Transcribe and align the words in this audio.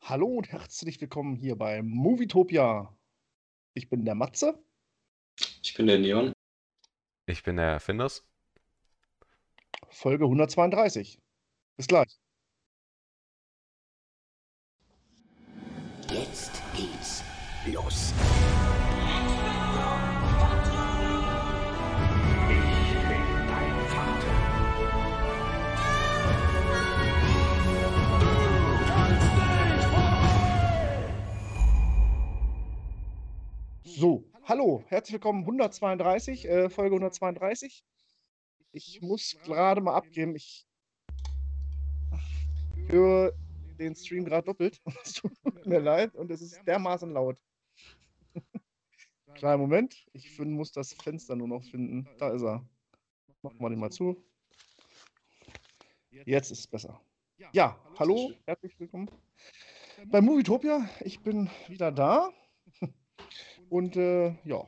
Hallo 0.00 0.26
und 0.26 0.50
herzlich 0.50 1.00
willkommen 1.00 1.36
hier 1.36 1.56
bei 1.56 1.82
Movietopia. 1.82 2.96
Ich 3.74 3.90
bin 3.90 4.04
der 4.04 4.14
Matze. 4.14 4.58
Ich 5.62 5.74
bin 5.74 5.86
der 5.86 5.98
Neon. 5.98 6.32
Ich 7.26 7.42
bin 7.42 7.56
der 7.56 7.78
Findus. 7.78 8.26
Folge 9.90 10.24
132. 10.24 11.20
Bis 11.76 11.86
gleich. 11.86 12.18
So, 34.00 34.22
hallo, 34.44 34.84
herzlich 34.86 35.14
willkommen 35.14 35.40
132, 35.40 36.48
äh, 36.48 36.70
Folge 36.70 36.94
132. 36.94 37.82
Ich 38.70 39.00
muss 39.02 39.36
gerade 39.42 39.80
mal 39.80 39.96
abgeben, 39.96 40.36
ich 40.36 40.68
höre 42.86 43.32
den 43.76 43.96
Stream 43.96 44.24
gerade 44.24 44.44
doppelt. 44.44 44.80
Es 45.04 45.14
tut 45.14 45.66
mir 45.66 45.80
leid 45.80 46.14
und 46.14 46.30
es 46.30 46.42
ist 46.42 46.64
dermaßen 46.64 47.10
laut. 47.10 47.38
Kleinen 49.34 49.62
Moment, 49.62 50.06
ich 50.12 50.30
find, 50.30 50.52
muss 50.52 50.70
das 50.70 50.92
Fenster 50.92 51.34
nur 51.34 51.48
noch 51.48 51.64
finden. 51.64 52.08
Da 52.18 52.30
ist 52.30 52.42
er. 52.42 52.64
Machen 53.42 53.58
wir 53.58 53.68
den 53.68 53.80
mal 53.80 53.90
zu. 53.90 54.16
Jetzt 56.24 56.52
ist 56.52 56.60
es 56.60 56.66
besser. 56.68 57.00
Ja, 57.52 57.76
hallo, 57.98 58.30
herzlich 58.46 58.78
willkommen 58.78 59.10
bei 60.06 60.20
Movietopia. 60.20 60.88
Ich 61.00 61.18
bin 61.18 61.50
wieder 61.66 61.90
da. 61.90 62.30
Und 63.70 63.96
äh, 63.96 64.34
ja, 64.44 64.66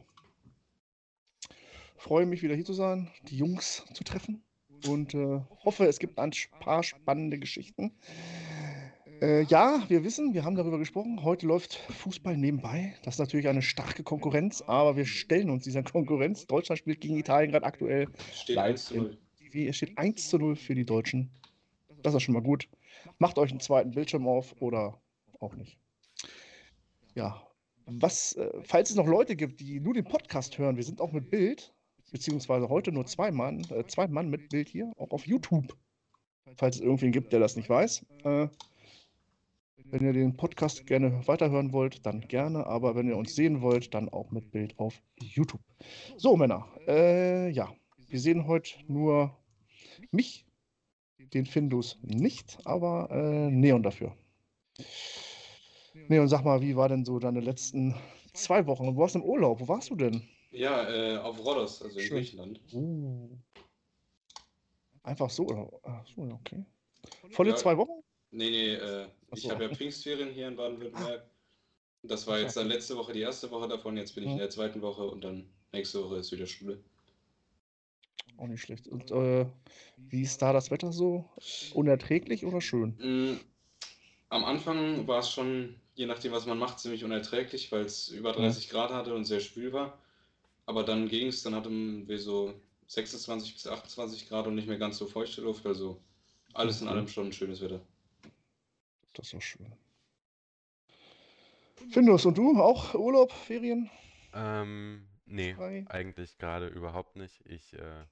freue 1.96 2.26
mich 2.26 2.42
wieder 2.42 2.54
hier 2.54 2.64
zu 2.64 2.72
sein, 2.72 3.10
die 3.28 3.36
Jungs 3.36 3.84
zu 3.92 4.04
treffen 4.04 4.42
und 4.86 5.14
äh, 5.14 5.40
hoffe, 5.64 5.86
es 5.86 5.98
gibt 5.98 6.18
ein 6.18 6.32
paar 6.60 6.82
spannende 6.82 7.38
Geschichten. 7.38 7.92
Äh, 9.20 9.42
ja, 9.44 9.84
wir 9.88 10.02
wissen, 10.02 10.32
wir 10.32 10.44
haben 10.44 10.56
darüber 10.56 10.78
gesprochen. 10.78 11.22
Heute 11.22 11.46
läuft 11.46 11.74
Fußball 11.74 12.38
nebenbei. 12.38 12.94
Das 13.02 13.16
ist 13.16 13.18
natürlich 13.18 13.48
eine 13.48 13.60
starke 13.60 14.02
Konkurrenz, 14.02 14.62
aber 14.66 14.96
wir 14.96 15.04
stellen 15.04 15.50
uns 15.50 15.64
dieser 15.64 15.82
Konkurrenz. 15.82 16.46
Deutschland 16.46 16.78
spielt 16.78 17.02
gegen 17.02 17.18
Italien 17.18 17.52
gerade 17.52 17.66
aktuell. 17.66 18.08
Steht 18.32 18.56
live 18.56 18.70
1 18.70 18.84
zu 18.86 18.96
0. 18.96 19.10
im 19.10 19.52
TV. 19.52 19.68
Es 19.68 19.76
steht 19.76 19.98
1 19.98 20.28
zu 20.30 20.38
0 20.38 20.56
für 20.56 20.74
die 20.74 20.86
Deutschen. 20.86 21.30
Das 22.02 22.14
ist 22.14 22.22
schon 22.22 22.34
mal 22.34 22.42
gut. 22.42 22.66
Macht 23.18 23.36
euch 23.38 23.50
einen 23.50 23.60
zweiten 23.60 23.90
Bildschirm 23.90 24.26
auf 24.26 24.54
oder 24.60 24.98
auch 25.38 25.54
nicht. 25.54 25.76
Ja, 27.14 27.42
was, 27.92 28.34
äh, 28.34 28.50
falls 28.62 28.90
es 28.90 28.96
noch 28.96 29.06
Leute 29.06 29.36
gibt, 29.36 29.60
die 29.60 29.80
nur 29.80 29.94
den 29.94 30.04
Podcast 30.04 30.58
hören, 30.58 30.76
wir 30.76 30.84
sind 30.84 31.00
auch 31.00 31.12
mit 31.12 31.30
Bild, 31.30 31.74
beziehungsweise 32.12 32.68
heute 32.68 32.92
nur 32.92 33.06
zwei 33.06 33.30
Mann, 33.30 33.66
äh, 33.70 33.84
zwei 33.86 34.06
Mann 34.06 34.30
mit 34.30 34.48
Bild 34.48 34.68
hier, 34.68 34.92
auch 34.96 35.10
auf 35.10 35.26
YouTube. 35.26 35.76
Falls 36.56 36.76
es 36.76 36.82
irgendwen 36.82 37.12
gibt, 37.12 37.32
der 37.32 37.40
das 37.40 37.56
nicht 37.56 37.68
weiß. 37.68 38.04
Äh, 38.24 38.48
wenn 39.84 40.04
ihr 40.04 40.12
den 40.12 40.36
Podcast 40.36 40.86
gerne 40.86 41.26
weiterhören 41.26 41.72
wollt, 41.72 42.06
dann 42.06 42.20
gerne, 42.20 42.66
aber 42.66 42.94
wenn 42.94 43.08
ihr 43.08 43.16
uns 43.16 43.34
sehen 43.34 43.60
wollt, 43.60 43.92
dann 43.92 44.08
auch 44.08 44.30
mit 44.30 44.52
Bild 44.52 44.78
auf 44.78 45.02
YouTube. 45.18 45.62
So, 46.16 46.36
Männer, 46.36 46.68
äh, 46.86 47.50
ja, 47.50 47.72
wir 48.08 48.20
sehen 48.20 48.46
heute 48.46 48.74
nur 48.86 49.36
mich, 50.10 50.46
den 51.18 51.46
Findus 51.46 51.98
nicht, 52.02 52.58
aber 52.64 53.08
äh, 53.10 53.50
Neon 53.50 53.82
dafür. 53.82 54.16
Neon, 56.08 56.28
sag 56.28 56.44
mal, 56.44 56.60
wie 56.60 56.76
war 56.76 56.88
denn 56.88 57.04
so 57.04 57.18
deine 57.18 57.40
letzten 57.40 57.94
zwei 58.32 58.66
Wochen? 58.66 58.86
Du 58.86 58.96
warst 58.96 59.14
im 59.14 59.22
Urlaub, 59.22 59.60
wo 59.60 59.68
warst 59.68 59.90
du 59.90 59.96
denn? 59.96 60.22
Ja, 60.50 60.88
äh, 60.88 61.16
auf 61.18 61.38
Rhodos, 61.38 61.82
also 61.82 61.98
in 61.98 62.04
Schön. 62.06 62.16
Griechenland. 62.18 62.60
Uh. 62.72 63.28
Einfach 65.02 65.30
so, 65.30 65.44
oder? 65.46 65.68
Ach 65.84 66.04
so, 66.06 66.22
okay. 66.22 66.64
Volle 67.30 67.50
Ja. 67.50 67.56
zwei 67.56 67.76
Wochen? 67.76 68.02
Nee, 68.32 68.50
nee, 68.50 68.74
äh, 68.74 69.06
ich 69.34 69.42
so. 69.42 69.50
habe 69.50 69.64
ja 69.64 69.74
Pfingstferien 69.74 70.30
hier 70.32 70.48
in 70.48 70.56
Baden-Württemberg. 70.56 71.24
Das 72.02 72.26
war 72.26 72.38
jetzt 72.40 72.56
dann 72.56 72.68
letzte 72.68 72.96
Woche 72.96 73.12
die 73.12 73.20
erste 73.20 73.50
Woche 73.50 73.68
davon, 73.68 73.96
jetzt 73.96 74.14
bin 74.14 74.24
ich 74.24 74.28
Mhm. 74.28 74.34
in 74.34 74.38
der 74.38 74.50
zweiten 74.50 74.80
Woche 74.82 75.04
und 75.04 75.22
dann 75.22 75.46
nächste 75.72 76.02
Woche 76.04 76.16
ist 76.16 76.32
wieder 76.32 76.46
Schule. 76.46 76.82
Auch 78.38 78.46
nicht 78.46 78.62
schlecht. 78.62 78.88
Und 78.88 79.10
äh, 79.10 79.46
wie 79.98 80.22
ist 80.22 80.40
da 80.40 80.52
das 80.52 80.70
Wetter 80.70 80.92
so? 80.92 81.28
Unerträglich 81.74 82.46
oder 82.46 82.60
schön? 82.60 83.40
Am 84.30 84.44
Anfang 84.46 85.06
war 85.06 85.18
es 85.20 85.30
schon, 85.30 85.76
je 85.94 86.06
nachdem, 86.06 86.32
was 86.32 86.46
man 86.46 86.58
macht, 86.58 86.78
ziemlich 86.80 87.04
unerträglich, 87.04 87.70
weil 87.72 87.84
es 87.84 88.08
über 88.08 88.32
30 88.32 88.70
Grad 88.70 88.90
hatte 88.92 89.14
und 89.14 89.24
sehr 89.26 89.40
schwül 89.40 89.72
war. 89.74 89.98
Aber 90.66 90.84
dann 90.84 91.08
ging 91.08 91.28
es, 91.28 91.42
dann 91.42 91.54
hatten 91.54 92.08
wir 92.08 92.18
so 92.20 92.54
26 92.88 93.54
bis 93.54 93.66
28 93.66 94.28
Grad 94.28 94.46
und 94.46 94.54
nicht 94.56 94.68
mehr 94.68 94.78
ganz 94.78 94.98
so 94.98 95.06
feuchte 95.06 95.42
Luft. 95.42 95.66
Also 95.66 96.00
alles 96.54 96.80
in 96.82 96.88
Mhm. 96.88 96.90
allem 96.90 97.08
schon 97.08 97.28
ein 97.28 97.32
schönes 97.32 97.60
Wetter. 97.62 97.80
Das 99.12 99.26
ist 99.26 99.34
doch 99.34 99.40
schön. 99.42 99.76
Findus, 101.90 102.24
und 102.26 102.38
du 102.38 102.58
auch 102.60 102.94
Urlaub, 102.94 103.32
Ferien? 103.32 103.90
Ähm, 104.32 105.08
nee, 105.26 105.56
Frei? 105.56 105.86
eigentlich 105.86 106.38
gerade 106.38 106.68
überhaupt 106.68 107.16
nicht. 107.16 107.44
Ich 107.46 107.74
äh, 107.74 108.04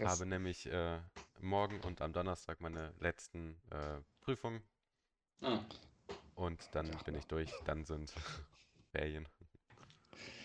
habe 0.00 0.26
nämlich 0.26 0.66
äh, 0.66 1.00
morgen 1.40 1.80
und 1.80 2.00
am 2.02 2.12
Donnerstag 2.12 2.60
meine 2.60 2.94
letzten 2.98 3.60
äh, 3.70 4.00
Prüfungen 4.20 4.62
Ah, 5.42 5.60
und 6.34 6.60
dann 6.72 6.88
bin 7.04 7.14
ich 7.14 7.26
durch. 7.26 7.50
Dann 7.64 7.84
sind 7.84 8.12
Ferien. 8.92 9.26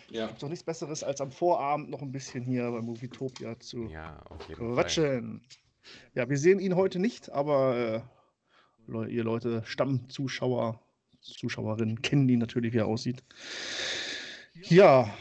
ja. 0.09 0.27
Gibt 0.27 0.43
doch 0.43 0.49
nichts 0.49 0.63
Besseres, 0.63 1.03
als 1.03 1.21
am 1.21 1.31
Vorabend 1.31 1.89
noch 1.89 2.01
ein 2.01 2.11
bisschen 2.11 2.43
hier 2.43 2.69
bei 2.71 2.81
Movietopia 2.81 3.59
zu 3.59 3.87
Ja, 3.89 4.19
auf 4.29 4.47
jeden 4.47 4.59
Fall. 4.59 4.73
quatschen. 4.73 5.41
Ja, 6.13 6.29
wir 6.29 6.37
sehen 6.37 6.59
ihn 6.59 6.75
heute 6.75 6.99
nicht, 6.99 7.29
aber 7.31 8.05
äh, 8.87 9.07
ihr 9.09 9.23
Leute, 9.23 9.63
Stammzuschauer, 9.65 10.79
Zuschauerinnen 11.21 12.01
kennen 12.01 12.27
ihn 12.29 12.39
natürlich, 12.39 12.73
wie 12.73 12.77
er 12.79 12.87
aussieht. 12.87 13.23
Ja, 14.69 15.11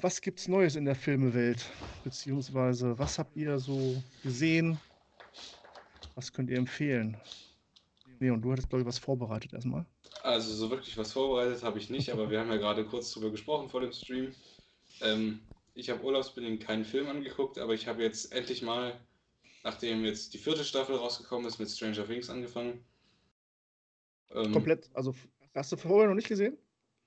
was 0.00 0.20
gibt's 0.20 0.48
Neues 0.48 0.76
in 0.76 0.84
der 0.84 0.94
Filmewelt? 0.94 1.64
Beziehungsweise, 2.04 2.98
was 2.98 3.18
habt 3.18 3.36
ihr 3.36 3.58
so 3.58 4.02
gesehen? 4.22 4.78
Was 6.14 6.32
könnt 6.32 6.50
ihr 6.50 6.58
empfehlen? 6.58 7.16
Leon, 8.20 8.40
du 8.42 8.52
hattest, 8.52 8.68
glaube 8.68 8.82
ich, 8.82 8.86
was 8.86 8.98
vorbereitet 8.98 9.52
erstmal. 9.52 9.86
Also 10.22 10.52
so 10.54 10.70
wirklich 10.70 10.96
was 10.98 11.12
vorbereitet 11.12 11.62
habe 11.62 11.78
ich 11.78 11.88
nicht, 11.90 12.10
aber 12.10 12.28
wir 12.30 12.38
haben 12.40 12.50
ja 12.50 12.56
gerade 12.58 12.84
kurz 12.84 13.12
drüber 13.12 13.30
gesprochen 13.30 13.68
vor 13.70 13.80
dem 13.80 13.92
Stream. 13.92 14.34
Ähm, 15.00 15.40
ich 15.74 15.90
habe 15.90 16.02
urlaubsbedingt 16.04 16.62
keinen 16.62 16.84
Film 16.84 17.08
angeguckt, 17.08 17.58
aber 17.58 17.74
ich 17.74 17.86
habe 17.88 18.02
jetzt 18.02 18.32
endlich 18.32 18.62
mal, 18.62 19.00
nachdem 19.64 20.04
jetzt 20.04 20.34
die 20.34 20.38
vierte 20.38 20.64
Staffel 20.64 20.96
rausgekommen 20.96 21.46
ist, 21.46 21.58
mit 21.58 21.70
Stranger 21.70 22.06
Things 22.06 22.30
angefangen. 22.30 22.84
Ähm, 24.30 24.52
Komplett, 24.52 24.90
also 24.94 25.14
hast 25.54 25.72
du 25.72 25.76
vorher 25.76 26.08
noch 26.08 26.14
nicht 26.14 26.28
gesehen? 26.28 26.56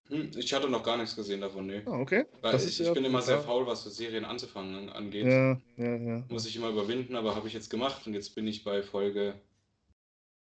hm, 0.08 0.32
Ich 0.38 0.54
hatte 0.54 0.70
noch 0.70 0.84
gar 0.84 0.98
nichts 0.98 1.16
gesehen 1.16 1.42
davon, 1.42 1.68
nee. 1.68 1.82
Ah, 1.86 2.00
okay. 2.00 2.26
Weil 2.42 2.54
Das 2.54 2.64
ich, 2.64 2.70
ist 2.72 2.80
ich 2.82 2.88
ja- 2.88 2.94
bin 2.94 3.06
immer 3.06 3.22
sehr 3.22 3.36
ja. 3.36 3.42
faul, 3.42 3.66
was 3.68 3.84
so 3.84 3.90
Serien 3.90 4.26
anzufangen 4.26 4.90
angeht. 4.90 5.26
Ja, 5.26 5.62
ja, 5.78 5.96
ja. 5.96 6.24
Muss 6.30 6.46
ich 6.46 6.56
immer 6.56 6.70
überwinden, 6.70 7.16
aber 7.16 7.36
habe 7.36 7.48
ich 7.48 7.54
jetzt 7.54 7.70
gemacht 7.70 8.06
und 8.08 8.14
jetzt 8.14 8.36
bin 8.36 8.48
ich 8.48 8.64
bei 8.64 8.84
Folge 8.84 9.36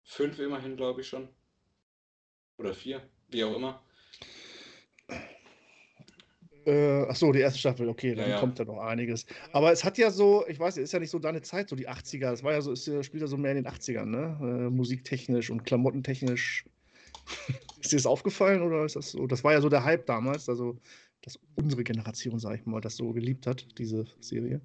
5 0.03 0.39
immerhin, 0.39 0.75
glaube 0.75 1.01
ich 1.01 1.07
schon. 1.07 1.27
Oder 2.57 2.73
4, 2.73 3.01
wie 3.29 3.43
auch 3.43 3.55
immer. 3.55 3.81
Äh, 6.65 7.05
ach 7.09 7.15
so, 7.15 7.31
die 7.31 7.39
erste 7.39 7.59
Staffel, 7.59 7.89
okay, 7.89 8.15
dann 8.15 8.29
Ja, 8.29 8.35
ja. 8.35 8.39
kommt 8.39 8.57
ja 8.57 8.65
noch 8.65 8.79
einiges. 8.79 9.25
Aber 9.51 9.71
es 9.71 9.83
hat 9.83 9.97
ja 9.97 10.11
so, 10.11 10.45
ich 10.47 10.59
weiß, 10.59 10.77
ist 10.77 10.93
ja 10.93 10.99
nicht 10.99 11.09
so 11.09 11.19
deine 11.19 11.41
Zeit, 11.41 11.67
so 11.67 11.75
die 11.75 11.89
80er. 11.89 12.31
Das 12.31 12.43
war 12.43 12.53
ja 12.53 12.61
so, 12.61 12.71
es 12.71 12.87
äh, 12.87 13.03
spielt 13.03 13.21
ja 13.21 13.27
so 13.27 13.37
mehr 13.37 13.51
in 13.51 13.63
den 13.63 13.67
80ern, 13.67 14.05
ne? 14.05 14.37
Äh, 14.41 14.69
musiktechnisch 14.69 15.49
und 15.49 15.65
klamottentechnisch. 15.65 16.65
ist 17.79 17.91
dir 17.91 17.97
das 17.97 18.05
aufgefallen 18.05 18.61
oder 18.61 18.85
ist 18.85 18.95
das 18.95 19.11
so? 19.11 19.27
Das 19.27 19.43
war 19.43 19.53
ja 19.53 19.61
so 19.61 19.69
der 19.69 19.83
Hype 19.83 20.05
damals, 20.05 20.47
also 20.47 20.77
dass 21.21 21.39
unsere 21.55 21.83
Generation, 21.83 22.39
sag 22.39 22.59
ich 22.59 22.65
mal, 22.65 22.81
das 22.81 22.97
so 22.97 23.13
geliebt 23.13 23.47
hat, 23.47 23.65
diese 23.77 24.05
Serie. 24.19 24.61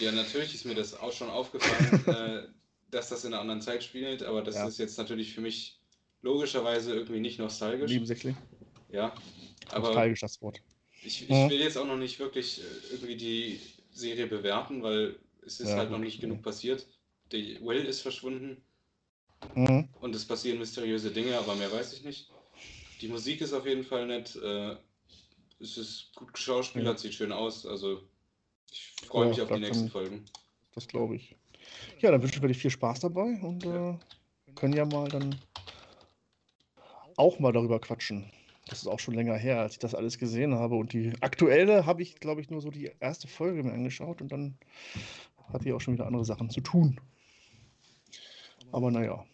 Ja, 0.00 0.12
natürlich 0.12 0.54
ist 0.54 0.64
mir 0.64 0.74
das 0.74 0.94
auch 0.98 1.12
schon 1.12 1.28
aufgefallen, 1.28 2.06
äh, 2.06 2.48
dass 2.90 3.08
das 3.08 3.24
in 3.24 3.32
einer 3.32 3.40
anderen 3.40 3.60
Zeit 3.60 3.84
spielt, 3.84 4.22
aber 4.22 4.42
das 4.42 4.56
Ja. 4.56 4.66
ist 4.66 4.78
jetzt 4.78 4.98
natürlich 4.98 5.34
für 5.34 5.40
mich 5.40 5.78
logischerweise 6.22 6.94
irgendwie 6.94 7.20
nicht 7.20 7.38
nostalgisch. 7.38 7.92
Nebensächlich. 7.92 8.34
Ja, 8.90 9.14
aber 9.70 9.88
Nostalgisch 9.88 10.20
das 10.20 10.40
Wort. 10.42 10.60
ich, 11.02 11.22
ich 11.22 11.28
Ja. 11.28 11.48
will 11.50 11.60
jetzt 11.60 11.76
auch 11.76 11.86
noch 11.86 11.96
nicht 11.98 12.18
wirklich 12.18 12.60
äh, 12.60 12.64
irgendwie 12.92 13.16
die 13.16 13.60
Serie 13.92 14.26
bewerten, 14.26 14.82
weil 14.82 15.18
es 15.46 15.60
ist 15.60 15.70
Ja, 15.70 15.76
halt 15.76 15.90
noch 15.90 15.98
nicht 15.98 16.16
ja. 16.16 16.20
genug 16.22 16.42
passiert. 16.42 16.86
Die 17.32 17.60
Will 17.60 17.84
ist 17.84 18.00
verschwunden 18.00 18.62
Mhm. 19.54 19.88
und 20.00 20.14
es 20.14 20.24
passieren 20.24 20.58
mysteriöse 20.58 21.10
Dinge, 21.10 21.38
aber 21.38 21.54
mehr 21.54 21.70
weiß 21.70 21.92
ich 21.92 22.04
nicht. 22.04 22.30
Die 23.00 23.08
Musik 23.08 23.40
ist 23.40 23.52
auf 23.52 23.66
jeden 23.66 23.84
Fall 23.84 24.06
nett. 24.06 24.34
Äh, 24.36 24.76
es 25.60 25.76
ist 25.76 26.14
gut 26.14 26.32
geschauspielert, 26.32 26.98
sieht 26.98 27.14
schön 27.14 27.32
aus. 27.32 27.66
Also 27.66 28.02
ich 28.70 28.92
freue 29.06 29.24
Ja, 29.24 29.28
mich 29.30 29.42
auf 29.42 29.48
die 29.48 29.60
nächsten 29.60 29.88
Folgen. 29.88 30.24
Das 30.74 30.86
glaube 30.88 31.16
ich. 31.16 31.36
Ja, 32.00 32.10
dann 32.10 32.22
wünschen 32.22 32.42
wir 32.42 32.48
dir 32.48 32.54
viel 32.54 32.70
Spaß 32.70 33.00
dabei 33.00 33.38
und 33.40 33.64
äh, 33.64 33.94
können 34.54 34.74
ja 34.74 34.84
mal 34.84 35.08
dann 35.08 35.34
auch 37.16 37.38
mal 37.38 37.52
darüber 37.52 37.80
quatschen. 37.80 38.30
Das 38.68 38.82
ist 38.82 38.86
auch 38.86 39.00
schon 39.00 39.14
länger 39.14 39.34
her, 39.34 39.60
als 39.60 39.74
ich 39.74 39.78
das 39.78 39.94
alles 39.94 40.18
gesehen 40.18 40.54
habe. 40.54 40.76
Und 40.76 40.92
die 40.92 41.12
aktuelle 41.20 41.86
habe 41.86 42.02
ich, 42.02 42.20
glaube 42.20 42.40
ich, 42.40 42.50
nur 42.50 42.60
so 42.60 42.70
die 42.70 42.90
erste 43.00 43.26
Folge 43.26 43.62
mir 43.62 43.72
angeschaut 43.72 44.20
und 44.20 44.30
dann 44.30 44.56
hatte 45.52 45.68
ich 45.68 45.72
auch 45.72 45.80
schon 45.80 45.94
wieder 45.94 46.06
andere 46.06 46.24
Sachen 46.24 46.50
zu 46.50 46.60
tun. 46.60 47.00
Aber 48.72 48.90
naja. 48.90 49.24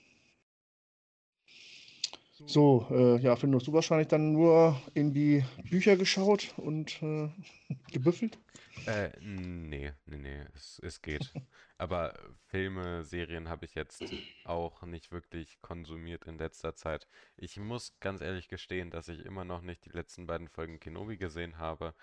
So, 2.47 2.87
äh, 2.91 3.19
ja, 3.21 3.37
Finn, 3.37 3.55
hast 3.55 3.67
du 3.69 3.73
wahrscheinlich 3.73 4.09
dann 4.09 4.33
nur 4.33 4.81
in 4.95 5.13
die 5.13 5.45
Bücher 5.71 5.97
geschaut 5.97 6.53
und 6.57 7.01
äh, 7.03 7.29
gebüffelt? 7.93 8.39
Äh, 8.87 9.11
nee, 9.21 9.93
nee, 10.07 10.19
nee, 10.19 10.45
es, 10.55 10.79
es 10.83 11.01
geht. 11.01 11.33
Aber 11.79 12.15
Filme, 12.47 13.05
Serien 13.05 13.49
habe 13.49 13.65
ich 13.65 13.75
jetzt 13.75 14.03
auch 14.45 14.83
nicht 14.83 15.11
wirklich 15.13 15.61
konsumiert 15.61 16.25
in 16.27 16.39
letzter 16.39 16.75
Zeit. 16.75 17.09
Ich 17.37 17.57
muss 17.57 17.99
ganz 18.01 18.21
ehrlich 18.21 18.49
gestehen, 18.49 18.91
dass 18.91 19.09
ich 19.09 19.25
immer 19.25 19.45
noch 19.45 19.63
nicht 19.63 19.85
die 19.87 19.91
letzten 19.91 20.27
beiden 20.27 20.49
Folgen 20.49 20.81
Kenobi 20.81 21.17
gesehen 21.17 21.59
habe. 21.59 21.95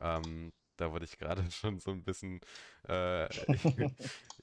Ähm, 0.00 0.52
da 0.76 0.92
wurde 0.92 1.04
ich 1.04 1.18
gerade 1.18 1.50
schon 1.50 1.78
so 1.80 1.90
ein 1.90 2.04
bisschen 2.04 2.40
äh, 2.88 3.24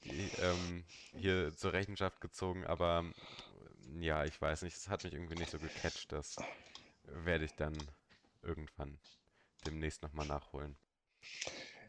ähm, 0.04 0.86
hier 1.16 1.54
zur 1.56 1.74
Rechenschaft 1.74 2.22
gezogen, 2.22 2.66
aber 2.66 3.06
ja, 3.99 4.23
ich 4.25 4.41
weiß 4.41 4.63
nicht, 4.63 4.75
es 4.75 4.89
hat 4.89 5.03
mich 5.03 5.13
irgendwie 5.13 5.35
nicht 5.35 5.51
so 5.51 5.57
gecatcht. 5.57 6.11
Das 6.11 6.38
werde 7.03 7.45
ich 7.45 7.53
dann 7.55 7.73
irgendwann 8.41 8.97
demnächst 9.65 10.01
nochmal 10.03 10.27
nachholen. 10.27 10.75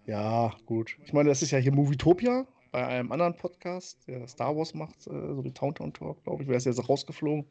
Ja, 0.06 0.54
gut. 0.66 0.98
Ich 1.04 1.12
meine, 1.12 1.28
das 1.28 1.42
ist 1.42 1.52
ja 1.52 1.58
hier 1.58 1.72
Movietopia 1.72 2.46
bei 2.72 2.86
einem 2.86 3.12
anderen 3.12 3.36
Podcast, 3.36 3.98
der 4.08 4.26
Star 4.26 4.56
Wars 4.56 4.74
macht, 4.74 5.06
äh, 5.06 5.34
so 5.34 5.44
wie 5.44 5.52
Towntown 5.52 5.92
Talk, 5.92 6.22
glaube 6.24 6.42
ich. 6.42 6.48
Wäre 6.48 6.58
es 6.58 6.64
jetzt 6.64 6.88
rausgeflogen. 6.88 7.46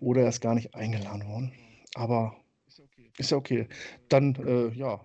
Oder 0.00 0.22
er 0.22 0.28
ist 0.28 0.40
gar 0.40 0.54
nicht 0.54 0.74
eingeladen 0.74 1.26
worden. 1.26 1.52
Aber 1.94 2.36
ist 3.18 3.30
ja 3.30 3.36
okay. 3.36 3.68
Dann, 4.08 4.34
äh, 4.36 4.68
ja, 4.74 5.00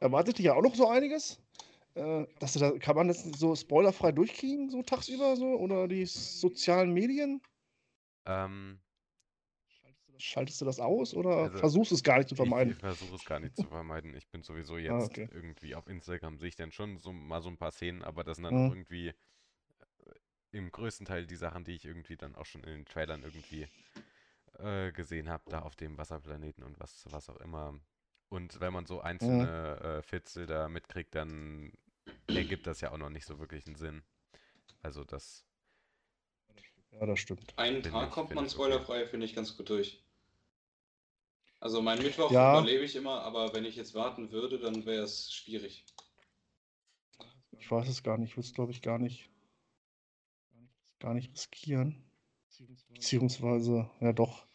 erwartet 0.00 0.38
dich 0.38 0.46
ja 0.46 0.54
auch 0.54 0.62
noch 0.62 0.74
so 0.74 0.88
einiges. 0.88 1.40
Äh, 1.94 2.26
dass 2.40 2.54
du 2.54 2.58
da, 2.58 2.72
kann 2.78 2.96
man 2.96 3.08
das 3.08 3.22
so 3.22 3.54
spoilerfrei 3.54 4.12
durchkriegen, 4.12 4.70
so 4.70 4.82
tagsüber 4.82 5.36
so? 5.36 5.46
Oder 5.46 5.86
die 5.86 6.06
sozialen 6.06 6.92
Medien? 6.92 7.40
Ähm, 8.26 8.80
Schaltest 10.18 10.60
du 10.60 10.64
das 10.64 10.80
aus 10.80 11.14
oder 11.14 11.50
Also, 11.50 11.58
versuchst 11.58 11.92
es 11.92 12.02
gar 12.02 12.18
nicht 12.18 12.28
zu 12.28 12.34
ich, 12.36 12.56
vermeiden? 12.56 12.74
ich 12.74 12.78
versuche 12.78 13.14
es 13.16 13.24
gar 13.24 13.40
nicht 13.40 13.56
zu 13.56 13.68
vermeiden. 13.68 14.14
Ich 14.14 14.28
bin 14.30 14.42
sowieso 14.42 14.78
Ah, 14.88 15.02
jetzt 15.02 15.12
okay. 15.12 15.28
irgendwie 15.30 15.74
auf 15.74 15.88
Instagram, 15.88 16.38
sehe 16.38 16.48
ich 16.50 16.56
dann 16.56 16.72
schon 16.72 16.98
so 16.98 17.12
mal 17.12 17.42
so 17.42 17.50
ein 17.50 17.58
paar 17.58 17.72
Szenen, 17.72 18.02
aber 18.04 18.24
das 18.24 18.36
sind 18.36 18.44
dann 18.44 18.56
Mhm. 18.56 18.60
auch 18.60 18.70
irgendwie 18.70 19.08
äh, 19.10 19.14
im 20.52 20.70
größten 20.70 21.06
Teil 21.06 21.26
die 21.26 21.36
Sachen, 21.36 21.64
die 21.64 21.72
ich 21.74 21.84
irgendwie 21.84 22.16
dann 22.16 22.34
auch 22.36 22.46
schon 22.46 22.62
in 22.64 22.70
den 22.70 22.84
Trailern 22.86 23.22
irgendwie 23.22 23.68
äh, 24.58 24.92
gesehen 24.92 25.28
habe, 25.30 25.44
da 25.48 25.60
auf 25.60 25.76
dem 25.76 25.98
Wasserplaneten 25.98 26.64
und 26.64 26.80
was, 26.80 27.06
was 27.12 27.28
auch 27.30 27.38
immer. 27.38 27.80
Und 28.30 28.60
wenn 28.60 28.72
man 28.72 28.86
so 28.86 29.00
einzelne 29.02 29.80
äh, 30.00 30.02
Fitzel 30.02 30.46
da 30.46 30.68
mitkriegt, 30.68 31.14
dann 31.14 31.72
ergibt 32.34 32.66
das 32.66 32.80
ja 32.82 32.92
auch 32.92 32.98
noch 32.98 33.10
nicht 33.10 33.26
so 33.26 33.38
wirklich 33.40 33.66
einen 33.66 33.76
Sinn. 33.76 34.04
Also 34.82 35.04
das, 35.04 35.46
Ja, 37.00 37.06
das 37.06 37.18
stimmt. 37.18 37.52
Einen 37.58 37.76
Finde 37.82 37.90
Tag 37.90 38.08
ich- 38.08 38.14
kommt 38.14 38.34
man 38.34 38.44
ich 38.46 38.52
okay. 38.52 38.62
spoilerfrei, 38.62 39.06
finde 39.06 39.26
ich 39.26 39.34
ganz 39.34 39.56
gut 39.56 39.68
durch. 39.68 40.02
Also 41.60 41.80
mein 41.82 42.02
Mittwoch 42.02 42.30
Ja. 42.30 42.58
überlebe 42.60 42.84
ich 42.84 42.94
immer, 42.94 43.22
aber 43.22 43.54
wenn 43.54 43.64
ich 43.64 43.74
jetzt 43.76 43.94
warten 43.94 44.30
würde, 44.30 44.58
dann 44.58 44.84
wäre 44.84 45.02
es 45.02 45.32
schwierig. 45.32 45.84
Ich 47.58 47.70
weiß 47.70 47.88
es 47.88 48.02
gar 48.02 48.18
nicht. 48.18 48.30
Ich 48.30 48.36
würde 48.36 48.46
es, 48.46 48.54
glaube 48.54 48.72
ich, 48.72 48.82
gar 48.82 48.98
nicht, 48.98 49.30
gar 51.00 51.14
nicht 51.14 51.32
riskieren. 51.32 52.04
Beziehungsweise, 52.92 53.90
ja 54.00 54.12
doch. 54.12 54.46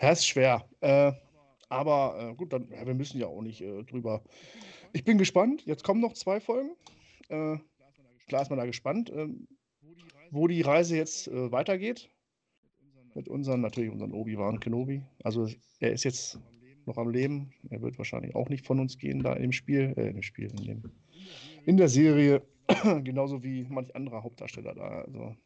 Ja, 0.00 0.10
ist 0.10 0.26
schwer. 0.26 0.68
Äh, 0.80 1.12
aber 1.68 2.30
äh, 2.32 2.34
gut, 2.34 2.52
dann, 2.52 2.68
ja, 2.70 2.84
wir 2.86 2.94
müssen 2.94 3.18
ja 3.20 3.28
auch 3.28 3.40
nicht 3.40 3.60
äh, 3.62 3.82
drüber. 3.84 4.22
Ich 4.92 5.04
bin 5.04 5.16
gespannt. 5.18 5.64
Jetzt 5.64 5.84
kommen 5.84 6.00
noch 6.00 6.12
zwei 6.12 6.40
Folgen. 6.40 6.76
Äh, 7.28 7.58
klar 8.26 8.42
ist 8.42 8.50
man 8.50 8.58
da 8.58 8.66
gespannt, 8.66 9.10
ähm, 9.10 9.46
wo 10.32 10.48
die 10.48 10.62
Reise 10.62 10.96
jetzt 10.96 11.28
äh, 11.28 11.52
weitergeht. 11.52 12.08
Mit 13.14 13.28
unseren, 13.28 13.60
natürlich 13.60 13.90
unseren 13.90 14.12
Obi-Wan 14.12 14.58
Kenobi. 14.58 15.02
Also 15.22 15.46
er 15.80 15.92
ist 15.92 16.04
jetzt 16.04 16.38
noch 16.86 16.96
am 16.96 17.10
Leben. 17.10 17.52
Er 17.68 17.82
wird 17.82 17.98
wahrscheinlich 17.98 18.34
auch 18.34 18.48
nicht 18.48 18.66
von 18.66 18.80
uns 18.80 18.96
gehen 18.96 19.22
da 19.22 19.34
im 19.34 19.52
Spiel, 19.52 19.92
äh, 19.96 20.08
im 20.08 20.22
Spiel, 20.22 20.50
in, 20.50 20.64
dem, 20.64 20.82
in 21.66 21.76
der 21.76 21.88
Serie. 21.88 22.42
Genauso 23.04 23.42
wie 23.44 23.66
manch 23.68 23.94
anderer 23.94 24.22
Hauptdarsteller 24.22 24.74
da. 24.74 25.02
Also. 25.02 25.36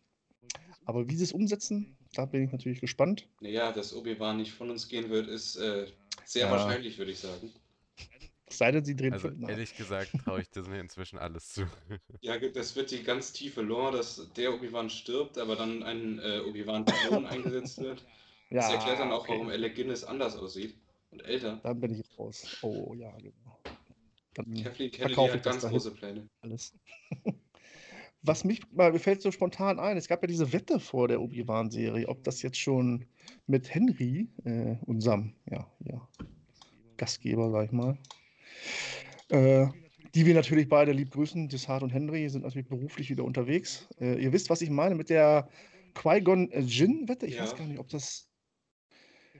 Aber 0.85 1.09
wie 1.11 1.17
sie 1.17 1.25
es 1.25 1.33
umsetzen, 1.33 1.97
da 2.15 2.25
bin 2.25 2.44
ich 2.44 2.53
natürlich 2.53 2.81
gespannt. 2.81 3.29
Naja, 3.41 3.73
dass 3.73 3.93
Obi-Wan 3.94 4.37
nicht 4.37 4.53
von 4.53 4.71
uns 4.71 4.88
gehen 4.88 5.11
wird, 5.11 5.27
ist 5.27 5.56
äh, 5.56 5.88
sehr 6.25 6.47
Ja. 6.47 6.53
wahrscheinlich, 6.53 6.97
würde 6.97 7.11
ich 7.11 7.19
sagen. 7.19 7.50
Es 8.49 8.59
sei 8.59 8.71
denn, 8.71 8.85
sie 8.85 8.95
drehen 8.95 9.13
also 9.13 9.29
ehrlich 9.49 9.77
gesagt 9.77 10.13
traue 10.25 10.41
ich 10.41 10.51
Disney 10.51 10.79
inzwischen 10.79 11.19
alles 11.19 11.53
zu. 11.53 11.67
Ja, 12.21 12.39
das 12.39 12.77
wird 12.77 12.93
die 12.93 13.03
ganz 13.03 13.33
tiefe 13.33 13.61
Lore, 13.61 13.97
dass 13.97 14.33
der 14.37 14.55
Obi-Wan 14.55 14.89
stirbt, 14.89 15.37
aber 15.37 15.57
dann 15.57 15.83
ein 15.83 16.21
äh, 16.21 16.41
Obi-Wan-Klon 16.47 17.27
eingesetzt 17.27 17.79
wird. 17.79 18.05
Das 18.51 18.71
erklärt 18.71 19.01
dann 19.01 19.11
auch, 19.11 19.23
okay. 19.23 19.33
warum 19.33 19.49
Alec 19.49 19.75
Guinness 19.75 20.05
anders 20.05 20.37
aussieht 20.37 20.77
und 21.11 21.25
älter. 21.25 21.59
Dann 21.65 21.81
bin 21.81 21.95
ich 21.95 22.19
raus. 22.19 22.59
Oh 22.63 22.95
ja, 22.95 23.11
genau. 23.17 23.59
Dann 24.35 24.63
Kathleen 24.63 24.91
Kennedy 24.91 25.15
verkaufe 25.15 25.29
ich 25.29 25.35
hat 25.35 25.47
das 25.47 25.53
ganz 25.53 25.63
dahin. 25.63 25.77
große 25.77 25.91
Pläne. 25.93 26.29
alles. 26.43 26.75
Was 28.23 28.45
mich 28.45 28.61
mal, 28.73 28.93
mir 28.93 28.99
fällt 28.99 29.23
so 29.23 29.31
spontan 29.31 29.79
ein, 29.79 29.97
es 29.97 30.09
gab 30.09 30.23
ja 30.23 30.27
diese 30.27 30.53
Wette 30.53 30.81
vor 30.81 31.07
der 31.07 31.21
Obi-Wan-Serie, 31.21 32.09
ob 32.09 32.25
das 32.25 32.43
jetzt 32.43 32.59
schon 32.59 33.07
mit 33.47 33.73
Henry, 33.73 34.29
äh, 34.45 34.77
unserem, 34.85 35.35
ja, 35.49 35.71
ja, 35.85 36.09
Gastgeber, 36.97 37.51
sag 37.51 37.67
ich 37.67 37.73
mal, 37.73 37.97
äh, 39.29 39.67
die 40.14 40.25
wir 40.26 40.35
natürlich 40.35 40.69
beide 40.69 40.93
lieb 40.93 41.11
grüßen, 41.11 41.49
Dishart 41.49 41.82
und 41.82 41.91
Henry, 41.91 42.29
sind 42.29 42.43
natürlich 42.43 42.69
beruflich 42.69 43.11
wieder 43.11 43.25
unterwegs. 43.25 43.88
Äh, 44.00 44.23
ihr 44.23 44.32
wisst, 44.32 44.50
was 44.50 44.62
ich 44.62 44.70
meine 44.70 44.94
mit 44.94 45.11
der 45.11 45.49
Qui-Gon 45.94 46.50
Jinn-Wette? 46.53 47.26
Ich 47.26 47.37
Ja. 47.37 47.43
weiß 47.43 47.56
gar 47.56 47.67
nicht, 47.67 47.79
ob 47.79 47.88
das 47.88 48.29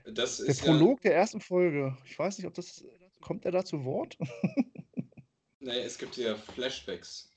Das 0.05 0.37
der 0.37 0.45
ist 0.47 0.65
ja, 0.65 0.73
Prolog 0.73 1.01
der 1.01 1.15
ersten 1.15 1.41
Folge. 1.41 1.97
Ich 2.05 2.17
weiß 2.17 2.37
nicht, 2.37 2.47
ob 2.47 2.53
das, 2.53 2.83
kommt 3.21 3.45
er 3.45 3.51
da 3.51 3.65
zu 3.65 3.83
Wort? 3.85 4.17
nee, 5.59 5.79
es 5.79 5.97
gibt 5.97 6.17
ja 6.17 6.35
Flashbacks. 6.35 7.29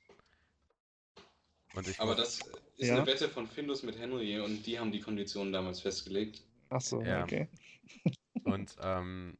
Und 1.75 1.88
ich 1.88 2.00
Aber 2.00 2.15
das 2.15 2.41
ist 2.79 2.88
Ja. 2.88 2.97
eine 2.97 3.06
Wette 3.06 3.29
von 3.29 3.47
Findus 3.47 3.83
mit 3.83 3.99
Henry 3.99 4.41
und 4.41 4.67
die 4.67 4.79
haben 4.79 4.91
die 4.93 5.00
Konditionen 5.00 5.53
damals 5.53 5.81
festgelegt. 5.81 6.43
Ach 6.71 6.81
so, 6.81 7.00
Ja. 7.00 7.25
okay. 7.25 7.49
Und 8.45 8.76
ähm, 8.83 9.37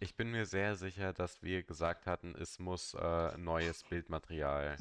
ich 0.00 0.14
bin 0.16 0.30
mir 0.30 0.46
sehr 0.46 0.76
sicher, 0.76 1.12
dass 1.12 1.42
wir 1.42 1.62
gesagt 1.62 2.06
hatten, 2.06 2.34
es 2.34 2.58
muss 2.58 2.94
äh, 2.94 3.36
neues 3.36 3.82
Bildmaterial 3.84 4.76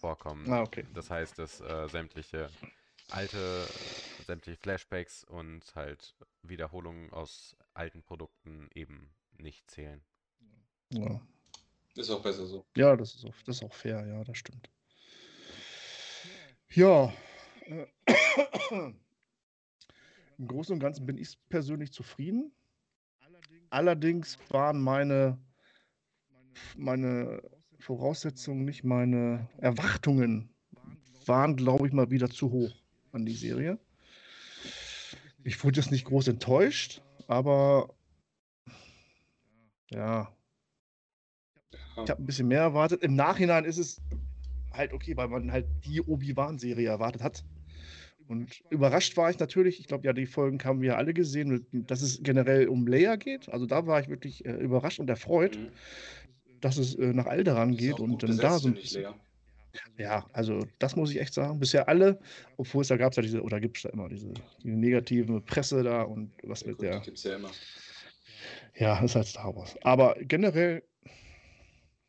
vorkommen. 0.00 0.50
Ah, 0.50 0.62
okay. 0.62 0.86
Das 0.94 1.10
heißt, 1.10 1.38
dass 1.38 1.60
äh, 1.60 1.88
sämtliche 1.88 2.50
alte, 3.10 3.66
sämtliche 4.26 4.58
Flashbacks 4.58 5.24
und 5.24 5.74
halt 5.74 6.14
Wiederholungen 6.42 7.12
aus 7.12 7.56
alten 7.74 8.02
Produkten 8.02 8.68
eben 8.74 9.10
nicht 9.38 9.70
zählen. 9.70 10.02
Ja. 10.90 11.20
Ist 11.96 12.10
auch 12.10 12.22
besser 12.22 12.46
so. 12.46 12.64
Ja, 12.76 12.96
das 12.96 13.14
ist, 13.14 13.24
auch, 13.24 13.34
das 13.44 13.56
ist 13.56 13.62
auch 13.62 13.74
fair, 13.74 14.06
ja, 14.06 14.22
das 14.24 14.38
stimmt. 14.38 14.70
Ja. 16.70 17.12
Äh, 17.62 17.86
Im 20.38 20.46
Großen 20.46 20.72
und 20.74 20.80
Ganzen 20.80 21.06
bin 21.06 21.18
ich 21.18 21.36
persönlich 21.48 21.92
zufrieden. 21.92 22.52
Allerdings 23.70 24.38
waren 24.50 24.80
meine, 24.80 25.38
meine 26.76 27.42
Voraussetzungen, 27.78 28.64
nicht 28.64 28.84
meine 28.84 29.48
Erwartungen, 29.58 30.50
waren, 31.26 31.56
glaube 31.56 31.86
ich, 31.86 31.92
mal 31.92 32.10
wieder 32.10 32.30
zu 32.30 32.50
hoch 32.50 32.74
an 33.12 33.26
die 33.26 33.34
Serie. 33.34 33.78
Ich 35.44 35.62
wurde 35.62 35.80
jetzt 35.80 35.90
nicht 35.90 36.06
groß 36.06 36.28
enttäuscht, 36.28 37.02
aber 37.26 37.94
ja, 39.90 40.32
ich 42.04 42.10
habe 42.10 42.22
ein 42.22 42.26
bisschen 42.26 42.48
mehr 42.48 42.60
erwartet. 42.60 43.02
Im 43.02 43.14
Nachhinein 43.14 43.64
ist 43.64 43.78
es 43.78 44.00
halt 44.72 44.92
okay, 44.92 45.16
weil 45.16 45.28
man 45.28 45.50
halt 45.50 45.66
die 45.84 46.00
Obi-Wan-Serie 46.00 46.88
erwartet 46.88 47.22
hat. 47.22 47.44
Und 48.28 48.62
überrascht 48.70 49.16
war 49.16 49.30
ich 49.30 49.38
natürlich, 49.38 49.80
ich 49.80 49.86
glaube, 49.88 50.06
ja, 50.06 50.12
die 50.12 50.26
Folgen 50.26 50.62
haben 50.62 50.82
wir 50.82 50.98
alle 50.98 51.14
gesehen, 51.14 51.66
dass 51.72 52.02
es 52.02 52.22
generell 52.22 52.68
um 52.68 52.86
Leia 52.86 53.16
geht. 53.16 53.48
Also 53.48 53.64
da 53.66 53.86
war 53.86 54.00
ich 54.00 54.08
wirklich 54.08 54.44
äh, 54.44 54.52
überrascht 54.52 55.00
und 55.00 55.08
erfreut, 55.08 55.56
Mhm. 55.58 55.70
dass 56.60 56.76
es 56.76 56.94
äh, 56.96 57.12
nach 57.14 57.26
Alderan 57.26 57.76
geht 57.76 58.00
und 58.00 58.22
dann 58.22 58.36
da 58.36 58.58
so 58.58 58.68
ein 58.68 58.74
finde 58.74 58.80
ich, 58.80 58.92
bisschen. 58.94 59.02
Lea. 59.96 60.02
Ja, 60.04 60.26
also 60.32 60.66
das 60.78 60.96
muss 60.96 61.10
ich 61.10 61.20
echt 61.20 61.32
sagen. 61.34 61.58
Bisher 61.60 61.88
alle, 61.88 62.18
obwohl 62.56 62.82
es 62.82 62.88
da 62.88 62.96
gab 62.96 63.12
es 63.12 63.16
ja 63.16 63.22
diese, 63.22 63.42
oder 63.42 63.60
gibt 63.60 63.76
es 63.76 63.84
da 63.84 63.90
immer 63.90 64.08
diese 64.08 64.32
die 64.62 64.74
negative 64.74 65.40
Presse 65.40 65.82
da 65.82 66.02
und 66.02 66.32
was 66.42 66.62
Ja, 66.62 66.66
mit 66.68 66.78
gut, 66.78 66.86
der. 66.86 67.00
gibt's 67.00 67.22
ja 67.24 67.36
immer. 67.36 67.50
Ja, 68.76 68.98
ist 69.02 69.14
halt 69.14 69.26
Star 69.26 69.54
Wars. 69.56 69.76
Aber 69.82 70.16
generell, 70.20 70.82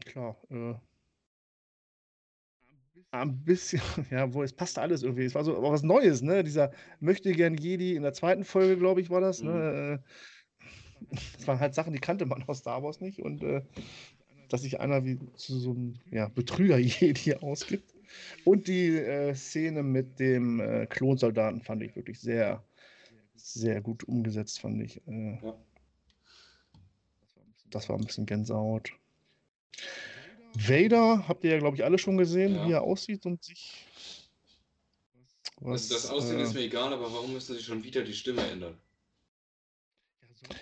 klar, 0.05 0.37
äh, 0.49 0.73
ein 3.11 3.43
bisschen, 3.43 3.81
ja, 4.11 4.33
wo 4.33 4.43
es 4.43 4.53
passte 4.53 4.81
alles 4.81 5.03
irgendwie. 5.03 5.23
Es 5.25 5.35
war 5.35 5.43
so 5.43 5.57
aber 5.57 5.71
was 5.71 5.83
Neues, 5.83 6.21
ne? 6.21 6.43
Dieser 6.43 6.71
möchte 6.99 7.31
gern 7.31 7.55
Jedi 7.55 7.95
in 7.95 8.03
der 8.03 8.13
zweiten 8.13 8.43
Folge, 8.43 8.77
glaube 8.77 9.01
ich, 9.01 9.09
war 9.09 9.21
das. 9.21 9.41
Ne? 9.41 10.01
Äh, 10.03 10.09
Das 11.37 11.47
waren 11.47 11.61
halt 11.61 11.73
Sachen, 11.73 11.93
die 11.93 11.99
kannte 11.99 12.25
man 12.25 12.43
aus 12.43 12.59
Star 12.59 12.83
Wars 12.83 12.99
nicht. 12.99 13.19
Und 13.21 13.41
äh, 13.41 13.61
dass 14.49 14.63
sich 14.63 14.79
einer 14.81 15.05
wie 15.05 15.17
zu 15.35 15.57
so 15.57 15.71
einem 15.71 15.95
ja, 16.11 16.27
Betrüger-Jedi 16.27 17.35
ausgibt. 17.41 17.93
Und 18.43 18.67
die 18.67 18.97
äh, 18.97 19.33
Szene 19.33 19.83
mit 19.83 20.19
dem 20.19 20.59
äh, 20.59 20.87
Klonsoldaten 20.87 21.61
fand 21.61 21.83
ich 21.83 21.95
wirklich 21.95 22.19
sehr, 22.19 22.63
sehr 23.35 23.81
gut 23.81 24.03
umgesetzt, 24.03 24.59
fand 24.59 24.81
ich. 24.83 25.01
Äh, 25.07 25.39
Ja. 25.41 25.55
Das 27.69 27.87
war 27.87 27.97
ein 27.97 28.05
bisschen 28.05 28.25
Gänsehaut. 28.25 28.91
Vader 30.55 31.27
habt 31.27 31.43
ihr 31.43 31.51
ja, 31.51 31.59
glaube 31.59 31.75
ich, 31.77 31.83
alle 31.83 31.97
schon 31.97 32.17
gesehen, 32.17 32.55
Ja. 32.55 32.67
wie 32.67 32.71
er 32.73 32.81
aussieht 32.83 33.25
und 33.25 33.43
sich. 33.43 33.85
Also 35.61 35.93
das 35.93 36.05
was, 36.05 36.09
Aussehen 36.11 36.39
äh, 36.39 36.43
ist 36.43 36.53
mir 36.53 36.61
egal, 36.61 36.93
aber 36.93 37.11
warum 37.11 37.33
müssen 37.33 37.55
sie 37.55 37.61
schon 37.63 37.83
wieder 37.83 38.01
die 38.03 38.13
Stimme 38.13 38.41
ändern? 38.49 38.77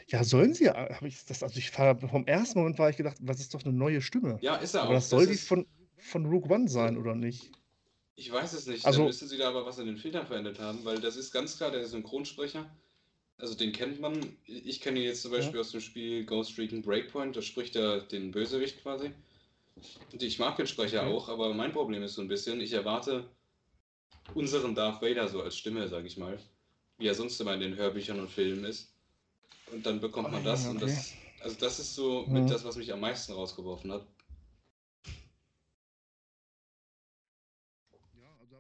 Ja, 0.08 0.24
sollen 0.24 0.53
sie? 0.53 0.70
Hab 0.70 1.03
ich 1.03 1.24
das, 1.25 1.44
also 1.44 1.58
ich 1.60 1.77
war, 1.77 1.98
vom 2.00 2.25
ersten 2.25 2.60
Moment 2.60 2.79
war 2.79 2.89
ich 2.89 2.98
gedacht, 2.98 3.17
was 3.22 3.39
ist 3.39 3.53
doch 3.53 3.63
eine 3.63 3.74
neue 3.74 4.01
Stimme. 4.01 4.39
Ja, 4.41 4.56
ist 4.56 4.74
er 4.74 4.82
aber 4.82 4.89
auch. 4.89 4.94
das 4.96 5.10
soll 5.10 5.27
die 5.27 5.34
ist- 5.34 5.48
von, 5.48 5.67
von 5.98 6.25
Rogue 6.25 6.50
One 6.53 6.67
sein, 6.67 6.98
oder 6.98 7.13
nicht? 7.15 7.51
Ich 8.15 8.32
weiß 8.32 8.53
es 8.53 8.65
nicht. 8.65 8.86
Also- 8.86 9.00
Dann 9.00 9.08
müssen 9.08 9.27
sie 9.27 9.38
da 9.38 9.50
aber 9.50 9.65
was 9.67 9.77
an 9.79 9.86
den 9.86 9.98
Filtern 9.98 10.25
verändert 10.25 10.60
haben, 10.60 10.84
weil 10.84 11.00
das 11.00 11.15
ist 11.15 11.32
ganz 11.32 11.56
klar 11.58 11.70
der 11.70 11.86
Synchronsprecher. 11.86 12.65
Also 13.38 13.53
den 13.53 13.72
kennt 13.72 14.01
man. 14.01 14.20
Ich 14.46 14.82
kenne 14.82 14.98
ihn 15.00 15.06
jetzt 15.06 15.22
zum 15.22 15.29
Beispiel 15.32 15.60
aus 15.60 15.70
dem 15.70 15.79
Spiel 15.82 16.25
Ghost 16.25 16.58
Recon 16.58 16.82
Breakpoint. 16.82 17.36
Da 17.36 17.44
spricht 17.44 17.75
er 17.75 18.00
den 18.01 18.32
Bösewicht 18.32 18.82
quasi. 18.82 19.12
Und 20.12 20.24
ich 20.24 20.40
mag 20.40 20.56
den 20.58 20.68
Sprecher 20.68 21.02
Okay. 21.02 21.08
auch, 21.08 21.30
aber 21.30 21.54
mein 21.54 21.72
Problem 21.72 22.04
ist 22.04 22.16
so 22.16 22.22
ein 22.22 22.28
bisschen, 22.28 22.62
ich 22.62 22.74
erwarte 22.74 23.30
unseren 24.34 24.76
Darth 24.76 25.02
Vader 25.02 25.28
so 25.28 25.42
als 25.42 25.58
Stimme, 25.58 25.88
sag 25.88 26.06
ich 26.06 26.18
mal. 26.18 26.40
Wie 26.98 27.08
er 27.08 27.16
sonst 27.16 27.40
immer 27.42 27.54
in 27.54 27.60
den 27.60 27.76
Hörbüchern 27.76 28.20
und 28.20 28.30
Filmen 28.30 28.64
ist. 28.66 28.96
Und 29.72 29.86
dann 29.86 30.00
bekommt 30.00 30.32
man 30.32 30.44
Ah, 30.44 30.44
das 30.44 30.68
und 30.68 30.76
okay. 30.76 30.84
das. 30.84 31.16
Also 31.40 31.58
das 31.60 31.80
ist 31.80 31.96
so 31.96 32.26
Mhm. 32.28 32.34
mit 32.34 32.50
das, 32.50 32.66
was 32.66 32.78
mich 32.78 32.92
am 32.94 33.00
meisten 33.02 33.34
rausgeworfen 33.34 33.92
hat. 33.92 34.08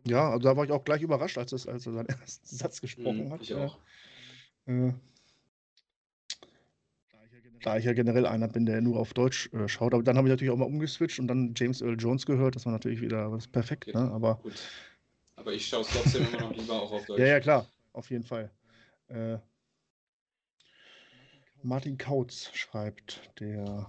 Ja, 0.05 0.29
also 0.31 0.39
da 0.49 0.55
war 0.55 0.63
ich 0.65 0.71
auch 0.71 0.83
gleich 0.83 1.01
überrascht, 1.01 1.37
als, 1.37 1.51
als 1.53 1.67
er 1.67 1.79
seinen 1.93 2.07
ersten 2.07 2.55
Satz 2.55 2.79
gesprochen 2.81 3.25
Mhm, 3.25 3.31
hat. 3.31 3.41
ich 3.41 3.53
auch. 3.55 3.77
Äh, 4.67 4.93
da 7.63 7.77
ich 7.77 7.85
ja 7.85 7.93
generell 7.93 8.25
einer 8.25 8.47
bin, 8.47 8.65
der 8.65 8.81
nur 8.81 8.99
auf 8.99 9.13
Deutsch 9.13 9.51
äh, 9.53 9.67
schaut. 9.67 9.93
Aber 9.93 10.03
dann 10.03 10.17
habe 10.17 10.27
ich 10.27 10.31
natürlich 10.31 10.51
auch 10.51 10.57
mal 10.57 10.65
umgeswitcht 10.65 11.19
und 11.19 11.27
dann 11.27 11.53
James 11.55 11.81
Earl 11.81 11.97
Jones 11.97 12.25
gehört. 12.25 12.55
Das 12.55 12.65
war 12.65 12.73
natürlich 12.73 13.01
wieder 13.01 13.33
ist 13.35 13.51
perfekt. 13.51 13.87
Okay. 13.87 13.97
Ne? 13.97 14.11
Aber 14.11 14.35
Gut. 14.35 14.53
Aber 15.35 15.53
ich 15.53 15.67
schaue 15.67 15.81
es 15.81 15.87
trotzdem 15.87 16.25
immer 16.27 16.41
noch 16.41 16.55
lieber 16.55 16.81
auch 16.81 16.91
auf 16.91 17.05
Deutsch. 17.05 17.19
ja, 17.21 17.27
ja, 17.27 17.39
klar, 17.39 17.67
auf 17.93 18.09
jeden 18.09 18.23
Fall. 18.23 18.51
Äh, 19.07 19.37
Martin 21.63 21.97
Kautz 21.97 22.51
schreibt, 22.53 23.21
der 23.39 23.87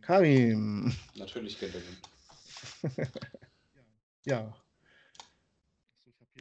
Karim. 0.00 0.94
Natürlich 1.16 1.58
kennt 1.58 1.74
er 1.74 1.80
den. 1.80 3.08
Ja. 4.24 4.54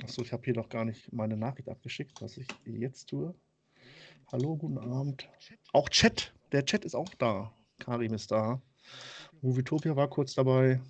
Achso, 0.03 0.21
ich 0.21 0.33
habe 0.33 0.43
hier 0.43 0.55
noch 0.55 0.67
gar 0.67 0.83
nicht 0.83 1.13
meine 1.13 1.37
Nachricht 1.37 1.69
abgeschickt, 1.69 2.21
was 2.21 2.35
ich 2.35 2.47
jetzt 2.65 3.07
tue. 3.07 3.33
Hallo, 4.29 4.57
guten 4.57 4.77
Abend. 4.77 5.29
Auch 5.71 5.87
Chat. 5.87 6.33
Der 6.51 6.65
Chat 6.65 6.85
ist 6.85 6.95
auch 6.95 7.13
da. 7.15 7.53
Karim 7.79 8.13
ist 8.13 8.31
da. 8.31 8.61
Movietopia 9.41 9.95
war 9.95 10.09
kurz 10.09 10.33
dabei. 10.33 10.81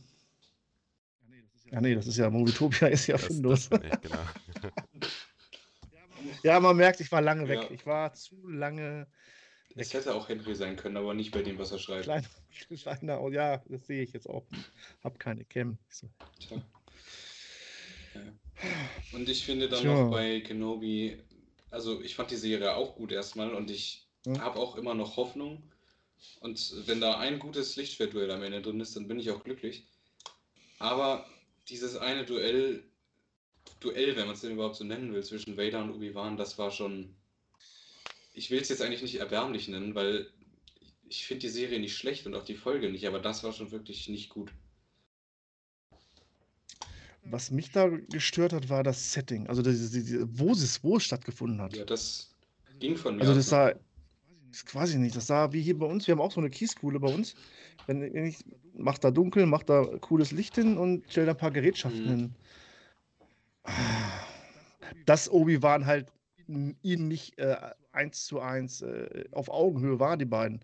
Ja, 1.71 1.81
nee, 1.81 1.95
das 1.95 2.07
ist 2.07 2.17
ja, 2.17 2.29
Movietopia 2.29 2.87
ist 2.87 3.07
ja 3.07 3.17
Findus. 3.17 3.69
genau. 3.69 4.19
Ja, 6.43 6.59
man 6.59 6.75
merkt, 6.75 6.99
ich 6.99 7.11
war 7.11 7.21
lange 7.21 7.47
weg. 7.47 7.59
Ja. 7.63 7.71
Ich 7.71 7.85
war 7.85 8.13
zu 8.13 8.47
lange 8.47 9.07
Es 9.75 9.93
hätte 9.93 10.13
auch 10.13 10.29
Henry 10.29 10.55
sein 10.55 10.75
können, 10.75 10.97
aber 10.97 11.13
nicht 11.13 11.31
bei 11.31 11.41
dem, 11.41 11.57
was 11.57 11.71
er 11.71 11.79
schreibt. 11.79 12.03
klein, 12.03 12.25
kleiner. 12.81 13.21
Oh, 13.21 13.29
ja, 13.29 13.61
das 13.67 13.87
sehe 13.87 14.03
ich 14.03 14.13
jetzt 14.13 14.29
auch. 14.29 14.45
Hab 15.03 15.19
keine 15.19 15.45
Cam. 15.45 15.77
Ich 15.89 15.95
So. 15.95 16.09
Tja. 16.39 16.57
Ja. 18.13 18.21
Und 19.13 19.29
ich 19.29 19.45
finde 19.45 19.69
dann 19.69 19.81
Tja. 19.81 19.93
noch 19.93 20.11
bei 20.11 20.41
Kenobi, 20.41 21.17
also 21.69 22.01
ich 22.01 22.15
fand 22.15 22.31
die 22.31 22.35
Serie 22.35 22.75
auch 22.75 22.95
gut 22.95 23.11
erstmal 23.11 23.53
und 23.53 23.69
ich 23.69 24.06
Hm. 24.27 24.41
habe 24.41 24.59
auch 24.59 24.75
immer 24.75 24.93
noch 24.93 25.15
Hoffnung. 25.15 25.63
Und 26.41 26.87
wenn 26.87 26.99
da 26.99 27.17
ein 27.17 27.39
gutes 27.39 27.77
Lichtschwertduell 27.77 28.29
am 28.31 28.43
Ende 28.43 28.61
drin 28.61 28.81
ist, 28.81 28.95
dann 28.95 29.07
bin 29.07 29.19
ich 29.19 29.31
auch 29.31 29.43
glücklich. 29.43 29.87
Aber 30.79 31.25
dieses 31.69 31.95
eine 31.95 32.25
Duell, 32.25 32.83
Duell, 33.79 34.17
wenn 34.17 34.25
man 34.25 34.35
es 34.35 34.41
denn 34.41 34.51
überhaupt 34.51 34.75
so 34.75 34.83
nennen 34.83 35.13
will, 35.13 35.23
zwischen 35.23 35.55
Vader 35.55 35.81
und 35.81 35.91
Obi-Wan, 35.91 36.35
das 36.35 36.57
war 36.57 36.71
schon. 36.71 37.15
Ich 38.33 38.51
will 38.51 38.61
es 38.61 38.69
jetzt 38.69 38.81
eigentlich 38.81 39.01
nicht 39.01 39.15
erbärmlich 39.15 39.69
nennen, 39.69 39.95
weil 39.95 40.29
ich 41.07 41.25
finde 41.25 41.41
die 41.41 41.49
Serie 41.49 41.79
nicht 41.79 41.95
schlecht 41.95 42.25
und 42.25 42.35
auch 42.35 42.43
die 42.43 42.55
Folge 42.55 42.89
nicht, 42.89 43.07
aber 43.07 43.19
das 43.19 43.43
war 43.43 43.53
schon 43.53 43.71
wirklich 43.71 44.09
nicht 44.09 44.29
gut. 44.29 44.51
Was 47.23 47.49
mich 47.49 47.71
da 47.71 47.87
gestört 47.87 48.53
hat, 48.53 48.69
war 48.69 48.83
das 48.83 49.13
Setting. 49.13 49.47
Also, 49.47 49.61
das, 49.61 49.91
die, 49.91 50.19
wo, 50.37 50.51
es, 50.51 50.83
wo 50.83 50.97
es 50.97 51.03
stattgefunden 51.03 51.61
hat. 51.61 51.75
Ja, 51.75 51.85
das 51.85 52.33
ging 52.79 52.95
von 52.95 53.15
mir 53.15 53.21
Also 53.21 53.33
das 53.33 53.49
sah, 53.49 53.73
das 54.51 54.73
weiß 54.73 54.91
ich 54.91 54.97
nicht, 54.97 55.15
das 55.15 55.27
sah 55.27 55.51
wie 55.53 55.61
hier 55.61 55.77
bei 55.77 55.85
uns, 55.85 56.07
wir 56.07 56.13
haben 56.13 56.21
auch 56.21 56.31
so 56.31 56.39
eine 56.39 56.49
Kieskuhle 56.49 56.99
bei 56.99 57.07
uns. 57.07 57.35
Wenn 57.85 58.01
ich, 58.25 58.43
mach 58.73 58.97
da 58.97 59.11
dunkel, 59.11 59.45
mach 59.45 59.63
da 59.63 59.85
cooles 60.01 60.31
Licht 60.31 60.55
hin 60.55 60.77
und 60.77 61.05
stell 61.09 61.25
da 61.25 61.31
ein 61.31 61.37
paar 61.37 61.51
Gerätschaften 61.51 62.11
Mhm. 62.11 62.17
hin. 62.17 62.35
Dass 65.05 65.29
Obi-Wan 65.29 65.85
halt 65.85 66.11
ihn 66.47 67.07
nicht 67.07 67.37
äh, 67.39 67.57
eins 67.91 68.25
zu 68.25 68.39
eins 68.39 68.81
äh, 68.81 69.25
auf 69.31 69.49
Augenhöhe 69.49 69.99
war, 69.99 70.17
die 70.17 70.25
beiden. 70.25 70.63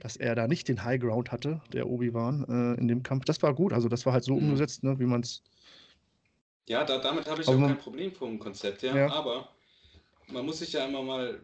Dass 0.00 0.16
er 0.16 0.34
da 0.34 0.46
nicht 0.46 0.68
den 0.68 0.84
High 0.84 1.00
Ground 1.00 1.32
hatte, 1.32 1.60
der 1.72 1.88
Obi-Wan, 1.88 2.44
äh, 2.48 2.80
in 2.80 2.88
dem 2.88 3.02
Kampf. 3.02 3.24
Das 3.24 3.42
war 3.42 3.54
gut, 3.54 3.72
also 3.72 3.88
das 3.88 4.06
war 4.06 4.12
halt 4.12 4.24
so 4.24 4.34
Mhm. 4.34 4.40
umgesetzt, 4.40 4.82
ne, 4.84 4.98
wie 4.98 5.06
man 5.06 5.22
es. 5.22 5.42
Ja, 6.68 6.84
da, 6.84 6.98
damit 6.98 7.28
habe 7.28 7.42
ich 7.42 7.48
Aber 7.48 7.58
auch 7.58 7.66
kein 7.66 7.78
Problem 7.78 8.12
vom 8.12 8.38
Konzept 8.38 8.82
her, 8.82 8.94
Ja. 8.96 9.08
aber 9.08 9.48
man 10.28 10.44
muss 10.44 10.58
sich 10.58 10.72
ja 10.72 10.84
immer 10.86 11.02
mal, 11.02 11.40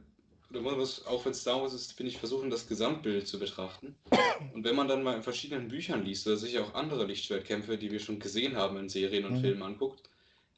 oder 0.53 0.63
man 0.63 0.79
muss, 0.79 1.07
auch 1.07 1.25
wenn 1.25 1.35
Star 1.35 1.61
Wars 1.63 1.73
ist, 1.75 1.93
finde 1.95 2.11
ich, 2.13 2.19
versuchen, 2.19 2.51
das 2.51 2.69
Gesamtbild 2.69 3.27
zu 3.27 3.39
betrachten. 3.39 3.97
Und 4.53 4.65
wenn 4.65 4.77
man 4.77 4.89
dann 4.89 5.03
mal 5.03 5.17
in 5.17 5.23
verschiedenen 5.23 5.69
Büchern 5.69 6.05
liest 6.05 6.27
oder 6.27 6.37
sich 6.37 6.59
auch 6.59 6.75
andere 6.75 7.07
Lichtschwertkämpfe, 7.07 7.79
die 7.79 7.91
wir 7.91 8.01
schon 8.01 8.21
gesehen 8.21 8.57
haben 8.57 8.77
in 8.77 8.89
Serien 8.91 9.25
und 9.25 9.35
Mhm. 9.35 9.39
Filmen 9.39 9.63
anguckt, 9.63 10.11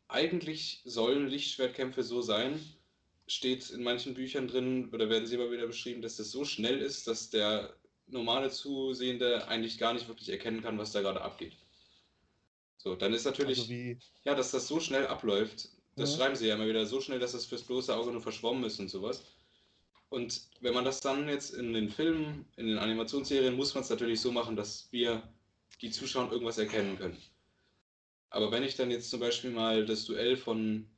eigentlich 0.09 0.83
sollen 0.85 1.29
Lichtschwertkämpfe 1.29 2.03
so 2.03 2.23
sein, 2.23 2.61
steht 3.29 3.71
in 3.71 3.83
manchen 3.85 4.15
Büchern 4.15 4.49
drin, 4.49 4.91
oder 4.93 5.09
werden 5.11 5.27
sie 5.27 5.37
immer 5.37 5.51
wieder 5.53 5.67
beschrieben, 5.67 6.03
dass 6.03 6.17
das 6.17 6.31
so 6.31 6.45
schnell 6.45 6.81
ist, 6.81 7.07
dass 7.07 7.31
der 7.31 7.77
normale 8.07 8.51
Zusehende 8.51 9.49
eigentlich 9.49 9.79
gar 9.79 9.95
nicht 9.95 10.09
wirklich 10.09 10.29
erkennen 10.31 10.63
kann, 10.63 10.79
was 10.79 10.93
da 10.93 11.01
gerade 11.03 11.23
abgeht. 11.23 11.57
So, 12.77 12.95
dann 12.97 13.13
ist 13.15 13.25
natürlich. 13.25 13.59
Also 13.59 13.69
wie, 13.71 13.99
Ja, 14.25 14.35
dass 14.35 14.51
das 14.53 14.69
so 14.69 14.81
schnell 14.81 15.07
abläuft, 15.07 15.69
das 15.97 16.11
Ja. 16.13 16.17
schreiben 16.17 16.37
sie 16.37 16.47
ja 16.49 16.55
immer 16.55 16.67
wieder, 16.67 16.87
so 16.87 17.01
schnell, 17.01 17.19
dass 17.19 17.33
das 17.33 17.47
fürs 17.47 17.65
bloße 17.65 17.95
Auge 17.95 18.11
nur 18.13 18.21
verschwommen 18.23 18.65
ist 18.65 18.79
und 18.81 18.89
sowas. 18.89 19.23
Und 20.14 20.42
wenn 20.61 20.75
man 20.75 20.85
das 20.85 21.00
dann 21.00 21.28
jetzt 21.28 21.54
in 21.54 21.73
den 21.73 21.90
Filmen, 21.90 22.47
in 22.56 22.68
den 22.68 22.78
Animationsserien, 22.78 23.56
muss 23.56 23.75
man 23.75 23.83
es 23.83 23.90
natürlich 23.90 24.21
so 24.21 24.30
machen, 24.30 24.54
dass 24.54 24.87
wir, 24.92 25.25
die 25.83 25.90
Zuschauer, 25.90 26.30
irgendwas 26.30 26.56
erkennen 26.56 26.97
können. 26.97 27.21
Aber 28.30 28.52
wenn 28.52 28.62
ich 28.62 28.76
dann 28.76 28.92
jetzt 28.92 29.11
zum 29.11 29.18
Beispiel 29.18 29.50
mal 29.50 29.85
das 29.85 30.04
Duell 30.04 30.37
von 30.37 30.88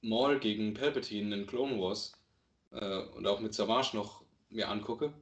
Maul 0.00 0.40
gegen 0.40 0.74
Palpatine 0.74 1.32
in 1.32 1.46
Clone 1.46 1.80
Wars 1.80 2.12
äh, 2.72 3.02
und 3.14 3.24
auch 3.28 3.38
mit 3.38 3.54
Savage 3.54 3.96
noch 3.96 4.24
mir 4.50 4.68
angucke, 4.68 5.12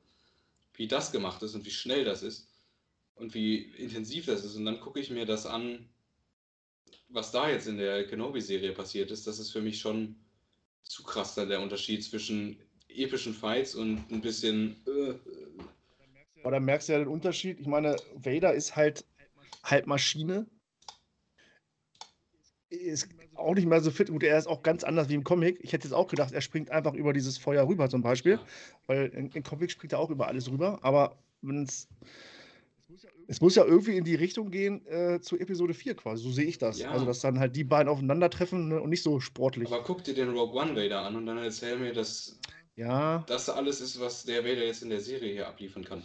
wie 0.72 0.88
das 0.88 1.12
gemacht 1.12 1.42
ist 1.42 1.54
und 1.54 1.66
wie 1.66 1.70
schnell 1.70 2.02
das 2.02 2.22
ist 2.22 2.48
und 3.14 3.34
wie 3.34 3.58
intensiv 3.76 4.24
das 4.24 4.42
ist, 4.42 4.56
und 4.56 4.64
dann 4.64 4.80
gucke 4.80 5.00
ich 5.00 5.10
mir 5.10 5.26
das 5.26 5.44
an, 5.44 5.86
was 7.08 7.30
da 7.30 7.50
jetzt 7.50 7.66
in 7.66 7.76
der 7.76 8.06
Kenobi-Serie 8.06 8.72
passiert 8.72 9.10
ist, 9.10 9.26
das 9.26 9.38
ist 9.38 9.50
für 9.50 9.60
mich 9.60 9.80
schon 9.80 10.16
zu 10.82 11.02
krass 11.02 11.34
dann 11.34 11.50
der 11.50 11.60
Unterschied 11.60 12.02
zwischen 12.02 12.58
epischen 12.98 13.34
Fights 13.34 13.74
und 13.74 14.10
ein 14.10 14.20
bisschen. 14.20 14.76
Äh, 14.86 15.14
Aber 16.42 16.52
da 16.52 16.60
merkst 16.60 16.88
du 16.88 16.92
ja 16.92 16.98
den 16.98 17.08
Unterschied. 17.08 17.60
Ich 17.60 17.66
meine, 17.66 17.96
Vader 18.14 18.54
ist 18.54 18.76
halt 18.76 19.04
halt 19.70 19.86
Maschine. 19.86 20.46
Ist 22.68 23.08
auch 23.34 23.54
nicht 23.54 23.66
mehr 23.66 23.80
so 23.80 23.90
fit. 23.90 24.08
Gut, 24.08 24.22
er 24.22 24.38
ist 24.38 24.46
auch 24.46 24.62
ganz 24.62 24.82
anders 24.84 25.08
wie 25.08 25.14
im 25.14 25.24
Comic. 25.24 25.58
Ich 25.60 25.72
hätte 25.72 25.86
jetzt 25.86 25.94
auch 25.94 26.08
gedacht, 26.08 26.32
er 26.32 26.40
springt 26.40 26.70
einfach 26.70 26.94
über 26.94 27.12
dieses 27.12 27.38
Feuer 27.38 27.66
rüber 27.66 27.88
zum 27.88 28.02
Beispiel. 28.02 28.40
Weil 28.86 29.06
im, 29.08 29.42
Comic 29.42 29.70
springt 29.70 29.92
er 29.92 29.98
auch 29.98 30.10
über 30.10 30.26
alles 30.28 30.50
rüber. 30.50 30.78
Aber 30.82 31.18
wenn 31.42 31.64
es. 31.64 31.88
Es 33.28 33.40
muss 33.40 33.56
ja 33.56 33.64
irgendwie 33.64 33.96
in 33.96 34.04
die 34.04 34.14
Richtung 34.14 34.52
gehen 34.52 34.86
äh, 34.86 35.20
zu 35.20 35.36
Episode 35.36 35.74
4 35.74 35.96
quasi. 35.96 36.22
So 36.22 36.30
sehe 36.30 36.44
ich 36.44 36.58
das. 36.58 36.78
Ja. 36.78 36.92
Also, 36.92 37.04
dass 37.04 37.20
dann 37.20 37.40
halt 37.40 37.56
die 37.56 37.64
beiden 37.64 37.88
aufeinandertreffen 37.88 38.68
ne, 38.68 38.80
und 38.80 38.90
nicht 38.90 39.02
so 39.02 39.18
sportlich. 39.18 39.66
aber 39.66 39.82
guck 39.82 40.04
dir 40.04 40.14
den 40.14 40.30
Rogue 40.30 40.54
One 40.54 40.76
Vader 40.76 41.00
an 41.00 41.16
und 41.16 41.26
dann 41.26 41.38
erzähl 41.38 41.76
mir, 41.76 41.92
dass 41.92 42.38
ja. 42.76 43.24
das 43.26 43.48
alles 43.48 43.80
ist, 43.80 44.00
was 44.00 44.24
der 44.24 44.44
Vader 44.44 44.64
jetzt 44.64 44.82
in 44.82 44.90
der 44.90 45.00
Serie 45.00 45.32
hier 45.32 45.48
abliefern 45.48 45.84
kann. 45.84 46.02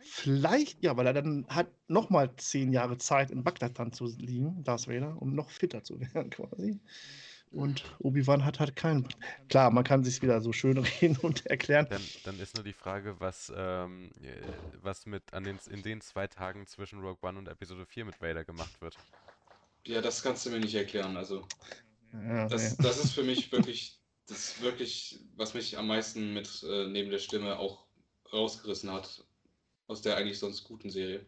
Vielleicht, 0.00 0.82
ja, 0.82 0.96
weil 0.96 1.06
er 1.06 1.14
dann 1.14 1.46
hat 1.48 1.68
nochmal 1.88 2.30
zehn 2.36 2.72
Jahre 2.72 2.98
Zeit, 2.98 3.30
in 3.30 3.42
Bagdad 3.42 3.78
dann 3.78 3.92
zu 3.92 4.06
liegen, 4.06 4.62
Darth 4.62 4.86
Vader, 4.86 5.20
um 5.20 5.34
noch 5.34 5.50
fitter 5.50 5.82
zu 5.82 5.98
werden 6.14 6.30
quasi. 6.30 6.78
Und 7.50 7.84
Obi-Wan 8.00 8.44
hat 8.44 8.58
halt 8.58 8.74
keinen. 8.74 9.08
Klar, 9.48 9.70
man 9.70 9.84
kann 9.84 10.02
sich 10.02 10.20
wieder 10.22 10.40
so 10.40 10.52
schön 10.52 10.76
reden 11.00 11.16
und 11.18 11.46
erklären. 11.46 11.86
Dann, 11.88 12.02
dann 12.24 12.38
ist 12.40 12.56
nur 12.56 12.64
die 12.64 12.72
Frage, 12.72 13.16
was, 13.20 13.52
ähm, 13.56 14.10
äh, 14.22 14.42
was 14.82 15.06
mit 15.06 15.32
an 15.32 15.44
den, 15.44 15.58
in 15.70 15.82
den 15.82 16.00
zwei 16.00 16.26
Tagen 16.26 16.66
zwischen 16.66 17.00
Rogue 17.00 17.18
One 17.22 17.38
und 17.38 17.48
Episode 17.48 17.86
4 17.86 18.04
mit 18.04 18.20
Vader 18.20 18.44
gemacht 18.44 18.80
wird. 18.80 18.96
Ja, 19.86 20.00
das 20.00 20.22
kannst 20.22 20.44
du 20.46 20.50
mir 20.50 20.60
nicht 20.60 20.74
erklären. 20.74 21.16
Also, 21.16 21.46
Ja, 22.12 22.48
das, 22.48 22.76
das 22.76 23.04
ist 23.04 23.12
für 23.12 23.22
mich 23.22 23.52
wirklich, 23.52 24.00
das 24.26 24.38
ist 24.38 24.62
wirklich, 24.62 25.20
was 25.36 25.54
mich 25.54 25.76
am 25.76 25.86
meisten 25.86 26.32
mit 26.32 26.64
äh, 26.68 26.86
neben 26.88 27.10
der 27.10 27.18
Stimme 27.18 27.58
auch 27.58 27.86
rausgerissen 28.32 28.90
hat 28.92 29.24
aus 29.86 30.02
der 30.02 30.16
eigentlich 30.16 30.38
sonst 30.38 30.64
guten 30.64 30.90
Serie. 30.90 31.26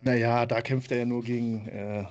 Naja, 0.00 0.46
da 0.46 0.62
kämpft 0.62 0.92
er 0.92 0.98
ja 0.98 1.04
nur 1.04 1.24
gegen 1.24 1.66
äh, 1.68 2.04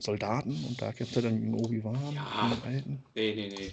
Soldaten 0.00 0.64
und 0.64 0.80
da 0.80 0.92
kämpft 0.92 1.16
er 1.16 1.22
dann 1.22 1.38
gegen 1.38 1.54
Obi-Wan, 1.54 2.14
Ja. 2.14 2.58
Nee, 3.14 3.34
nee, 3.34 3.48
nee. 3.48 3.70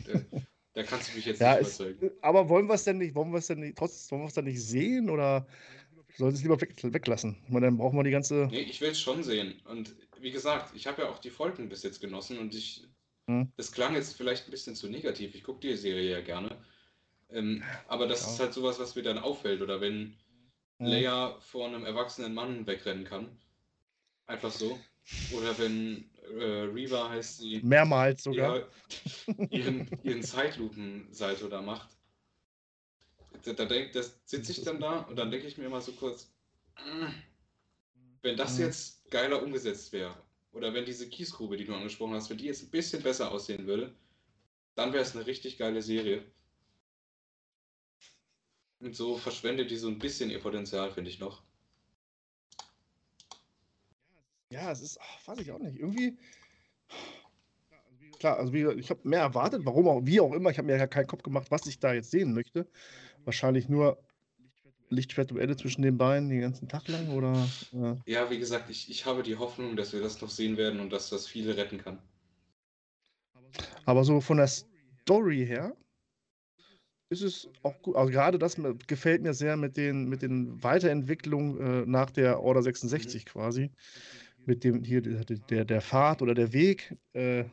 Da, 0.74 0.84
kannst 0.84 1.12
du 1.12 1.16
mich 1.16 1.26
jetzt 1.26 1.40
Ja, 1.40 1.54
nicht 1.54 1.68
ist, 1.68 1.80
überzeugen. 1.80 2.12
aber 2.22 2.50
wollen 2.50 2.68
wir 2.68 2.74
es 2.74 2.84
denn 2.84 2.98
nicht, 2.98 3.16
wollen 3.16 3.32
wir 3.32 3.38
es 3.38 3.48
denn 3.48 3.60
nicht, 3.60 3.78
trotzdem, 3.78 4.18
wollen 4.18 4.24
wir 4.24 4.28
es 4.28 4.34
dann 4.34 4.46
nicht 4.46 4.62
sehen 4.62 5.10
oder 5.10 5.48
sollen 6.18 6.32
wir 6.32 6.36
es 6.36 6.42
lieber 6.42 6.60
weg, 6.60 6.76
weglassen? 6.82 7.38
Ich 7.46 7.50
meine, 7.52 7.68
dann 7.68 7.78
brauchen 7.78 7.98
wir 7.98 8.04
die 8.04 8.12
ganze. 8.12 8.48
Nee, 8.52 8.62
ich 8.62 8.82
will 8.82 8.90
es 8.90 9.00
schon 9.00 9.24
sehen. 9.24 9.62
Und 9.66 9.96
wie 10.20 10.32
gesagt, 10.32 10.76
ich 10.76 10.88
habe 10.88 11.04
ja 11.04 11.10
auch 11.10 11.20
die 11.20 11.30
Folgen 11.30 11.70
bis 11.70 11.84
jetzt 11.84 12.02
genossen 12.02 12.38
und 12.40 12.54
ich. 12.56 12.88
Hm. 13.28 13.52
Das 13.56 13.72
klang 13.72 13.96
jetzt 13.96 14.16
vielleicht 14.18 14.48
ein 14.48 14.52
bisschen 14.52 14.76
zu 14.76 14.90
negativ. 14.90 15.36
Ich 15.36 15.44
gucke 15.44 15.60
die 15.62 15.76
Serie 15.78 16.12
ja 16.12 16.22
gerne. 16.22 16.64
Ähm, 17.30 17.64
aber 17.88 18.08
das 18.08 18.22
Ja. 18.22 18.34
ist 18.34 18.40
halt 18.40 18.54
sowas, 18.54 18.80
was 18.80 18.96
mir 18.96 19.04
dann 19.04 19.18
auffällt. 19.18 19.62
Oder 19.62 19.80
wenn 19.82 20.16
Hm. 20.80 20.88
Leia 20.88 21.40
vor 21.40 21.68
einem 21.68 21.86
erwachsenen 21.86 22.34
Mann 22.34 22.66
wegrennen 22.68 23.06
kann. 23.06 23.38
Einfach 24.26 24.52
so. 24.52 24.80
Oder 25.32 25.58
wenn 25.58 26.10
äh, 26.38 26.64
Reva 26.74 27.10
heißt 27.10 27.40
sie. 27.40 27.62
Mehrmals 27.64 28.24
sogar. 28.24 28.58
Ja, 28.60 28.68
ihren, 29.50 29.90
ihren 30.04 30.22
Zeitlupen-Salto 30.22 31.48
da 31.48 31.62
macht. 31.62 31.90
Da, 33.46 33.54
da 33.54 33.66
denk, 33.66 33.92
das 33.94 34.20
sitze 34.26 34.52
ich 34.52 34.62
dann 34.64 34.80
da 34.80 35.02
und 35.02 35.16
dann 35.18 35.30
denke 35.32 35.48
ich 35.48 35.58
mir 35.58 35.66
immer 35.66 35.82
so 35.82 35.92
kurz, 35.94 36.34
"Mm, 36.78 37.08
wenn 38.22 38.38
das 38.38 38.58
Mhm. 38.58 38.66
jetzt 38.66 39.12
geiler 39.12 39.42
umgesetzt 39.44 39.92
wäre, 39.92 40.16
oder 40.54 40.74
wenn 40.74 40.86
diese 40.86 41.10
Kiesgrube, 41.10 41.58
die 41.58 41.66
du 41.66 41.74
angesprochen 41.74 42.14
hast, 42.14 42.30
wenn 42.30 42.38
die 42.38 42.46
jetzt 42.46 42.64
ein 42.64 42.70
bisschen 42.70 43.02
besser 43.04 43.32
aussehen 43.32 43.68
würde, 43.68 43.94
dann 44.76 44.94
wäre 44.94 45.04
es 45.04 45.16
eine 45.16 45.26
richtig 45.26 45.58
geile 45.58 45.82
Serie. 45.82 46.24
Und 48.80 48.96
so 48.96 49.18
verschwendet 49.18 49.72
die 49.72 49.78
so 49.78 49.88
ein 49.88 50.00
bisschen 50.00 50.30
ihr 50.30 50.40
Potenzial, 50.40 50.92
finde 50.92 51.10
ich 51.10 51.20
noch. 51.20 51.44
Ja, 54.52 54.72
es 54.72 54.82
ist, 54.82 55.00
ach, 55.02 55.28
weiß 55.28 55.40
ich 55.40 55.52
auch 55.52 55.60
nicht. 55.60 55.80
Irgendwie. 55.80 56.18
Klar, 58.20 58.38
also 58.38 58.54
wie, 58.54 58.66
ich 58.80 58.90
habe 58.90 59.08
mehr 59.08 59.22
erwartet, 59.22 59.66
warum 59.66 59.88
auch, 59.88 60.06
wie 60.06 60.20
auch 60.20 60.34
immer. 60.34 60.52
Ich 60.52 60.58
habe 60.58 60.68
mir 60.68 60.78
ja 60.78 60.86
keinen 60.86 61.08
Kopf 61.08 61.24
gemacht, 61.24 61.50
was 61.50 61.66
ich 61.66 61.80
da 61.80 61.94
jetzt 61.94 62.12
sehen 62.12 62.34
möchte. 62.34 62.68
Wahrscheinlich 63.24 63.70
nur 63.70 63.98
Lichtschwertduelle 64.94 65.56
zwischen 65.56 65.82
den 65.82 65.98
Beinen 65.98 66.30
den 66.30 66.42
ganzen 66.42 66.68
Tag 66.68 66.88
lang 66.88 67.10
oder. 67.10 67.34
Äh, 67.74 68.12
Ja, 68.12 68.30
wie 68.30 68.40
gesagt, 68.40 68.70
ich, 68.70 68.90
ich 68.90 69.06
habe 69.06 69.24
die 69.24 69.36
Hoffnung, 69.38 69.76
dass 69.76 69.94
wir 69.94 70.02
das 70.02 70.22
noch 70.22 70.30
sehen 70.30 70.58
werden 70.58 70.80
und 70.80 70.92
dass 70.92 71.10
das 71.10 71.28
viele 71.28 71.58
retten 71.58 71.78
kann. 71.78 72.00
aber 73.86 74.04
so 74.04 74.22
von 74.22 74.38
der 74.38 74.48
Story 74.48 75.46
her 75.46 75.76
ist 77.10 77.22
es 77.22 77.48
auch 77.62 77.80
gut. 77.82 77.96
Also 77.96 78.12
gerade 78.12 78.40
das 78.40 78.58
gefällt 78.88 79.22
mir 79.22 79.34
sehr 79.34 79.56
mit 79.56 79.78
den, 79.78 80.10
mit 80.10 80.22
den 80.22 80.62
Weiterentwicklungen 80.64 81.60
äh, 81.60 81.86
nach 81.86 82.10
der 82.10 82.42
Order 82.42 82.64
66 82.64 83.26
quasi. 83.26 83.70
Mit 84.46 84.64
dem 84.64 84.84
hier 84.84 85.02
der, 85.02 85.24
der, 85.24 85.66
der 85.66 85.82
Pfad 85.82 86.22
oder 86.22 86.34
der 86.34 86.52
Weg, 86.52 86.96
äh, 87.14 87.46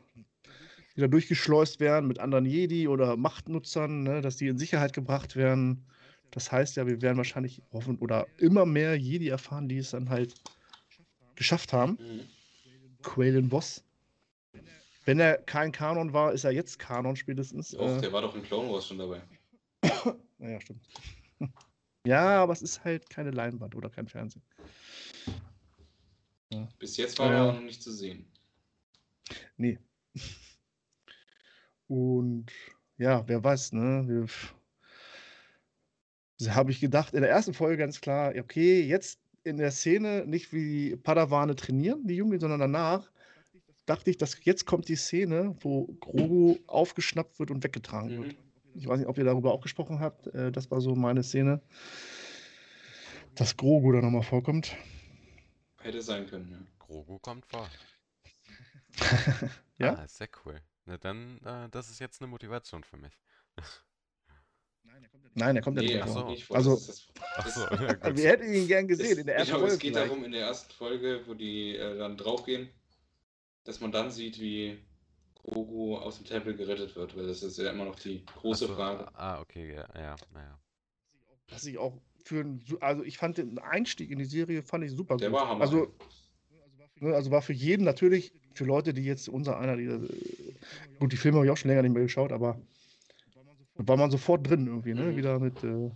die 0.97 1.01
da 1.01 1.07
durchgeschleust 1.09 1.79
werden 1.79 2.09
mit 2.09 2.19
anderen 2.19 2.47
Jedi 2.47 2.89
oder 2.89 3.17
Machtnutzern, 3.17 4.03
ne, 4.03 4.21
dass 4.23 4.37
die 4.37 4.49
in 4.49 4.59
Sicherheit 4.59 4.93
gebracht 4.93 5.37
werden. 5.37 5.85
Das 6.33 6.51
heißt 6.53 6.77
ja, 6.77 6.87
wir 6.87 7.03
werden 7.03 7.17
wahrscheinlich 7.17 7.63
hoffen 7.73 7.99
oder 7.99 8.27
immer 8.39 8.65
mehr 8.67 8.97
Jedi 8.97 9.29
erfahren, 9.29 9.69
die 9.69 9.79
es 9.79 9.91
dann 9.91 10.09
halt 10.11 10.35
geschafft 11.35 11.73
haben. 11.73 11.99
Mhm. 12.01 12.21
Quaylen 13.03 13.49
Boss. 13.49 13.83
Wenn 15.07 15.19
er 15.19 15.39
kein 15.39 15.73
Kanon 15.73 16.13
war, 16.13 16.33
ist 16.33 16.45
er 16.45 16.53
jetzt 16.53 16.79
Kanon 16.79 17.17
spätestens. 17.17 17.75
Och, 17.75 17.81
Äh, 17.97 18.01
der 18.03 18.13
war 18.13 18.23
doch 18.23 18.35
in 18.37 18.43
Clone 18.43 18.71
Wars 18.71 18.87
schon 18.87 18.99
dabei. 18.99 19.23
naja, 20.39 20.61
stimmt. 20.61 20.87
Ja, 22.07 22.43
aber 22.43 22.55
es 22.55 22.63
ist 22.63 22.83
halt 22.83 23.11
keine 23.11 23.31
Leinwand 23.31 23.75
oder 23.75 23.91
kein 23.91 24.09
Fernsehen. 24.09 24.41
Bis 26.79 26.97
jetzt 26.97 27.19
war 27.19 27.31
Ja. 27.31 27.45
er 27.45 27.51
auch 27.51 27.55
noch 27.57 27.61
nicht 27.61 27.83
zu 27.83 27.93
sehen. 27.93 28.25
Nee. 29.59 29.79
Und 31.89 32.47
ja, 32.97 33.27
wer 33.29 33.45
weiß, 33.45 33.73
ne? 33.73 34.05
Wir, 34.09 34.27
habe 36.49 36.71
ich 36.71 36.81
gedacht, 36.81 37.15
in 37.15 37.21
der 37.21 37.31
ersten 37.31 37.55
Folge 37.55 37.77
ganz 37.77 38.01
klar, 38.01 38.33
okay, 38.39 38.83
jetzt 38.83 39.21
in 39.43 39.57
der 39.57 39.71
Szene 39.71 40.25
nicht 40.27 40.53
wie 40.53 40.91
die 40.91 40.97
Padawane 40.97 41.57
trainieren, 41.57 42.07
die 42.07 42.17
Jungen, 42.17 42.41
sondern 42.41 42.61
danach 42.61 43.11
dachte 43.87 44.11
ich, 44.11 44.19
dass 44.19 44.45
jetzt 44.45 44.67
kommt 44.67 44.89
die 44.89 44.97
Szene, 44.97 45.57
wo 45.61 45.87
Grogu 46.01 46.59
aufgeschnappt 46.67 47.39
wird 47.39 47.51
und 47.51 47.65
weggetragen 47.65 48.11
wird. 48.11 48.33
Mhm. 48.33 48.39
Ich 48.75 48.87
weiß 48.87 48.99
nicht, 48.99 49.09
ob 49.09 49.19
ihr 49.19 49.25
darüber 49.25 49.53
auch 49.53 49.63
gesprochen 49.63 50.01
habt. 50.01 50.29
Äh, 50.29 50.53
das 50.53 50.71
war 50.71 50.81
so 50.81 50.95
meine 50.95 51.23
Szene. 51.23 51.61
Dass 53.35 53.57
Grogu 53.57 53.93
da 53.93 54.01
nochmal 54.01 54.23
vorkommt. 54.23 54.77
Hätte 55.81 56.03
sein 56.03 56.27
können, 56.27 56.51
ja. 56.51 56.59
Grogu 56.79 57.19
kommt 57.19 57.47
vor. 57.47 57.69
Ja? 59.81 59.95
Ah, 59.95 60.07
sehr 60.07 60.29
cool. 60.45 60.61
Na 60.85 60.99
dann, 60.99 61.39
äh, 61.43 61.71
das 61.71 61.91
ist 61.91 62.01
jetzt 62.01 62.21
eine 62.21 62.29
Motivation 62.29 62.85
für 62.85 62.99
mich. 62.99 63.19
Nein, 65.35 65.57
er 65.57 65.63
kommt 65.63 65.77
ja 65.77 65.83
Nee, 65.83 65.95
nicht 65.95 65.97
mehr 65.97 66.05
ach 66.05 66.09
so. 66.09 66.15
vor. 66.15 66.23
vor. 66.25 66.31
nicht 66.33 66.45
vor. 66.45 66.57
Also, 66.57 66.75
das 66.75 67.55
so, 67.55 67.61
ja 67.61 68.17
wir 68.17 68.29
hätten 68.29 68.53
ihn 68.53 68.67
gern 68.67 68.89
gesehen 68.89 69.19
in 69.19 69.27
der 69.27 69.37
ersten 69.37 69.53
genau, 69.53 69.61
Folge. 69.61 69.75
es 69.75 69.79
geht 69.81 69.93
vielleicht. 69.95 70.11
darum, 70.11 70.25
in 70.25 70.33
der 70.33 70.41
ersten 70.47 70.73
Folge, 70.73 71.21
wo 71.27 71.35
die 71.35 71.77
äh, 71.77 71.99
dann 71.99 72.17
draufgehen, 72.17 72.69
dass 73.65 73.81
man 73.81 73.93
dann 73.93 74.11
sieht, 74.11 74.41
wie 74.41 74.79
Grogu 75.35 75.97
aus 75.97 76.17
dem 76.17 76.27
Tempel 76.27 76.55
gerettet 76.55 76.97
wird, 76.97 77.17
weil 77.17 77.27
das 77.27 77.43
ist 77.43 77.59
ja 77.59 77.71
immer 77.71 77.85
noch 77.85 77.95
die 77.97 78.25
große 78.27 78.67
so, 78.67 78.75
Frage. 78.75 79.07
Ah, 79.15 79.41
okay, 79.41 79.75
ja, 79.75 79.89
ja, 79.95 80.17
naja. 80.35 80.59
Was 81.49 81.65
ich 81.65 81.79
auch 81.79 81.97
für 82.25 82.41
ein, 82.41 82.61
su- 82.61 82.79
also 82.79 83.03
ich 83.03 83.17
fand 83.19 83.39
den 83.39 83.59
Einstieg 83.59 84.11
in 84.11 84.19
die 84.19 84.25
Serie 84.25 84.63
fand 84.63 84.85
ich 84.85 84.93
super 84.93 85.17
Der 85.17 85.31
gut. 85.31 85.39
war 85.39 85.49
Hammer. 85.49 85.63
Also, 85.63 85.95
ne, 86.97 87.15
also 87.15 87.31
war 87.31 87.43
für 87.43 87.53
jeden 87.55 87.85
natürlich, 87.85 88.33
für 88.55 88.65
Leute, 88.65 88.93
die 88.93 89.05
jetzt 89.05 89.29
unser 89.29 89.59
einer, 89.59 89.77
die, 89.77 89.85
äh, 89.85 90.55
gut, 90.99 91.13
die 91.13 91.17
Filme 91.17 91.39
habe 91.39 91.47
ich 91.47 91.53
auch 91.53 91.57
schon 91.57 91.69
länger 91.71 91.83
nicht 91.83 91.93
mehr 91.95 92.03
geschaut, 92.03 92.33
aber 92.33 92.61
war 93.89 93.97
man 93.97 94.11
sofort 94.11 94.49
drin 94.49 94.67
irgendwie, 94.67 94.95
ne? 94.95 95.13
Mhm. 95.13 95.17
Wieder 95.17 95.39
mit 95.39 95.63
äh, 95.65 95.91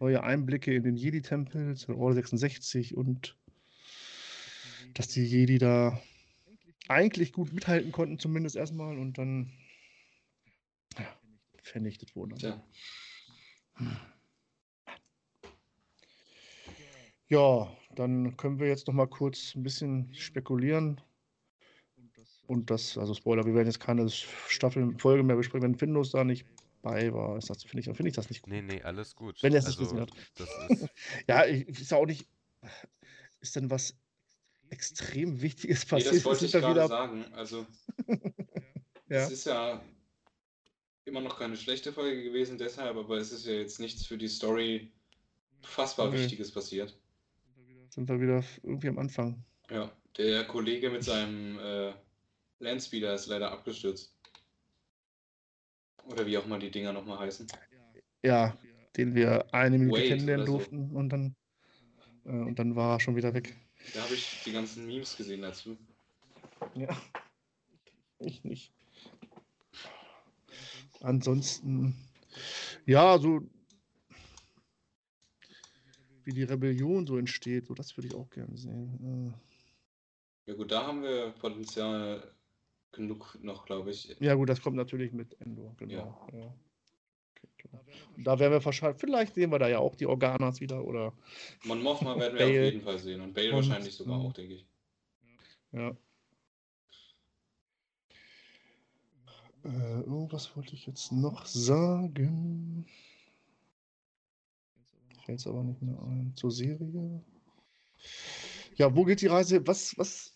neue 0.00 0.22
Einblicke 0.22 0.74
in 0.74 0.82
den 0.84 0.96
Jedi-Tempel, 0.96 1.76
zur 1.76 1.96
Order 1.96 2.16
66 2.16 2.96
und 2.96 3.36
dass 4.94 5.08
die 5.08 5.24
Jedi 5.24 5.58
da 5.58 6.00
eigentlich 6.88 7.32
gut 7.32 7.52
mithalten 7.52 7.92
konnten, 7.92 8.18
zumindest 8.18 8.56
erstmal, 8.56 8.98
und 8.98 9.18
dann 9.18 9.52
ja, 10.98 11.06
vernichtet 11.62 12.16
wurden. 12.16 12.36
Tja, 12.36 12.62
Ja, 17.28 17.76
dann 17.94 18.36
können 18.38 18.58
wir 18.58 18.68
jetzt 18.68 18.86
noch 18.86 18.94
mal 18.94 19.06
kurz 19.06 19.54
ein 19.54 19.62
bisschen 19.62 20.14
spekulieren. 20.14 21.00
Und 22.46 22.70
das, 22.70 22.96
also 22.96 23.12
Spoiler, 23.12 23.44
wir 23.44 23.54
werden 23.54 23.66
jetzt 23.66 23.80
keine 23.80 24.08
Staffel, 24.08 24.94
Folge 24.98 25.22
mehr 25.22 25.36
besprechen, 25.36 25.62
wenn 25.62 25.74
Findus 25.74 26.12
da 26.12 26.24
nicht 26.24 26.46
bei 26.82 27.12
war. 27.12 27.36
Ist 27.38 27.50
das, 27.50 27.62
finde 27.64 27.80
ich, 27.80 27.96
finde 27.96 28.08
ich 28.10 28.14
das 28.16 28.28
nicht 28.30 28.42
gut. 28.42 28.52
Nee, 28.52 28.62
nee, 28.62 28.82
alles 28.82 29.14
gut. 29.14 29.42
Wenn 29.42 29.52
er 29.52 29.60
es 29.60 29.66
nicht 29.66 29.78
also, 29.78 29.94
gesehen 29.94 30.00
hat. 30.00 30.10
Das 30.36 30.48
ist, 30.80 30.88
Ja, 31.28 31.46
ich, 31.46 31.68
ist 31.68 31.92
auch 31.92 32.06
nicht. 32.06 32.26
Ist 33.40 33.56
denn 33.56 33.70
was 33.70 33.96
extrem 34.70 35.40
Wichtiges 35.40 35.84
nee, 35.84 35.90
passiert? 35.90 36.14
das 36.16 36.24
wollte 36.24 36.44
ich 36.46 36.52
wir 36.52 36.60
gerade 36.60 36.74
wieder- 36.74 36.88
sagen. 36.88 37.24
Also, 37.32 37.66
Ja. 39.08 39.20
es 39.24 39.30
ist 39.30 39.46
ja 39.46 39.82
immer 41.06 41.20
noch 41.22 41.38
keine 41.38 41.56
schlechte 41.56 41.92
Folge 41.92 42.22
gewesen 42.22 42.58
deshalb, 42.58 42.96
aber 42.96 43.16
es 43.16 43.32
ist 43.32 43.46
ja 43.46 43.54
jetzt 43.54 43.80
nichts 43.80 44.04
für 44.04 44.18
die 44.18 44.28
Story 44.28 44.92
fassbar 45.62 46.10
Nee. 46.10 46.18
Wichtiges 46.18 46.52
passiert. 46.52 46.94
Sind 47.88 48.06
wir 48.08 48.20
wieder 48.20 48.44
irgendwie 48.62 48.88
am 48.88 48.98
Anfang. 48.98 49.42
Ja, 49.70 49.90
der 50.18 50.44
Kollege 50.46 50.90
mit 50.90 51.02
seinem 51.04 51.58
äh, 51.58 51.94
Landspeeder 52.58 53.14
ist 53.14 53.26
leider 53.28 53.50
abgestürzt. 53.50 54.14
Oder 56.08 56.26
wie 56.26 56.38
auch 56.38 56.46
mal 56.46 56.58
die 56.58 56.70
Dinger 56.70 56.92
nochmal 56.92 57.18
heißen. 57.18 57.46
Ja, 58.22 58.56
den 58.96 59.14
wir 59.14 59.52
eine 59.54 59.78
Minute 59.78 60.00
Wait 60.00 60.08
kennenlernen 60.08 60.46
so. 60.46 60.52
durften 60.52 60.90
und 60.96 61.10
dann, 61.10 61.36
äh, 62.24 62.30
und 62.30 62.58
dann 62.58 62.74
war 62.74 62.96
er 62.96 63.00
schon 63.00 63.16
wieder 63.16 63.34
weg. 63.34 63.56
Da 63.94 64.02
habe 64.02 64.14
ich 64.14 64.42
die 64.44 64.52
ganzen 64.52 64.86
Memes 64.86 65.16
gesehen 65.16 65.42
dazu. 65.42 65.76
Ja. 66.74 66.88
Ich 68.20 68.42
nicht. 68.42 68.72
Ansonsten, 71.00 71.94
ja, 72.84 73.16
so 73.16 73.48
wie 76.24 76.32
die 76.32 76.42
Rebellion 76.42 77.06
so 77.06 77.16
entsteht. 77.16 77.66
So, 77.66 77.74
das 77.74 77.96
würde 77.96 78.08
ich 78.08 78.14
auch 78.14 78.28
gerne 78.28 78.56
sehen. 78.58 79.34
Ja 80.46 80.54
gut, 80.54 80.72
da 80.72 80.86
haben 80.86 81.02
wir 81.02 81.30
Potenzial 81.38 82.34
genug 82.92 83.38
noch, 83.42 83.66
glaube 83.66 83.90
ich. 83.90 84.16
Ja 84.20 84.34
gut, 84.34 84.48
das 84.48 84.60
kommt 84.60 84.76
natürlich 84.76 85.12
mit 85.12 85.40
Endor, 85.40 85.74
genau. 85.76 86.28
Ja. 86.32 86.38
Ja. 86.38 86.54
Okay, 87.36 87.48
klar. 87.58 87.84
Da 88.18 88.38
werden 88.38 88.52
wir 88.52 88.64
wahrscheinlich, 88.64 89.00
vielleicht 89.00 89.34
sehen 89.34 89.50
wir 89.50 89.58
da 89.58 89.68
ja 89.68 89.78
auch 89.78 89.94
die 89.94 90.06
Organas 90.06 90.60
wieder 90.60 90.84
oder. 90.84 91.12
Mon 91.64 91.82
Mothma 91.82 92.18
werden 92.18 92.38
wir 92.38 92.46
auf 92.46 92.52
jeden 92.52 92.82
Fall 92.82 92.98
sehen 92.98 93.20
und 93.20 93.34
Bale 93.34 93.50
und, 93.50 93.56
wahrscheinlich 93.56 93.94
sogar 93.94 94.18
auch, 94.18 94.32
denke 94.32 94.54
ich. 94.54 94.66
Ja. 95.72 95.96
Äh, 99.64 100.00
irgendwas 100.00 100.56
wollte 100.56 100.74
ich 100.74 100.86
jetzt 100.86 101.12
noch 101.12 101.44
sagen. 101.46 102.86
Fällt 105.24 105.40
es 105.40 105.46
aber 105.46 105.62
nicht 105.62 105.82
mehr 105.82 106.00
ein. 106.00 106.32
Zur 106.36 106.50
Serie. 106.50 107.22
Ja, 108.76 108.94
wo 108.94 109.04
geht 109.04 109.20
die 109.20 109.26
Reise? 109.26 109.66
Was, 109.66 109.98
was, 109.98 110.34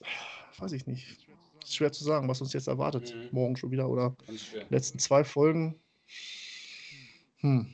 weiß 0.58 0.72
ich 0.72 0.86
nicht. 0.86 1.26
Ist 1.72 1.76
schwer 1.76 1.90
zu 1.90 2.04
sagen, 2.04 2.28
was 2.28 2.42
uns 2.42 2.52
jetzt 2.52 2.68
erwartet. 2.68 3.14
Mhm. 3.16 3.28
Morgen 3.32 3.56
schon 3.56 3.70
wieder 3.70 3.88
oder 3.88 4.14
letzten 4.68 4.98
zwei 4.98 5.24
Folgen. 5.24 5.80
Hm. 7.38 7.72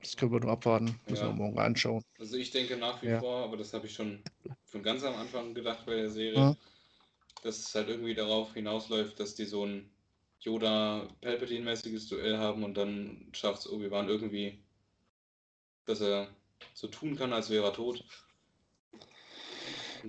Das 0.00 0.16
können 0.16 0.32
wir 0.32 0.40
nur 0.40 0.50
abwarten. 0.50 0.98
Müssen 1.08 1.22
ja. 1.22 1.28
wir 1.28 1.36
morgen 1.36 1.60
anschauen. 1.60 2.02
Also 2.18 2.36
ich 2.36 2.50
denke 2.50 2.76
nach 2.76 3.00
wie 3.00 3.10
ja. 3.10 3.20
vor, 3.20 3.44
aber 3.44 3.56
das 3.56 3.72
habe 3.74 3.86
ich 3.86 3.94
schon 3.94 4.24
von 4.64 4.82
ganz 4.82 5.04
am 5.04 5.14
Anfang 5.14 5.54
gedacht 5.54 5.86
bei 5.86 5.94
der 5.94 6.10
Serie, 6.10 6.34
ja. 6.34 6.56
dass 7.44 7.60
es 7.60 7.72
halt 7.76 7.88
irgendwie 7.88 8.14
darauf 8.14 8.54
hinausläuft, 8.54 9.20
dass 9.20 9.36
die 9.36 9.44
so 9.44 9.64
ein 9.64 9.88
Yoda-Palpatine-mäßiges 10.40 12.08
Duell 12.08 12.38
haben 12.38 12.64
und 12.64 12.74
dann 12.74 13.28
schafft 13.30 13.60
es 13.60 13.70
Obi-Wan 13.70 14.08
irgendwie, 14.08 14.58
dass 15.84 16.00
er 16.00 16.26
so 16.74 16.88
tun 16.88 17.14
kann, 17.14 17.32
als 17.32 17.50
wäre 17.50 17.66
er 17.66 17.72
tot. 17.72 18.04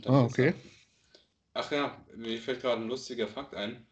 Ah, 0.05 0.23
okay. 0.23 0.55
Ach 1.53 1.71
ja, 1.71 2.03
mir 2.15 2.39
fällt 2.39 2.61
gerade 2.61 2.81
ein 2.81 2.87
lustiger 2.87 3.27
Fakt 3.27 3.55
ein. 3.55 3.85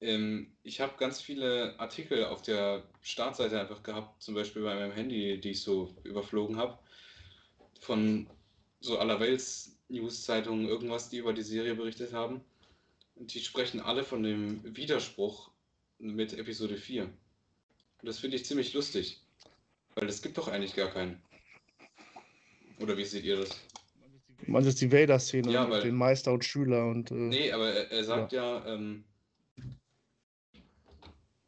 Ähm, 0.00 0.50
ich 0.62 0.80
habe 0.80 0.96
ganz 0.96 1.20
viele 1.20 1.78
Artikel 1.78 2.24
auf 2.24 2.42
der 2.42 2.84
Startseite 3.02 3.60
einfach 3.60 3.82
gehabt, 3.82 4.22
zum 4.22 4.34
Beispiel 4.34 4.62
bei 4.62 4.74
meinem 4.74 4.92
Handy, 4.92 5.38
die 5.40 5.50
ich 5.50 5.60
so 5.60 5.94
überflogen 6.04 6.56
habe, 6.56 6.78
von 7.80 8.26
so 8.80 8.98
allerwelts 8.98 9.76
News-Zeitungen, 9.88 10.68
irgendwas, 10.68 11.10
die 11.10 11.18
über 11.18 11.34
die 11.34 11.42
Serie 11.42 11.74
berichtet 11.74 12.12
haben. 12.12 12.40
Und 13.16 13.34
die 13.34 13.40
sprechen 13.40 13.80
alle 13.80 14.04
von 14.04 14.22
dem 14.22 14.76
Widerspruch 14.76 15.50
mit 15.98 16.32
Episode 16.32 16.78
4. 16.78 17.04
Und 17.04 17.12
das 18.02 18.18
finde 18.18 18.36
ich 18.36 18.46
ziemlich 18.46 18.72
lustig. 18.72 19.20
Weil 19.94 20.08
es 20.08 20.22
gibt 20.22 20.38
doch 20.38 20.48
eigentlich 20.48 20.74
gar 20.74 20.88
keinen. 20.88 21.20
Oder 22.78 22.96
wie 22.96 23.04
seht 23.04 23.24
ihr 23.24 23.36
das? 23.36 23.50
Man 24.46 24.64
ist 24.64 24.80
die 24.80 24.90
Vader-Szene 24.90 25.52
ja, 25.52 25.66
mit 25.66 25.84
den 25.84 25.94
Meister 25.94 26.32
und 26.32 26.44
Schüler 26.44 26.86
und. 26.86 27.10
Äh, 27.10 27.14
nee, 27.14 27.52
aber 27.52 27.70
er, 27.70 27.90
er 27.90 28.04
sagt 28.04 28.32
ja, 28.32 28.58
ja 28.58 28.74
ähm, 28.74 29.04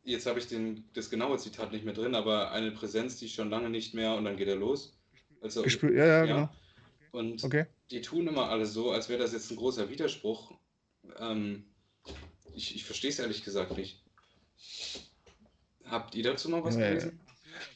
jetzt 0.05 0.26
habe 0.26 0.38
ich 0.38 0.46
den, 0.46 0.85
das 0.94 1.11
genaue 1.11 1.38
Zitat 1.38 1.72
nicht 1.72 1.85
mehr 1.85 1.94
drin, 1.94 2.14
aber 2.14 2.52
eine 2.52 2.72
Präsenz, 2.72 3.18
die 3.18 3.28
schon 3.28 3.50
lange 3.50 3.70
nicht 3.70 3.94
mehr 3.94 4.14
und 4.14 4.24
dann 4.24 4.37
geht 4.37 4.48
er 4.48 4.57
los. 4.57 4.98
Also, 5.40 5.62
Gespür, 5.62 5.92
ja, 5.94 6.07
ja, 6.07 6.24
ja, 6.24 6.24
genau. 6.26 6.48
Und 7.12 7.44
okay. 7.44 7.66
die 7.90 8.00
tun 8.00 8.26
immer 8.26 8.48
alle 8.48 8.66
so, 8.66 8.90
als 8.90 9.09
wäre 9.09 9.20
das 9.20 9.33
jetzt 9.33 9.50
ein 9.50 9.57
großer 9.57 9.90
Widerspruch. 9.90 10.55
Ähm, 11.18 11.64
ich 12.55 12.74
ich 12.74 12.85
verstehe 12.85 13.11
es 13.11 13.18
ehrlich 13.18 13.44
gesagt 13.44 13.76
nicht. 13.76 14.02
Habt 15.85 16.14
ihr 16.14 16.22
dazu 16.22 16.48
mal 16.48 16.64
was 16.64 16.76
ja, 16.76 16.88
gelesen? 16.88 17.20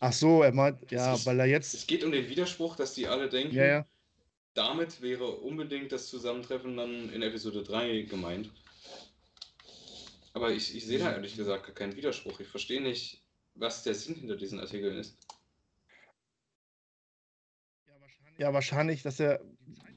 Ach 0.00 0.12
so, 0.12 0.42
er 0.42 0.52
meint, 0.52 0.90
ja, 0.90 1.14
ist, 1.14 1.26
weil 1.26 1.38
er 1.38 1.46
jetzt. 1.46 1.74
Es 1.74 1.87
geht 1.87 2.02
um 2.02 2.12
den 2.12 2.29
Widerspruch, 2.29 2.76
dass 2.76 2.94
die 2.94 3.07
alle 3.07 3.29
denken, 3.29 3.55
ja, 3.55 3.66
ja. 3.66 3.87
Damit 4.57 5.03
wäre 5.03 5.27
unbedingt 5.27 5.92
das 5.92 6.09
Zusammentreffen 6.09 6.77
dann 6.77 7.12
in 7.12 7.23
Episode 7.23 7.62
3 7.62 8.03
gemeint. 8.03 8.51
Aber 10.33 10.51
ich, 10.51 10.75
ich 10.75 10.85
sehe 10.87 10.99
da 10.99 11.12
ehrlich 11.12 11.37
gesagt 11.37 11.75
keinen 11.75 11.97
Widerspruch. 11.97 12.40
Ich 12.40 12.49
verstehe 12.49 12.83
nicht, 12.83 13.23
was 13.55 13.83
der 13.83 13.95
Sinn 13.95 14.16
hinter 14.16 14.37
diesen 14.37 14.61
Artikeln 14.61 14.99
ist. 14.99 15.16
Ja, 18.38 18.53
wahrscheinlich, 18.53 19.03
dass 19.03 19.19
er 19.19 19.40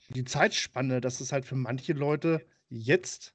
die 0.09 0.23
Zeitspanne, 0.23 1.01
dass 1.01 1.19
es 1.19 1.31
halt 1.31 1.45
für 1.45 1.55
manche 1.55 1.93
Leute 1.93 2.45
jetzt 2.69 3.33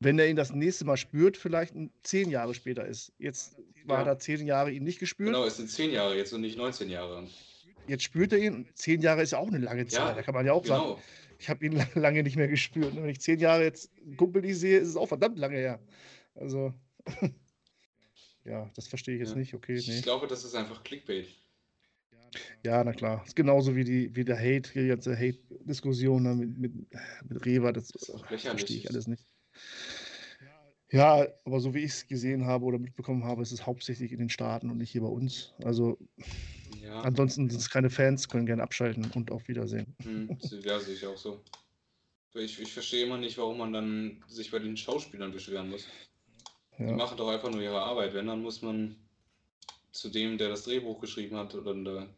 wenn 0.00 0.18
er 0.18 0.28
ihn 0.28 0.36
das 0.36 0.52
nächste 0.52 0.86
Mal 0.86 0.96
spürt, 0.96 1.36
vielleicht 1.36 1.74
zehn 2.02 2.30
Jahre 2.30 2.54
später 2.54 2.86
ist. 2.86 3.12
Jetzt 3.18 3.56
war 3.84 3.98
ja. 3.98 4.02
er 4.02 4.14
da 4.14 4.18
zehn 4.18 4.46
Jahre 4.46 4.72
ihn 4.72 4.82
nicht 4.82 4.98
gespürt. 4.98 5.28
Genau, 5.28 5.44
es 5.44 5.58
sind 5.58 5.70
zehn 5.70 5.90
Jahre 5.90 6.16
jetzt 6.16 6.32
und 6.32 6.40
nicht 6.40 6.56
19 6.56 6.88
Jahre. 6.88 7.28
Jetzt 7.90 8.04
spürt 8.04 8.32
er 8.32 8.38
ihn. 8.38 8.68
Zehn 8.74 9.02
Jahre 9.02 9.22
ist 9.22 9.32
ja 9.32 9.38
auch 9.38 9.48
eine 9.48 9.58
lange 9.58 9.84
Zeit. 9.86 10.10
Ja, 10.10 10.14
da 10.14 10.22
kann 10.22 10.32
man 10.32 10.46
ja 10.46 10.52
auch 10.52 10.62
genau. 10.62 10.90
sagen, 10.90 11.02
ich 11.40 11.48
habe 11.48 11.66
ihn 11.66 11.72
lange 11.94 12.22
nicht 12.22 12.36
mehr 12.36 12.46
gespürt. 12.46 12.94
Wenn 12.94 13.08
ich 13.08 13.20
zehn 13.20 13.40
Jahre 13.40 13.64
jetzt 13.64 13.90
einen 14.00 14.16
Kumpel 14.16 14.42
nicht 14.42 14.58
sehe, 14.58 14.78
ist 14.78 14.88
es 14.88 14.96
auch 14.96 15.08
verdammt 15.08 15.38
lange 15.38 15.56
her. 15.56 15.80
Also, 16.36 16.72
ja, 18.44 18.70
das 18.76 18.86
verstehe 18.86 19.16
ich 19.16 19.20
jetzt 19.20 19.32
ja. 19.32 19.38
nicht. 19.38 19.54
Okay, 19.54 19.74
nee. 19.74 19.96
Ich 19.96 20.02
glaube, 20.02 20.28
das 20.28 20.44
ist 20.44 20.54
einfach 20.54 20.84
Clickbait. 20.84 21.26
Ja, 22.64 22.84
na 22.84 22.92
klar. 22.92 23.24
Ist 23.26 23.34
genauso 23.34 23.74
wie, 23.74 23.82
die, 23.82 24.14
wie 24.14 24.24
der 24.24 24.38
Hate, 24.38 24.70
die 24.72 24.86
ganze 24.86 25.16
Hate-Diskussion 25.16 26.22
ne, 26.22 26.34
mit, 26.36 26.58
mit, 26.58 26.72
mit 27.28 27.44
Reva. 27.44 27.72
Das, 27.72 27.88
das 27.88 28.22
verstehe 28.22 28.76
ich 28.76 28.88
alles 28.88 29.08
nicht. 29.08 29.26
Ja, 30.92 31.26
aber 31.44 31.58
so 31.58 31.74
wie 31.74 31.80
ich 31.80 31.90
es 31.90 32.06
gesehen 32.06 32.46
habe 32.46 32.64
oder 32.64 32.78
mitbekommen 32.78 33.24
habe, 33.24 33.42
ist 33.42 33.50
es 33.50 33.66
hauptsächlich 33.66 34.12
in 34.12 34.18
den 34.18 34.28
Staaten 34.28 34.70
und 34.70 34.78
nicht 34.78 34.90
hier 34.90 35.02
bei 35.02 35.08
uns. 35.08 35.54
Also 35.64 35.98
ja. 36.82 37.00
ansonsten 37.00 37.48
sind 37.48 37.60
es 37.60 37.70
keine 37.70 37.90
Fans, 37.90 38.28
können 38.28 38.46
gerne 38.46 38.62
abschalten 38.62 39.10
und 39.14 39.30
auf 39.30 39.46
Wiedersehen. 39.48 39.94
Hm, 40.02 40.36
ja, 40.62 40.78
sehe 40.80 40.94
ich 40.94 41.06
auch 41.06 41.16
so. 41.16 41.42
Ich, 42.34 42.60
ich 42.60 42.72
verstehe 42.72 43.06
immer 43.06 43.18
nicht, 43.18 43.38
warum 43.38 43.58
man 43.58 43.72
dann 43.72 44.24
sich 44.28 44.50
bei 44.50 44.58
den 44.58 44.76
Schauspielern 44.76 45.32
beschweren 45.32 45.70
muss. 45.70 45.86
Ja. 46.78 46.86
Die 46.86 46.92
machen 46.92 47.16
doch 47.16 47.28
einfach 47.28 47.50
nur 47.50 47.60
ihre 47.60 47.80
Arbeit. 47.80 48.14
Wenn, 48.14 48.26
dann 48.26 48.42
muss 48.42 48.62
man 48.62 48.96
zu 49.92 50.08
dem, 50.08 50.38
der 50.38 50.48
das 50.48 50.64
Drehbuch 50.64 51.00
geschrieben 51.00 51.36
hat 51.36 51.54
oder 51.54 51.74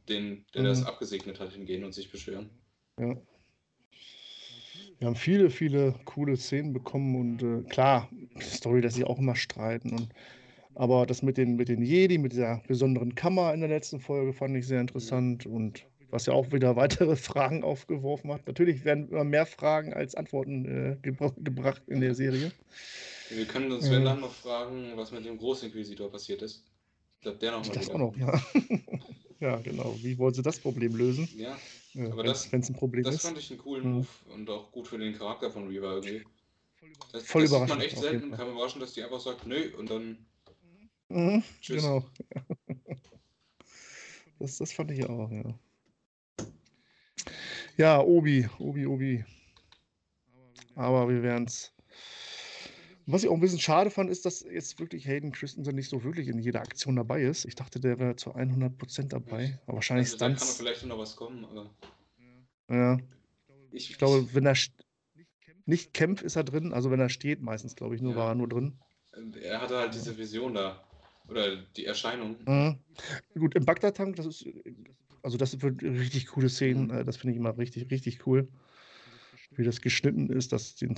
den, 0.09 0.45
der 0.55 0.63
mhm. 0.63 0.67
das 0.67 0.85
abgesegnet 0.85 1.41
hat, 1.41 1.53
hingehen 1.53 1.85
und 1.85 1.93
sich 1.93 2.11
beschweren. 2.11 2.51
Ja. 2.99 3.17
Wir 4.99 5.09
haben 5.09 5.17
viele, 5.17 5.51
viele 5.51 5.99
coole 6.05 6.37
Szenen 6.37 6.73
bekommen 6.73 7.17
und 7.17 7.43
äh, 7.43 7.69
klar, 7.69 8.09
Story, 8.41 8.83
dass 8.83 8.95
sie 8.95 9.05
auch 9.05 9.19
immer 9.19 9.35
streiten. 9.35 9.91
Und, 9.93 10.11
aber 10.75 11.07
das 11.07 11.23
mit 11.23 11.37
den, 11.37 11.57
mit 11.57 11.69
den 11.69 11.83
Jedi, 11.83 12.19
mit 12.19 12.33
dieser 12.33 12.63
besonderen 12.67 13.15
Kammer 13.15 13.53
in 13.53 13.61
der 13.61 13.69
letzten 13.69 14.01
Folge 14.01 14.33
fand 14.33 14.57
ich 14.57 14.67
sehr 14.67 14.81
interessant 14.81 15.47
und 15.47 15.87
was 16.11 16.27
ja 16.27 16.35
auch 16.35 16.53
wieder 16.53 16.77
weitere 16.77 17.17
Fragen 17.17 17.65
aufgeworfen 17.65 18.33
hat. 18.33 18.47
Natürlich 18.47 18.85
werden 18.85 19.09
immer 19.09 19.25
mehr 19.25 19.47
Fragen 19.47 19.93
als 19.93 20.15
Antworten 20.15 20.65
äh, 20.67 20.97
gebra 21.03 21.33
gebracht 21.39 21.83
in 21.87 22.01
der 22.01 22.15
Serie. 22.15 22.53
Wir 23.31 23.47
können 23.47 23.73
uns, 23.73 23.91
wenn 23.91 24.05
dann 24.05 24.21
noch 24.21 24.33
fragen, 24.33 24.93
was 24.95 25.11
mit 25.11 25.25
dem 25.25 25.39
Großinquisitor 25.39 26.11
passiert 26.11 26.43
ist. 26.43 26.65
Ich 27.17 27.23
glaube, 27.23 27.39
der 27.39 27.53
noch 27.53 27.67
mal 27.67 27.73
Das 27.73 27.87
wieder. 27.87 27.95
auch 27.95 27.99
noch, 27.99 28.17
ja. 28.17 28.43
ja, 29.41 29.57
genau. 29.57 29.97
Wie 30.03 30.19
wollen 30.19 30.35
sie 30.35 30.43
das 30.43 30.59
Problem 30.59 30.97
lösen? 30.97 31.29
Ja, 31.37 31.57
ja, 31.95 32.11
aber 32.11 32.25
das, 32.25 32.51
wenn's 32.53 32.69
ein 32.69 32.75
Problem 32.75 33.05
das 33.05 33.17
ist. 33.17 33.23
fand 33.23 33.39
ich 33.39 33.51
einen 33.51 33.61
coolen 33.61 33.85
mhm. 33.87 33.95
Move 33.95 34.09
und 34.35 34.51
auch 34.51 34.71
gut 34.71 34.89
für 34.89 34.99
den 34.99 35.17
Charakter 35.17 35.51
von 35.51 35.67
Reva 35.69 35.95
irgendwie. 35.95 36.25
Das, 37.13 37.23
Voll 37.23 37.43
das 37.43 37.53
sieht 37.53 37.69
man 37.69 37.81
echt 37.81 37.97
selten, 37.97 38.31
kann 38.33 38.47
man 38.47 38.57
überraschen, 38.57 38.81
dass 38.81 38.93
die 38.93 39.03
einfach 39.03 39.21
sagt, 39.21 39.47
nö, 39.47 39.71
und 39.79 39.89
dann 39.89 40.19
mhm, 41.13 41.43
tschüss. 41.61 41.83
Genau. 41.83 42.05
Das, 44.39 44.59
das 44.59 44.73
fand 44.73 44.91
ich 44.91 45.09
auch, 45.09 45.31
ja. 45.31 45.57
Ja, 47.77 48.01
Obi, 48.01 48.49
Obi, 48.59 48.87
Obi. 48.87 49.25
Aber 50.75 51.09
wir 51.09 51.23
werden 51.23 51.45
es 51.47 51.73
was 53.07 53.25
ich 53.25 53.29
auch 53.29 53.35
ein 53.35 53.41
bisschen 53.41 53.59
schade 53.59 53.91
fand, 53.91 54.11
ist, 54.11 54.25
dass 54.25 54.43
jetzt 54.43 54.79
wirklich 54.79 55.07
Hayden 55.07 55.33
Christensen 55.33 55.75
nicht 55.75 55.89
so 55.89 56.05
wirklich 56.05 56.29
in 56.29 56.39
jeder 56.39 56.61
Aktion 56.61 56.97
dabei 56.97 57.23
ist. 57.23 57.45
Ich 57.45 57.55
dachte, 57.55 57.81
der 57.81 57.99
wäre 57.99 58.17
zu 58.17 58.35
100% 58.35 59.09
dabei. 59.09 59.59
Aber 59.67 59.77
wahrscheinlich 59.77 60.07
also, 60.07 60.17
Stunts. 60.17 60.41
Da 60.41 60.47
kann 60.47 60.57
vielleicht 60.57 60.87
noch 60.87 60.99
was 60.99 61.17
kommen, 61.17 61.45
aber. 61.45 61.71
Ja. 62.71 62.99
Ich, 63.73 63.91
ich 63.91 63.99
glaube, 63.99 64.33
wenn 64.35 64.47
er 64.47 64.57
nicht 65.67 65.95
kämpft, 65.95 66.23
ist 66.23 66.37
er 66.37 66.45
drin. 66.45 66.73
Also 66.73 66.91
wenn 66.91 67.01
er 67.01 67.09
steht, 67.09 67.43
meistens, 67.43 67.75
glaube 67.75 67.97
ich, 67.97 68.03
nur 68.03 68.13
ja. 68.13 68.19
war 68.19 68.29
er 68.31 68.35
nur 68.35 68.49
drin. 68.49 68.79
Er 69.43 69.61
hatte 69.61 69.79
halt 69.79 69.95
diese 69.95 70.17
Vision 70.17 70.55
da. 70.55 70.83
Oder 71.29 71.57
die 71.77 71.87
Erscheinung. 71.87 72.37
Mhm. 72.47 72.79
Gut, 73.39 73.55
im 73.55 73.65
Bagdad-Tank, 73.65 74.17
das 74.17 74.27
ist. 74.27 74.47
Also, 75.23 75.39
das 75.39 75.61
wird 75.63 75.83
richtig 75.83 76.27
coole 76.27 76.49
Szenen. 76.49 76.87
Mhm. 76.87 76.95
Äh, 76.95 77.05
das 77.05 77.17
finde 77.17 77.33
ich 77.33 77.39
immer 77.39 77.57
richtig, 77.57 77.91
richtig 77.91 78.27
cool. 78.27 78.49
Wie 79.53 79.65
das 79.65 79.81
geschnitten 79.81 80.31
ist, 80.31 80.53
dass 80.53 80.77
den 80.77 80.97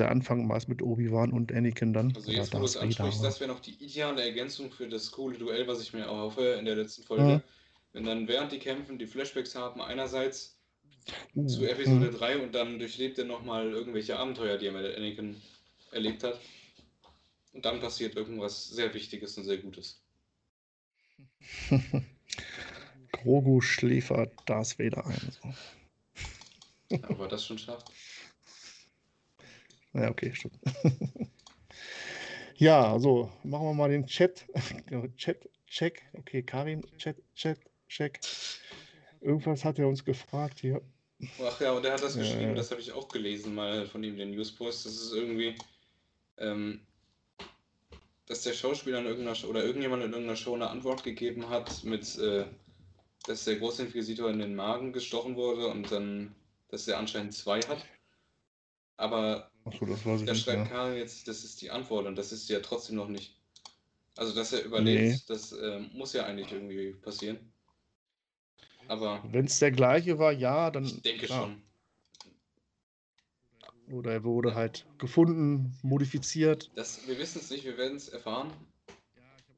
der 0.00 0.10
Anfang 0.10 0.48
war 0.48 0.56
es 0.56 0.66
mit 0.66 0.82
Obi-Wan 0.82 1.32
und 1.32 1.52
Anakin 1.52 1.92
dann. 1.92 2.12
Also 2.16 2.30
jetzt, 2.32 2.52
wo 2.54 2.58
du 2.58 2.64
es 2.64 2.76
ansprichst, 2.76 3.22
das 3.22 3.40
wäre 3.40 3.50
noch 3.50 3.60
die 3.60 3.74
ideale 3.74 4.22
Ergänzung 4.22 4.70
für 4.70 4.88
das 4.88 5.10
coole 5.12 5.38
Duell, 5.38 5.66
was 5.68 5.82
ich 5.82 5.92
mir 5.92 6.00
erhoffe 6.00 6.56
in 6.58 6.64
der 6.64 6.76
letzten 6.76 7.02
Folge. 7.02 7.22
Mhm. 7.22 7.42
Wenn 7.92 8.04
dann 8.04 8.28
während 8.28 8.52
die 8.52 8.58
kämpfen, 8.58 8.98
die 8.98 9.06
Flashbacks 9.06 9.54
haben, 9.54 9.80
einerseits 9.80 10.58
uh, 11.34 11.46
zu 11.46 11.68
Episode 11.68 12.06
mhm. 12.06 12.16
3 12.16 12.38
und 12.38 12.54
dann 12.54 12.78
durchlebt 12.78 13.18
er 13.18 13.24
nochmal 13.24 13.70
irgendwelche 13.70 14.18
Abenteuer, 14.18 14.58
die 14.58 14.66
er 14.66 14.72
mit 14.72 14.96
Anakin 14.96 15.36
erlebt 15.92 16.24
hat. 16.24 16.40
Und 17.52 17.64
dann 17.64 17.80
passiert 17.80 18.16
irgendwas 18.16 18.68
sehr 18.68 18.92
Wichtiges 18.94 19.36
und 19.36 19.44
sehr 19.44 19.58
Gutes. 19.58 20.02
Grogu 23.12 23.60
schläfert 23.60 24.32
Darth 24.46 24.78
Vader 24.78 25.04
ein. 25.06 25.32
So. 26.90 26.98
Aber 27.02 27.28
das 27.28 27.44
schon 27.44 27.58
schafft. 27.58 27.90
Ja, 29.92 30.10
okay, 30.10 30.32
stimmt. 30.34 30.58
ja, 32.56 32.98
so, 32.98 33.30
machen 33.42 33.66
wir 33.66 33.74
mal 33.74 33.90
den 33.90 34.06
Chat. 34.06 34.46
Chat, 35.16 35.48
check. 35.66 36.02
Okay, 36.12 36.42
Karim, 36.42 36.82
Chat, 36.96 37.16
Chat, 37.34 37.58
check. 37.88 38.20
Irgendwas 39.20 39.64
hat 39.64 39.78
er 39.78 39.88
uns 39.88 40.04
gefragt 40.04 40.60
hier. 40.60 40.80
Ach 41.42 41.60
ja, 41.60 41.72
und 41.72 41.84
er 41.84 41.92
hat 41.92 42.02
das 42.02 42.16
geschrieben, 42.16 42.50
ja. 42.50 42.54
das 42.54 42.70
habe 42.70 42.80
ich 42.80 42.92
auch 42.92 43.08
gelesen, 43.08 43.54
mal 43.54 43.86
von 43.86 44.02
ihm, 44.02 44.16
den 44.16 44.30
Newspost. 44.30 44.86
Das 44.86 44.94
ist 44.94 45.12
irgendwie, 45.12 45.54
ähm, 46.38 46.80
dass 48.30 48.42
der 48.42 48.52
Schauspieler 48.52 49.00
in 49.00 49.06
irgendeiner 49.06 49.34
Show 49.34 49.48
oder 49.48 49.64
irgendjemand 49.64 50.04
in 50.04 50.12
irgendeiner 50.12 50.36
Show 50.36 50.54
eine 50.54 50.70
Antwort 50.70 51.02
gegeben 51.02 51.48
hat, 51.48 51.82
mit, 51.82 52.16
äh, 52.18 52.44
dass 53.26 53.44
der 53.44 53.56
Großinquisitor 53.56 54.30
in 54.30 54.38
den 54.38 54.54
Magen 54.54 54.92
gestochen 54.92 55.34
wurde 55.34 55.66
und 55.66 55.90
dann, 55.90 56.32
dass 56.68 56.86
er 56.86 56.98
anscheinend 56.98 57.34
zwei 57.34 57.58
hat. 57.62 57.84
Aber 58.96 59.50
ich 59.68 59.80
da 59.80 60.34
schreibt 60.36 60.70
Ja. 60.70 60.76
Karin 60.76 60.96
jetzt, 60.96 61.26
das 61.26 61.42
ist 61.42 61.60
die 61.60 61.72
Antwort 61.72 62.06
und 62.06 62.14
das 62.16 62.30
ist 62.30 62.48
ja 62.48 62.60
trotzdem 62.60 62.94
noch 62.94 63.08
nicht. 63.08 63.36
Also, 64.16 64.32
dass 64.32 64.52
er 64.52 64.62
überlebt, 64.62 65.28
das 65.28 65.50
äh, 65.50 65.80
muss 65.92 66.12
ja 66.12 66.24
eigentlich 66.24 66.52
irgendwie 66.52 66.92
passieren. 66.92 67.52
Aber 68.86 69.24
Wenn 69.28 69.46
es 69.46 69.58
der 69.58 69.72
gleiche 69.72 70.20
war, 70.20 70.30
ja, 70.30 70.70
dann. 70.70 70.84
ich 70.84 71.02
denke 71.02 71.26
klar. 71.26 71.46
schon. 71.46 71.62
Oder 73.92 74.12
er 74.12 74.24
wurde 74.24 74.54
halt 74.54 74.86
gefunden, 74.98 75.72
modifiziert. 75.82 76.70
Das, 76.74 77.06
wir 77.08 77.18
wissen 77.18 77.40
es 77.40 77.50
nicht, 77.50 77.64
wir 77.64 77.76
werden 77.76 77.96
es 77.96 78.08
erfahren. 78.08 78.50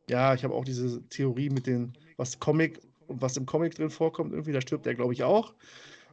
Ja, 0.08 0.34
ich 0.34 0.44
habe 0.44 0.54
auch 0.54 0.64
diese 0.64 1.02
Theorie 1.08 1.50
mit 1.50 1.66
den, 1.66 1.92
was 2.16 2.38
Comic 2.38 2.80
und 3.06 3.20
was 3.20 3.36
im 3.36 3.46
Comic 3.46 3.74
drin 3.74 3.90
vorkommt, 3.90 4.32
irgendwie, 4.32 4.52
da 4.52 4.60
stirbt 4.60 4.86
er, 4.86 4.94
glaube 4.94 5.12
ich, 5.12 5.22
auch. 5.22 5.54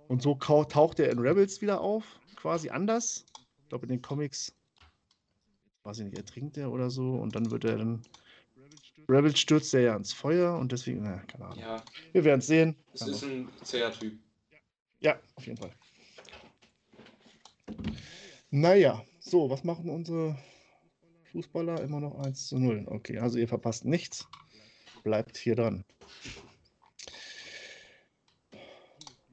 Und 0.08 0.22
so 0.22 0.36
taucht 0.36 1.00
er 1.00 1.12
in 1.12 1.20
Rebels 1.20 1.62
wieder 1.62 1.82
auf, 1.82 2.04
quasi 2.36 2.70
anders. 2.70 3.26
Ich 3.64 3.70
glaube, 3.70 3.86
in 3.86 3.90
den 3.90 4.02
Comics, 4.02 4.54
weiß 5.84 6.00
ich 6.00 6.06
nicht, 6.06 6.18
ertrinkt 6.18 6.58
er 6.58 6.72
oder 6.72 6.90
so 6.90 7.14
und 7.14 7.36
dann 7.36 7.52
wird 7.52 7.64
er 7.66 7.78
dann. 7.78 8.02
Rebels 9.08 9.40
stürzt 9.40 9.74
er 9.74 9.82
ja 9.82 9.96
ins 9.96 10.14
Feuer 10.14 10.58
und 10.58 10.72
deswegen, 10.72 11.04
naja, 11.04 11.22
keine 11.28 11.46
Ahnung. 11.46 11.60
Ja, 11.60 11.84
Wir 12.12 12.24
werden 12.24 12.40
es 12.40 12.48
sehen. 12.48 12.76
es 12.94 13.08
ist 13.08 13.24
ein 13.24 13.50
zäher 13.64 13.92
Typ. 13.92 14.14
Ja, 15.00 15.20
auf 15.36 15.46
jeden 15.48 15.58
Fall. 15.58 15.74
Naja, 18.52 19.04
so, 19.20 19.50
was 19.50 19.64
machen 19.64 19.90
unsere 19.90 20.38
Fußballer? 21.32 21.82
Immer 21.82 22.00
noch 22.00 22.16
1 22.20 22.48
zu 22.48 22.58
0. 22.58 22.86
Okay, 22.88 23.20
also 23.20 23.38
ihr 23.38 23.48
verpasst 23.48 23.86
nichts. 23.86 24.28
Bleibt 25.04 25.38
hier 25.38 25.56
dran. 25.56 25.86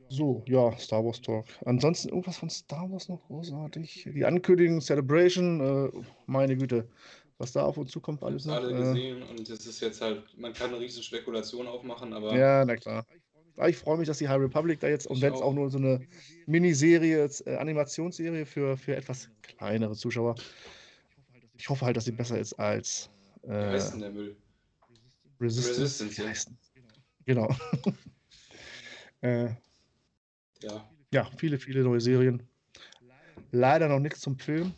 So, 0.09 0.45
ja, 0.47 0.77
Star 0.79 1.05
Wars 1.05 1.21
Talk. 1.21 1.47
Ansonsten 1.65 2.11
irgendwas 2.11 2.37
von 2.39 2.49
Star 2.49 2.91
Wars 2.91 3.09
noch 3.09 3.27
großartig? 3.27 4.09
Die 4.15 4.25
Ankündigung, 4.25 4.81
Celebration, 4.81 5.61
äh, 5.61 5.91
meine 6.27 6.57
Güte, 6.57 6.89
was 7.39 7.53
da 7.53 7.65
auf 7.65 7.77
uns 7.77 7.91
zukommt, 7.91 8.23
alles 8.23 8.45
noch. 8.45 8.55
Alle 8.55 8.73
Äh, 8.73 8.77
gesehen 8.77 9.23
und 9.25 9.49
es 9.49 9.67
ist 9.67 9.81
jetzt 9.81 10.01
halt, 10.01 10.23
man 10.39 10.53
kann 10.53 10.71
eine 10.71 10.79
riesen 10.81 11.03
Spekulation 11.03 11.67
aufmachen, 11.67 12.13
aber 12.13 12.37
Ja, 12.37 12.65
na 12.65 12.77
klar. 12.77 13.05
Ah, 13.57 13.69
Ich 13.69 13.77
freue 13.77 13.97
mich, 13.99 14.07
dass 14.07 14.19
die 14.19 14.29
High 14.29 14.41
Republic 14.41 14.81
da 14.81 14.89
jetzt, 14.89 15.07
und 15.07 15.21
wenn 15.23 15.33
es 15.35 15.41
auch. 15.41 15.55
nur 15.55 15.71
so 15.71 15.79
eine 15.79 16.07
Miniserie, 16.47 17.29
äh, 17.47 17.57
Animationsserie 17.57 18.45
für, 18.47 18.77
für 18.77 18.97
etwas 18.97 19.31
kleinere 19.43 19.95
Zuschauer. 19.95 20.35
Ich 21.55 21.69
hoffe 21.69 21.87
halt, 21.87 21.97
dass 21.97 22.05
sie 22.05 22.13
besser 22.13 22.39
ist 22.39 22.53
als 22.55 23.09
wie 23.43 23.53
heißt 23.53 23.89
äh, 23.89 23.91
denn 23.93 24.01
der 24.01 24.11
Müll? 24.11 24.37
Resistance. 25.41 25.83
Resistance, 25.83 26.17
Wie 26.17 26.23
ja. 26.23 26.29
heißt? 26.29 26.51
Genau. 27.25 27.49
äh, 29.23 29.49
Ja, 30.63 30.91
ja, 31.13 31.31
viele, 31.37 31.59
viele 31.59 31.83
neue 31.83 32.01
Serien. 32.01 32.43
Leider 33.53 33.89
noch 33.89 34.01
nichts 34.01 34.21
zum 34.21 34.39
Film 34.39 34.75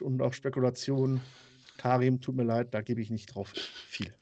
und 0.00 0.22
auch 0.22 0.32
Spekulationen. 0.32 1.20
Karim, 1.76 2.20
tut 2.20 2.36
mir 2.36 2.44
leid, 2.44 2.72
da 2.72 2.82
gebe 2.82 3.00
ich 3.00 3.10
nicht 3.10 3.34
drauf 3.34 3.52
viel. 3.88 4.14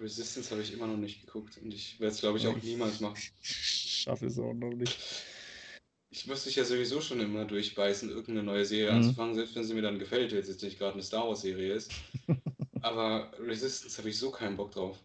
Resistance 0.00 0.50
habe 0.50 0.62
ich 0.62 0.72
immer 0.72 0.86
noch 0.86 0.96
nicht 0.96 1.26
geguckt 1.26 1.58
und 1.58 1.72
ich 1.72 2.00
werde 2.00 2.14
es, 2.14 2.20
glaube 2.20 2.38
ich, 2.38 2.46
auch 2.46 2.56
niemals 2.62 3.00
machen. 3.00 3.18
Ich 3.42 4.02
schaffe 4.02 4.26
es 4.26 4.38
auch 4.38 4.54
noch 4.54 4.70
nicht. 4.74 4.98
Ich 6.10 6.26
muss 6.26 6.46
mich 6.46 6.56
ja 6.56 6.64
sowieso 6.64 7.00
schon 7.00 7.20
immer 7.20 7.44
durchbeißen, 7.44 8.08
irgendeine 8.08 8.42
neue 8.42 8.64
Serie 8.64 8.92
Mhm. 8.92 8.98
anzufangen, 8.98 9.34
selbst 9.34 9.54
wenn 9.54 9.64
sie 9.64 9.74
mir 9.74 9.82
dann 9.82 9.98
gefällt, 9.98 10.32
wenn 10.32 10.38
es 10.38 10.48
jetzt 10.48 10.62
nicht 10.62 10.78
gerade 10.78 10.94
eine 10.94 11.02
Star 11.02 11.28
Wars-Serie 11.28 11.74
ist. 11.74 11.90
Aber 12.80 13.32
Resistance 13.38 13.98
habe 13.98 14.08
ich 14.08 14.18
so 14.18 14.30
keinen 14.30 14.56
Bock 14.56 14.72
drauf. 14.72 14.98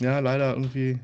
Ja, 0.00 0.18
leider 0.18 0.52
irgendwie 0.52 0.98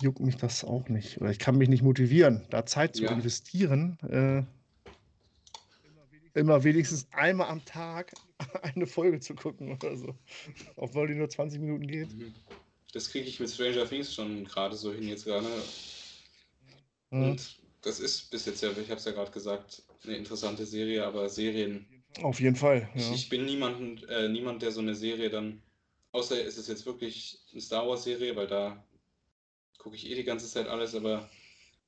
juckt 0.00 0.20
mich 0.20 0.36
das 0.36 0.64
auch 0.64 0.88
nicht. 0.88 1.20
Oder 1.20 1.30
ich 1.30 1.38
kann 1.38 1.56
mich 1.56 1.68
nicht 1.68 1.82
motivieren, 1.82 2.42
da 2.50 2.66
Zeit 2.66 2.94
zu 2.94 3.04
Ja. 3.04 3.10
investieren. 3.12 3.98
Äh, 4.10 4.42
immer 6.38 6.64
wenigstens 6.64 7.06
einmal 7.12 7.48
am 7.48 7.64
Tag 7.64 8.12
eine 8.62 8.86
Folge 8.86 9.20
zu 9.20 9.34
gucken 9.34 9.72
oder 9.72 9.96
so. 9.96 10.14
Obwohl 10.76 11.08
die 11.08 11.14
nur 11.14 11.28
20 11.28 11.60
Minuten 11.60 11.86
geht. 11.86 12.12
Mhm. 12.12 12.34
Das 12.92 13.10
kriege 13.10 13.26
ich 13.26 13.40
mit 13.40 13.50
Stranger 13.50 13.88
Things 13.88 14.14
schon 14.14 14.44
gerade 14.44 14.76
so 14.76 14.92
hin 14.92 15.08
jetzt 15.08 15.24
gerade. 15.24 15.48
Mhm. 17.10 17.22
Und 17.22 17.58
das 17.82 18.00
ist 18.00 18.30
bis 18.30 18.46
jetzt 18.46 18.62
ja, 18.62 18.70
ich 18.70 18.90
habe 18.90 18.94
es 18.98 19.04
ja 19.04 19.12
gerade 19.12 19.30
gesagt, 19.30 19.82
eine 20.04 20.16
interessante 20.16 20.64
Serie, 20.64 21.04
aber 21.04 21.28
Serien. 21.28 21.86
Auf 22.22 22.40
jeden 22.40 22.56
Fall. 22.56 22.88
Ich, 22.94 23.08
Ja. 23.08 23.14
ich 23.14 23.28
bin 23.28 23.44
niemand, 23.44 24.08
äh, 24.08 24.28
niemand, 24.28 24.62
der 24.62 24.70
so 24.70 24.80
eine 24.80 24.94
Serie 24.94 25.28
dann, 25.30 25.62
außer 26.12 26.44
es 26.44 26.56
ist 26.56 26.68
jetzt 26.68 26.86
wirklich 26.86 27.40
eine 27.52 27.60
Star 27.60 27.86
Wars-Serie, 27.86 28.36
weil 28.36 28.46
da 28.46 28.84
gucke 29.78 29.96
ich 29.96 30.08
eh 30.08 30.14
die 30.14 30.24
ganze 30.24 30.46
Zeit 30.48 30.68
alles, 30.68 30.94
aber 30.94 31.28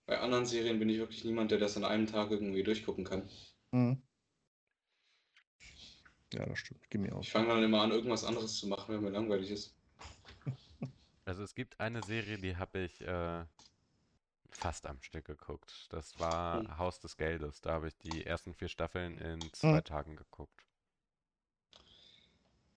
bei 0.06 0.18
anderen 0.18 0.46
Serien 0.46 0.78
bin 0.78 0.88
ich 0.88 0.98
wirklich 0.98 1.24
niemand, 1.24 1.50
der 1.50 1.58
das 1.58 1.76
an 1.76 1.84
einem 1.84 2.06
Tag 2.06 2.30
irgendwie 2.30 2.62
durchgucken 2.62 3.04
kann. 3.04 3.28
Mhm. 3.72 4.02
Ja, 6.32 6.46
das 6.46 6.58
stimmt. 6.58 6.88
Gib 6.90 7.00
mir 7.00 7.14
auch. 7.16 7.20
Ich 7.22 7.30
fange 7.30 7.48
dann 7.48 7.62
immer 7.62 7.82
an, 7.82 7.90
irgendwas 7.92 8.24
anderes 8.24 8.56
zu 8.58 8.66
machen, 8.68 8.94
wenn 8.94 9.02
mir 9.02 9.10
langweilig 9.10 9.50
ist. 9.50 9.76
Also 11.26 11.42
es 11.42 11.54
gibt 11.54 11.78
eine 11.80 12.02
Serie, 12.02 12.38
die 12.38 12.56
habe 12.56 12.78
ich 12.80 13.00
äh, 13.02 13.44
fast 14.50 14.86
am 14.86 15.00
Stück 15.02 15.24
geguckt. 15.26 15.86
Das 15.92 16.18
war 16.18 16.62
Hm. 16.62 16.78
Haus 16.78 16.98
des 17.00 17.16
Geldes. 17.16 17.60
Da 17.60 17.72
habe 17.74 17.86
ich 17.88 17.96
die 17.98 18.24
ersten 18.26 18.54
vier 18.54 18.68
Staffeln 18.68 19.18
in 19.18 19.52
zwei 19.52 19.78
Hm. 19.78 19.82
Tagen 19.82 20.16
geguckt. 20.16 20.66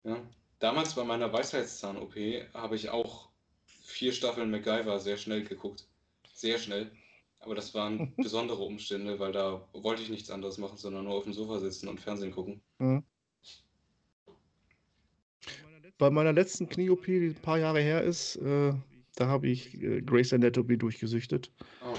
Ja. 0.04 0.18
Damals 0.60 0.94
bei 0.96 1.04
meiner 1.06 1.32
Weisheitszahn-OP 1.32 2.16
habe 2.54 2.76
ich 2.76 2.90
auch 2.90 3.30
vier 3.66 4.12
Staffeln 4.12 4.52
MacGyver 4.52 5.00
sehr 5.00 5.18
schnell 5.18 5.44
geguckt. 5.46 5.88
Sehr 6.34 6.58
schnell. 6.60 6.92
Aber 7.40 7.56
das 7.56 7.74
waren 7.74 8.14
besondere 8.20 8.62
Umstände, 8.64 9.20
weil 9.20 9.32
da 9.32 9.68
wollte 9.74 10.02
ich 10.02 10.10
nichts 10.10 10.30
anderes 10.32 10.58
machen, 10.58 10.78
sondern 10.78 11.06
nur 11.06 11.16
auf 11.16 11.24
dem 11.24 11.34
Sofa 11.34 11.60
sitzen 11.60 11.88
und 11.88 12.02
Fernsehen 12.02 12.32
gucken. 12.32 12.62
Mhm. 12.80 13.04
Bei 16.00 16.10
meiner 16.10 16.32
letzten 16.32 16.70
Knie-OP, 16.70 17.06
die 17.06 17.28
ein 17.28 17.36
paar 17.36 17.60
Jahre 17.60 17.82
her 17.82 18.02
ist, 18.02 18.38
äh, 18.38 18.74
da 19.16 19.28
habe 19.28 19.50
ich 19.50 19.76
äh, 19.84 20.02
Grace 20.02 20.32
Anatomy 20.32 20.78
durchgesüchtet. 20.78 21.52
Oh. 21.84 21.94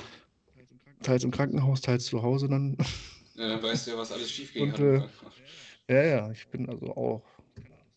Teils 1.03 1.23
im 1.23 1.31
Krankenhaus, 1.31 1.83
teils 1.83 2.07
zu 2.07 2.23
Hause 2.23 2.49
dann. 2.49 2.79
Ja, 3.35 3.49
dann 3.49 3.63
weißt 3.63 3.87
du 3.87 3.91
ja, 3.93 3.99
was 3.99 4.11
alles 4.11 4.31
schief 4.31 4.55
ging. 4.55 4.73
Äh, 4.75 5.03
Ja, 5.89 6.03
ja, 6.03 6.31
ich 6.31 6.49
bin 6.49 6.69
also 6.69 6.97
auch. 6.97 7.23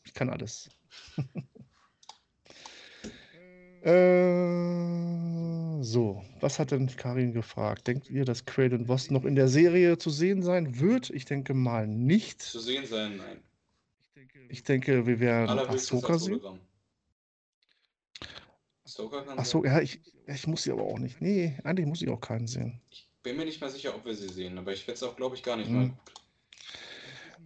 Ich 0.04 0.14
kann 0.14 0.30
alles. 0.30 0.70
äh, 3.84 5.84
so, 5.84 6.22
was 6.42 6.60
hat 6.60 6.72
denn 6.72 6.88
Karin 6.88 7.32
gefragt? 7.32 7.88
Denkt 7.88 8.10
ihr, 8.10 8.26
dass 8.26 8.44
Craden 8.44 8.88
Voss 8.88 9.10
noch 9.10 9.24
in 9.24 9.36
der 9.36 9.48
Serie 9.48 9.98
zu 9.98 10.10
sehen 10.10 10.44
sein 10.44 10.82
wird? 10.82 11.10
Ich 11.12 11.24
denke 11.24 11.54
mal 11.54 11.88
nicht. 11.88 12.42
Zu 12.42 12.60
sehen 12.60 12.86
sein, 12.86 13.18
nein. 13.18 13.38
Ich 14.50 14.64
denke, 14.64 15.06
wir 15.06 15.20
werden 15.20 15.60
Ahsoka 15.60 16.18
sehen. 16.18 16.34
Hologramm. 16.34 16.60
Ahsoka 18.86 19.22
kann 19.24 19.40
Ach 19.40 19.46
so, 19.46 19.64
sein. 19.64 19.72
ja, 19.72 19.82
ich, 19.82 20.00
ich 20.28 20.48
muss 20.48 20.64
sie 20.64 20.72
aber 20.72 20.84
auch 20.84 21.00
nicht. 21.00 21.22
Nee, 21.22 21.58
eigentlich 21.64 21.88
muss 21.88 22.02
ich 22.02 22.10
auch 22.10 22.22
keinen 22.22 22.48
sehen. 22.48 22.82
Ich 22.90 23.10
bin 23.24 23.38
mir 23.38 23.46
nicht 23.46 23.62
mal 23.62 23.70
sicher, 23.70 23.96
ob 23.96 24.06
wir 24.06 24.16
sie 24.16 24.30
sehen, 24.30 24.58
aber 24.58 24.74
ich 24.74 24.86
werde 24.88 24.96
es 24.96 25.04
auch, 25.04 25.16
glaube 25.16 25.36
ich, 25.36 25.44
gar 25.44 25.58
nicht 25.58 25.70
Mhm. 25.70 25.76
mal. 25.78 25.92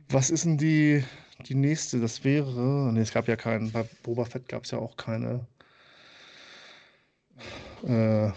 Was 0.09 0.29
ist 0.29 0.45
denn 0.45 0.57
die, 0.57 1.03
die 1.47 1.55
nächste? 1.55 1.99
Das 1.99 2.23
wäre. 2.23 2.91
Nee, 2.93 3.01
es 3.01 3.11
gab 3.11 3.27
ja 3.27 3.35
keinen. 3.35 3.71
Bei 3.71 3.83
Boba 4.03 4.25
Fett 4.25 4.47
gab 4.47 4.63
es 4.63 4.71
ja 4.71 4.77
auch 4.79 4.95
keine. 4.95 5.45
Äh, 7.83 8.31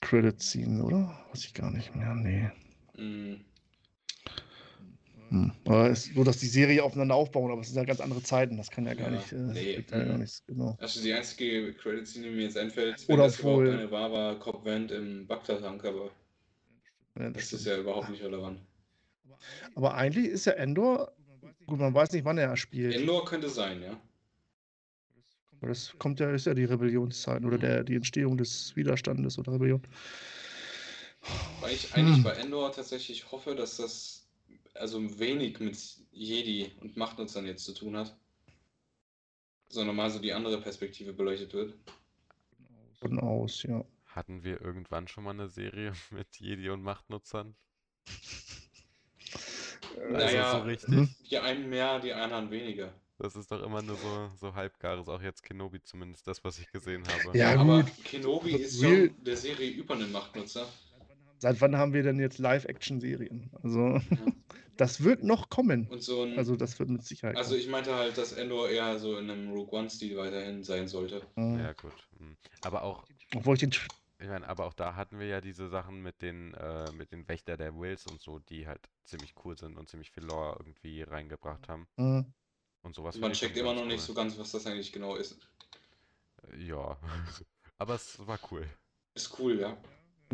Credit-Scene, 0.00 0.82
oder? 0.82 1.24
Weiß 1.30 1.44
ich 1.44 1.54
gar 1.54 1.70
nicht 1.70 1.94
mehr. 1.94 2.14
Nee. 2.14 2.50
Mm, 2.96 3.44
Hm. 5.32 5.50
Aber 5.64 5.88
es 5.88 6.06
ist 6.06 6.14
so, 6.14 6.24
dass 6.24 6.36
die 6.36 6.46
Serie 6.46 6.84
aufeinander 6.84 7.14
aufbauen, 7.14 7.50
aber 7.50 7.62
es 7.62 7.68
sind 7.68 7.76
ja 7.78 7.84
ganz 7.84 8.00
andere 8.00 8.22
Zeiten. 8.22 8.58
Das 8.58 8.70
kann 8.70 8.84
ja 8.84 8.92
gar 8.92 9.10
Ja, 9.10 9.16
nicht. 9.16 9.32
Äh, 9.32 9.36
nee, 9.36 9.72
ja 9.76 9.80
gar 10.04 10.12
mhm. 10.14 10.20
nichts, 10.20 10.44
genau. 10.46 10.76
Also 10.78 11.02
die 11.02 11.12
einzige 11.14 11.72
Credit-Szene, 11.72 12.28
die 12.28 12.34
mir 12.34 12.42
jetzt 12.42 12.58
einfällt, 12.58 12.96
wenn 13.08 13.14
Oder 13.14 13.24
das 13.24 13.40
überhaupt 13.40 13.60
obwohl- 13.60 13.78
eine 13.78 13.90
war, 13.90 14.12
war 14.12 14.38
Cobb 14.38 14.64
Vent 14.66 14.90
im 14.90 15.26
Bagdad-Tank, 15.26 15.84
aber 15.86 16.10
Ja, 17.18 17.30
das 17.30 17.50
das 17.50 17.60
ist 17.60 17.66
ja 17.66 17.78
überhaupt 17.78 18.10
nicht 18.10 18.22
relevant. 18.22 18.60
Aber 19.74 19.94
eigentlich 19.94 20.26
ist 20.26 20.44
ja 20.44 20.52
Endor. 20.52 21.12
Gut, 21.66 21.78
man 21.78 21.94
weiß 21.94 22.12
nicht, 22.12 22.24
wann 22.26 22.36
er 22.36 22.54
spielt. 22.56 22.94
Endor 22.94 23.24
könnte 23.24 23.48
sein, 23.48 23.82
ja. 23.82 23.98
Weil 25.60 25.68
das 25.70 25.94
kommt 25.98 26.20
ja, 26.20 26.30
ist 26.30 26.46
ja 26.46 26.54
die 26.54 26.64
Rebellionszeit 26.64 27.44
oder 27.44 27.56
der, 27.56 27.84
die 27.84 27.94
Entstehung 27.94 28.36
des 28.36 28.74
Widerstandes 28.76 29.38
oder 29.38 29.52
Rebellion. 29.52 29.80
Weil 31.60 31.72
ich 31.74 31.92
eigentlich 31.94 32.16
Hm. 32.16 32.24
bei 32.24 32.32
Endor 32.32 32.72
tatsächlich 32.72 33.30
hoffe, 33.30 33.54
dass 33.54 33.76
das 33.76 34.21
also 34.74 35.18
wenig 35.18 35.60
mit 35.60 35.76
Jedi 36.10 36.72
und 36.80 36.96
Machtnutzern 36.96 37.46
jetzt 37.46 37.64
zu 37.64 37.74
tun 37.74 37.96
hat. 37.96 38.16
Sondern 39.68 39.96
mal 39.96 40.10
so 40.10 40.18
die 40.18 40.32
andere 40.32 40.60
Perspektive 40.60 41.12
beleuchtet 41.12 41.54
wird. 41.54 41.74
Von 43.00 43.18
aus, 43.18 43.62
ja. 43.62 43.84
Hatten 44.06 44.44
wir 44.44 44.60
irgendwann 44.60 45.08
schon 45.08 45.24
mal 45.24 45.30
eine 45.30 45.48
Serie 45.48 45.92
mit 46.10 46.28
Jedi 46.38 46.70
und 46.70 46.82
Machtnutzern? 46.82 47.54
Also 49.98 50.12
Naja, 50.12 50.58
so 50.58 50.64
richtig. 50.64 50.88
hm. 50.88 51.14
Die 51.30 51.38
einen 51.38 51.68
mehr, 51.68 52.00
die 52.00 52.12
anderen 52.12 52.50
weniger. 52.50 52.92
Das 53.18 53.36
ist 53.36 53.52
doch 53.52 53.62
immer 53.62 53.82
nur 53.82 53.96
so, 53.96 54.30
so 54.40 54.54
halbgares, 54.54 55.08
auch 55.08 55.22
jetzt 55.22 55.42
Kenobi 55.42 55.80
zumindest, 55.82 56.26
das, 56.26 56.42
was 56.42 56.58
ich 56.58 56.70
gesehen 56.72 57.04
habe. 57.06 57.38
Ja, 57.38 57.54
aber 57.56 57.82
gut. 57.82 58.04
Kenobi 58.04 58.56
ist 58.56 58.82
schon 58.82 59.14
der 59.22 59.36
Serie 59.36 59.70
über 59.70 59.94
einen 59.94 60.10
Machtnutzer. 60.10 60.66
Seit 61.42 61.60
wann 61.60 61.76
haben 61.76 61.92
wir 61.92 62.04
denn 62.04 62.20
jetzt 62.20 62.38
Live-Action-Serien? 62.38 63.50
Also, 63.64 64.00
das 64.76 65.02
wird 65.02 65.24
noch 65.24 65.48
kommen. 65.48 65.88
Und 65.88 66.00
so 66.00 66.22
ein. 66.22 66.38
Also, 66.38 66.54
das 66.54 66.78
wird 66.78 66.88
mit 66.88 67.02
Sicherheit 67.02 67.36
Also 67.36 67.56
ich 67.56 67.66
meinte 67.66 67.96
halt, 67.96 68.16
dass 68.16 68.32
Endor 68.32 68.68
eher 68.68 68.96
so 69.00 69.18
in 69.18 69.28
einem 69.28 69.50
Rogue 69.50 69.76
One-Stil 69.76 70.16
weiterhin 70.16 70.62
sein 70.62 70.86
sollte. 70.86 71.26
Ja, 71.34 71.72
gut. 71.72 71.94
hm. 72.16 72.36
Aber 72.60 72.84
auch, 72.84 73.04
Obwohl 73.34 73.54
ich 73.56 73.60
den. 73.60 73.72
Ich 74.20 74.28
meine, 74.28 74.46
aber 74.48 74.66
auch 74.66 74.72
da 74.72 74.94
hatten 74.94 75.18
wir 75.18 75.26
ja 75.26 75.40
diese 75.40 75.68
Sachen 75.68 76.00
mit 76.00 76.22
den, 76.22 76.54
äh, 76.54 76.92
mit 76.92 77.10
den 77.10 77.26
Wächter 77.26 77.56
der 77.56 77.74
Wills 77.74 78.06
und 78.06 78.20
so, 78.20 78.38
die 78.38 78.68
halt 78.68 78.88
ziemlich 79.04 79.34
cool 79.44 79.58
sind 79.58 79.76
und 79.76 79.88
ziemlich 79.88 80.12
viel 80.12 80.22
Lore 80.22 80.54
irgendwie 80.60 81.02
reingebracht 81.02 81.68
haben. 81.68 81.88
Hm. 81.96 82.32
Und 82.84 82.94
sowas 82.94 83.16
Man 83.16 83.32
checkt 83.32 83.56
immer 83.56 83.74
noch 83.74 83.84
nicht 83.84 83.98
cool. 83.98 84.06
so 84.06 84.14
ganz, 84.14 84.38
was 84.38 84.52
das 84.52 84.64
eigentlich 84.68 84.92
genau 84.92 85.16
ist. 85.16 85.38
Äh, 86.52 86.68
Ja. 86.68 86.96
Aber 87.78 87.96
es 87.96 88.24
war 88.24 88.38
cool. 88.52 88.64
Ist 89.16 89.36
cool, 89.40 89.58
ja. 89.58 89.76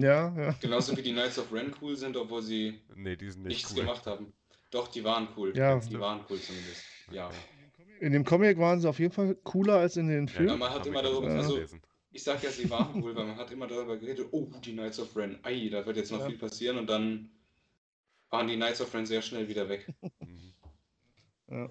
Ja, 0.02 0.34
ja. 0.36 0.52
Genauso 0.60 0.96
wie 0.96 1.02
die 1.02 1.12
Knights 1.12 1.38
of 1.38 1.52
Ren 1.52 1.74
cool 1.80 1.96
sind, 1.96 2.16
obwohl 2.16 2.42
sie 2.42 2.80
Nee, 2.94 3.16
die 3.16 3.30
sind 3.30 3.42
nicht 3.44 3.56
nichts 3.56 3.70
cool. 3.72 3.80
gemacht 3.80 4.06
haben. 4.06 4.32
Doch, 4.70 4.88
die 4.88 5.02
waren 5.04 5.28
cool. 5.36 5.56
Ja. 5.56 5.78
Die 5.78 5.98
waren 5.98 6.20
cool 6.28 6.38
zumindest. 6.40 6.82
Ja. 7.10 7.30
In 8.00 8.12
dem 8.12 8.24
Comic 8.24 8.58
waren 8.58 8.80
sie 8.80 8.88
auf 8.88 8.98
jeden 8.98 9.12
Fall 9.12 9.34
cooler 9.44 9.74
als 9.76 9.96
in 9.96 10.08
den 10.08 10.28
Filmen. 10.28 10.48
Ja, 10.50 10.56
man 10.56 10.70
hat 10.70 10.86
immer 10.86 11.02
darüber- 11.02 11.28
also-. 11.28 11.60
Ich 12.10 12.22
sag 12.22 12.42
ja, 12.42 12.50
sie 12.50 12.68
waren 12.70 13.02
cool, 13.02 13.14
weil 13.14 13.26
man 13.26 13.36
hat 13.36 13.50
immer 13.50 13.66
darüber 13.66 13.96
geredet, 13.96 14.28
oh, 14.30 14.46
die 14.64 14.72
Knights 14.72 14.98
of 15.00 15.14
Ren, 15.16 15.38
ei, 15.42 15.68
da 15.70 15.84
wird 15.84 15.96
jetzt 15.96 16.10
noch 16.12 16.20
Ja. 16.20 16.26
viel 16.26 16.38
passieren 16.38 16.78
und 16.78 16.86
dann 16.88 17.30
waren 18.30 18.46
die 18.46 18.56
Knights 18.56 18.80
of 18.80 18.92
Ren 18.94 19.04
sehr 19.06 19.22
schnell 19.22 19.48
wieder 19.48 19.68
weg. 19.68 19.86
Ja. 21.50 21.70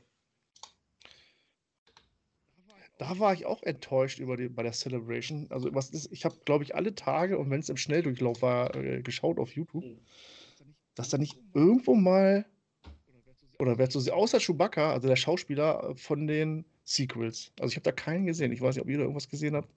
Da 2.97 3.19
war 3.19 3.33
ich 3.33 3.45
auch 3.45 3.61
enttäuscht 3.63 4.19
über 4.19 4.37
die, 4.37 4.49
bei 4.49 4.63
der 4.63 4.71
Celebration. 4.73 5.47
Also 5.51 5.73
was 5.73 5.91
ist, 5.91 6.11
ich 6.11 6.25
habe, 6.25 6.35
glaube 6.45 6.63
ich, 6.63 6.73
alle 6.75 6.95
Tage 6.95 7.37
und 7.37 7.49
wenn 7.49 7.59
es 7.59 7.69
im 7.69 7.77
Schnelldurchlauf 7.77 8.41
war, 8.41 8.75
äh, 8.75 9.01
geschaut 9.03 9.37
auf 9.39 9.51
YouTube, 9.53 9.85
dass 10.95 11.09
da 11.09 11.17
nicht 11.17 11.37
irgendwo 11.53 11.93
mal 11.95 12.45
oder 13.59 13.77
wer 13.77 13.89
zu 13.89 13.99
sehen, 13.99 14.13
außer 14.13 14.39
Chewbacca, 14.39 14.93
also 14.93 15.07
der 15.07 15.15
Schauspieler 15.15 15.91
äh, 15.91 15.95
von 15.95 16.27
den 16.27 16.65
Sequels. 16.85 17.51
Also 17.59 17.71
ich 17.71 17.75
habe 17.75 17.83
da 17.83 17.91
keinen 17.91 18.25
gesehen. 18.25 18.51
Ich 18.51 18.61
weiß 18.61 18.75
nicht, 18.75 18.83
ob 18.83 18.89
ihr 18.89 18.97
da 18.97 19.03
irgendwas 19.03 19.29
gesehen 19.29 19.55
habt. 19.55 19.69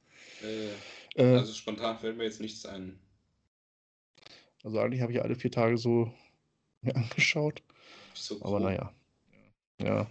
Äh, 0.42 0.70
Äh, 1.16 1.36
also 1.36 1.52
spontan 1.52 1.98
fällt 1.98 2.16
mir 2.16 2.24
jetzt 2.24 2.40
nichts 2.40 2.64
ein. 2.66 2.98
also 4.62 4.78
eigentlich 4.78 5.00
habe 5.02 5.12
ich 5.12 5.20
alle 5.22 5.34
vier 5.34 5.50
Tage 5.50 5.76
so 5.76 6.12
mir 6.82 6.94
angeschaut. 6.96 7.62
So 8.14 8.36
Aber 8.42 8.60
grob. 8.60 8.60
naja. 8.60 8.94
Ja. 9.82 10.06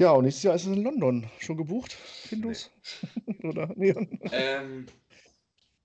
Ja, 0.00 0.12
und 0.12 0.24
nächstes 0.24 0.44
Jahr 0.44 0.54
ist 0.54 0.62
es 0.62 0.74
in 0.74 0.82
London. 0.82 1.28
Schon 1.40 1.58
gebucht, 1.58 1.92
Findus? 1.92 2.70
Oder? 3.42 3.70
Nee. 3.76 3.94
Ähm, 4.32 4.86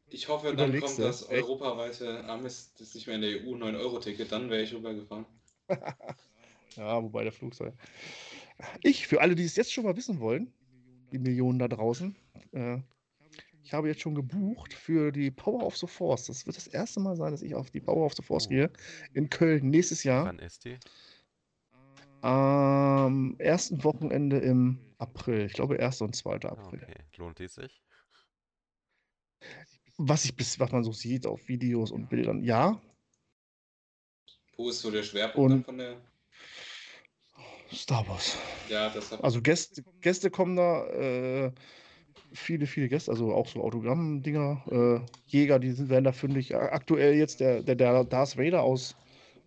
ich 0.09 0.29
hoffe, 0.29 0.47
dann 0.55 0.69
Überlegst 0.69 0.85
kommt 0.85 0.99
du, 0.99 1.03
das 1.03 1.29
echt? 1.29 1.43
europaweite, 1.43 2.23
Mist, 2.41 2.79
das 2.79 2.87
ist 2.87 2.95
nicht 2.95 3.07
mehr 3.07 3.17
in 3.17 3.21
der 3.23 3.31
EU, 3.41 3.55
9-Euro-Ticket, 3.55 4.31
dann 4.31 4.49
wäre 4.49 4.61
ich 4.63 4.73
rübergefahren. 4.73 5.25
Ja, 6.77 7.01
wobei 7.01 7.23
der 7.23 7.31
Flugzeug. 7.31 7.73
Ich, 8.83 9.07
für 9.07 9.21
alle, 9.21 9.35
die 9.35 9.43
es 9.45 9.55
jetzt 9.55 9.71
schon 9.71 9.85
mal 9.85 9.95
wissen 9.95 10.19
wollen, 10.19 10.53
die 11.11 11.19
Millionen 11.19 11.59
da 11.59 11.67
draußen, 11.69 12.15
äh, 12.51 12.79
ich 13.63 13.73
habe 13.73 13.87
jetzt 13.87 14.01
schon 14.01 14.13
gebucht 14.13 14.73
für 14.73 15.11
die 15.11 15.31
Power 15.31 15.65
of 15.65 15.77
the 15.77 15.87
Force. 15.87 16.25
Das 16.27 16.45
wird 16.45 16.55
das 16.55 16.67
erste 16.67 16.99
Mal 16.99 17.15
sein, 17.15 17.31
dass 17.31 17.41
ich 17.41 17.55
auf 17.55 17.71
die 17.71 17.81
Power 17.81 18.05
of 18.05 18.13
the 18.13 18.21
Force 18.23 18.45
Oh. 18.45 18.49
gehe. 18.49 18.69
In 19.13 19.29
Köln 19.29 19.69
nächstes 19.69 20.03
Jahr. 20.03 20.25
Wann 20.25 20.39
ist 20.39 20.65
die? 20.65 20.77
Am 22.25 23.35
ersten 23.37 23.83
Wochenende 23.83 24.39
im 24.39 24.79
April. 24.97 25.45
Ich 25.45 25.53
glaube, 25.53 25.79
1. 25.79 26.01
und 26.01 26.15
2. 26.15 26.37
Ah, 26.37 26.49
April. 26.53 26.81
okay. 26.81 27.03
Lohnt 27.17 27.37
die 27.37 27.47
sich? 27.47 27.83
Was 29.97 30.25
ich 30.25 30.35
bis, 30.35 30.59
was 30.59 30.71
man 30.71 30.83
so 30.83 30.91
sieht 30.91 31.27
auf 31.27 31.47
Videos 31.47 31.91
und 31.91 32.09
Bildern, 32.09 32.43
ja. 32.43 32.81
Wo 34.57 34.69
ist 34.69 34.81
so 34.81 34.89
der 34.89 35.03
Schwerpunkt 35.03 35.53
Und- 35.53 35.65
von 35.65 35.77
der? 35.77 36.01
Star 37.71 38.07
Wars. 38.07 38.37
Ja, 38.69 38.89
das 38.89 39.11
hat 39.11 39.23
Also 39.23 39.41
Gäste, 39.41 39.83
Gäste 40.01 40.31
kommen 40.31 40.55
da, 40.55 40.85
äh, 40.87 41.51
viele, 42.33 42.65
viele 42.65 42.87
Gäste, 42.89 43.11
also 43.11 43.33
auch 43.33 43.47
so 43.47 43.61
Autogramm-Dinger, 43.63 44.63
äh, 45.05 45.11
Jäger, 45.27 45.59
die 45.59 45.71
sind, 45.73 45.89
werden 45.89 46.05
da 46.05 46.11
fündig. 46.11 46.55
Aktuell 46.55 47.13
jetzt 47.15 47.39
der, 47.39 47.61
der, 47.61 47.75
der 47.75 48.03
Darth 48.03 48.35
Vader 48.37 48.63
aus 48.63 48.95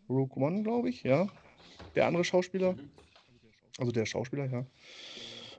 Rogue 0.09 0.37
One, 0.45 0.62
glaube 0.62 0.91
ich, 0.91 1.03
ja. 1.03 1.27
Der 1.94 2.07
andere 2.07 2.24
Schauspieler, 2.24 2.72
Mhm. 2.72 2.90
also 3.79 3.92
der 3.92 4.07
Schauspieler, 4.07 4.46
ja. 4.46 4.66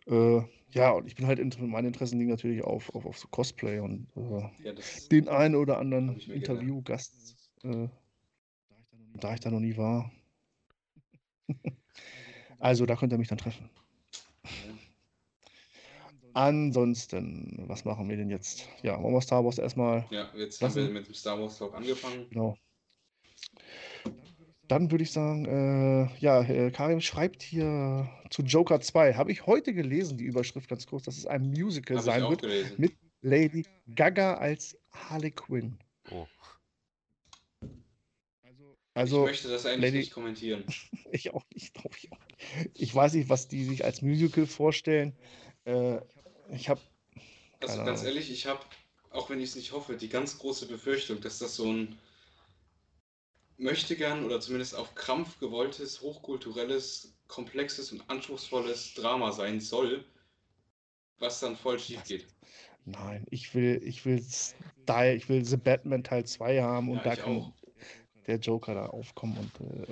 Äh, 0.07 0.43
ja, 0.71 0.91
und 0.91 1.07
ich 1.07 1.15
bin 1.15 1.27
halt, 1.27 1.39
inter- 1.39 1.61
meine 1.61 1.87
Interessen 1.87 2.17
liegen 2.19 2.29
natürlich 2.31 2.63
auf, 2.63 2.93
auf, 2.95 3.05
auf 3.05 3.17
so 3.17 3.27
Cosplay 3.27 3.79
und 3.79 4.07
äh, 4.15 4.63
Ja, 4.63 4.73
den 5.11 5.27
einen 5.27 5.55
oder 5.55 5.77
anderen. 5.77 6.19
Interviewgast, 6.19 7.35
äh, 7.63 7.87
da 9.19 9.33
ich 9.33 9.39
da 9.39 9.49
noch 9.51 9.59
nie 9.59 9.75
war. 9.77 10.11
also, 12.59 12.85
da 12.85 12.95
könnt 12.95 13.11
ihr 13.11 13.17
mich 13.17 13.27
dann 13.27 13.37
treffen. 13.39 13.69
Ansonsten, 16.33 17.63
was 17.67 17.85
machen 17.85 18.07
wir 18.07 18.15
denn 18.15 18.29
jetzt? 18.29 18.67
Ja, 18.83 19.01
wollen 19.01 19.13
wir 19.13 19.21
Star 19.21 19.43
Wars 19.43 19.57
erstmal. 19.57 20.05
ja, 20.11 20.31
jetzt 20.35 20.61
Was 20.61 20.75
haben 20.75 20.83
wir 20.85 20.91
mit 20.91 21.07
dem 21.07 21.13
Star 21.15 21.39
Wars 21.39 21.57
Talk 21.57 21.73
angefangen. 21.73 22.27
Genau. 22.29 22.55
Dann 24.69 24.91
würde 24.91 25.03
ich 25.03 25.11
sagen, 25.11 25.45
äh, 25.45 26.15
ja, 26.19 26.43
äh, 26.43 26.69
Karim 26.69 27.01
schreibt 27.01 27.41
hier 27.41 28.07
zu 28.29 28.43
Joker 28.43 28.79
2. 28.79 29.15
Habe 29.15 29.31
ich 29.31 29.47
heute 29.47 29.73
gelesen, 29.73 30.15
die 30.19 30.25
Überschrift 30.25 30.69
ganz 30.69 30.85
kurz, 30.85 31.03
dass 31.05 31.17
es 31.17 31.25
ein 31.25 31.49
Musical 31.49 31.97
ich 31.97 32.03
sein 32.03 32.29
wird 32.29 32.41
gelesen. 32.43 32.75
mit 32.77 32.93
Lady 33.21 33.65
Gaga 33.95 34.35
als 34.35 34.77
Harley 34.91 35.31
Quinn. 35.31 35.79
Oh, 36.11 36.27
Also, 38.93 39.23
ich 39.23 39.31
möchte 39.31 39.47
das 39.49 39.65
eigentlich 39.65 39.81
Lady- 39.81 39.97
nicht 39.97 40.13
kommentieren. 40.13 40.63
Ich 41.11 41.33
auch 41.33 41.43
nicht, 41.55 41.73
glaube 41.73 41.95
ich 41.97 42.11
auch 42.11 42.19
nicht. 42.27 42.69
Ich 42.75 42.93
weiß 42.93 43.15
nicht, 43.15 43.29
was 43.29 43.47
die 43.47 43.63
sich 43.65 43.83
als 43.83 44.03
Musical 44.03 44.45
vorstellen. 44.45 45.17
Äh, 45.65 45.97
ich 46.51 46.69
habe, 46.69 46.79
Also 47.59 47.77
ganz 47.77 48.01
Ahnung. 48.01 48.05
ehrlich, 48.05 48.31
ich 48.31 48.45
habe, 48.45 48.59
auch 49.09 49.31
wenn 49.31 49.39
ich 49.39 49.49
es 49.49 49.55
nicht 49.55 49.71
hoffe, 49.71 49.97
die 49.97 50.09
ganz 50.09 50.37
große 50.37 50.67
Befürchtung, 50.67 51.19
dass 51.21 51.39
das 51.39 51.55
so 51.55 51.65
ein 51.73 51.97
möchte 53.59 53.95
gern 53.95 54.25
oder 54.25 54.39
zumindest 54.41 54.75
auf 54.75 54.95
Krampf 54.95 55.39
gewolltes, 55.39 56.01
hochkulturelles, 56.01 57.19
komplexes 57.27 57.91
und 57.91 58.09
anspruchsvolles 58.09 58.93
Drama 58.95 59.31
sein 59.33 59.61
soll, 59.61 60.05
was 61.19 61.39
dann 61.39 61.55
voll 61.55 61.77
schief 61.79 62.03
geht. 62.07 62.25
nein, 62.85 63.25
ich 63.29 63.53
will, 63.55 63.81
ich 63.83 64.05
will 64.05 64.21
Style, 64.21 65.15
ich 65.15 65.29
will 65.29 65.45
The 65.45 65.57
Batman 65.57 66.03
Teil 66.03 66.25
2 66.25 66.61
haben 66.61 66.89
und 66.89 66.97
Ja, 66.97 67.03
da 67.05 67.15
kann 67.15 67.31
auch. 67.37 67.53
der 68.27 68.37
Joker 68.39 68.73
da 68.75 68.87
aufkommen 68.87 69.37
und 69.37 69.59
äh, 69.61 69.87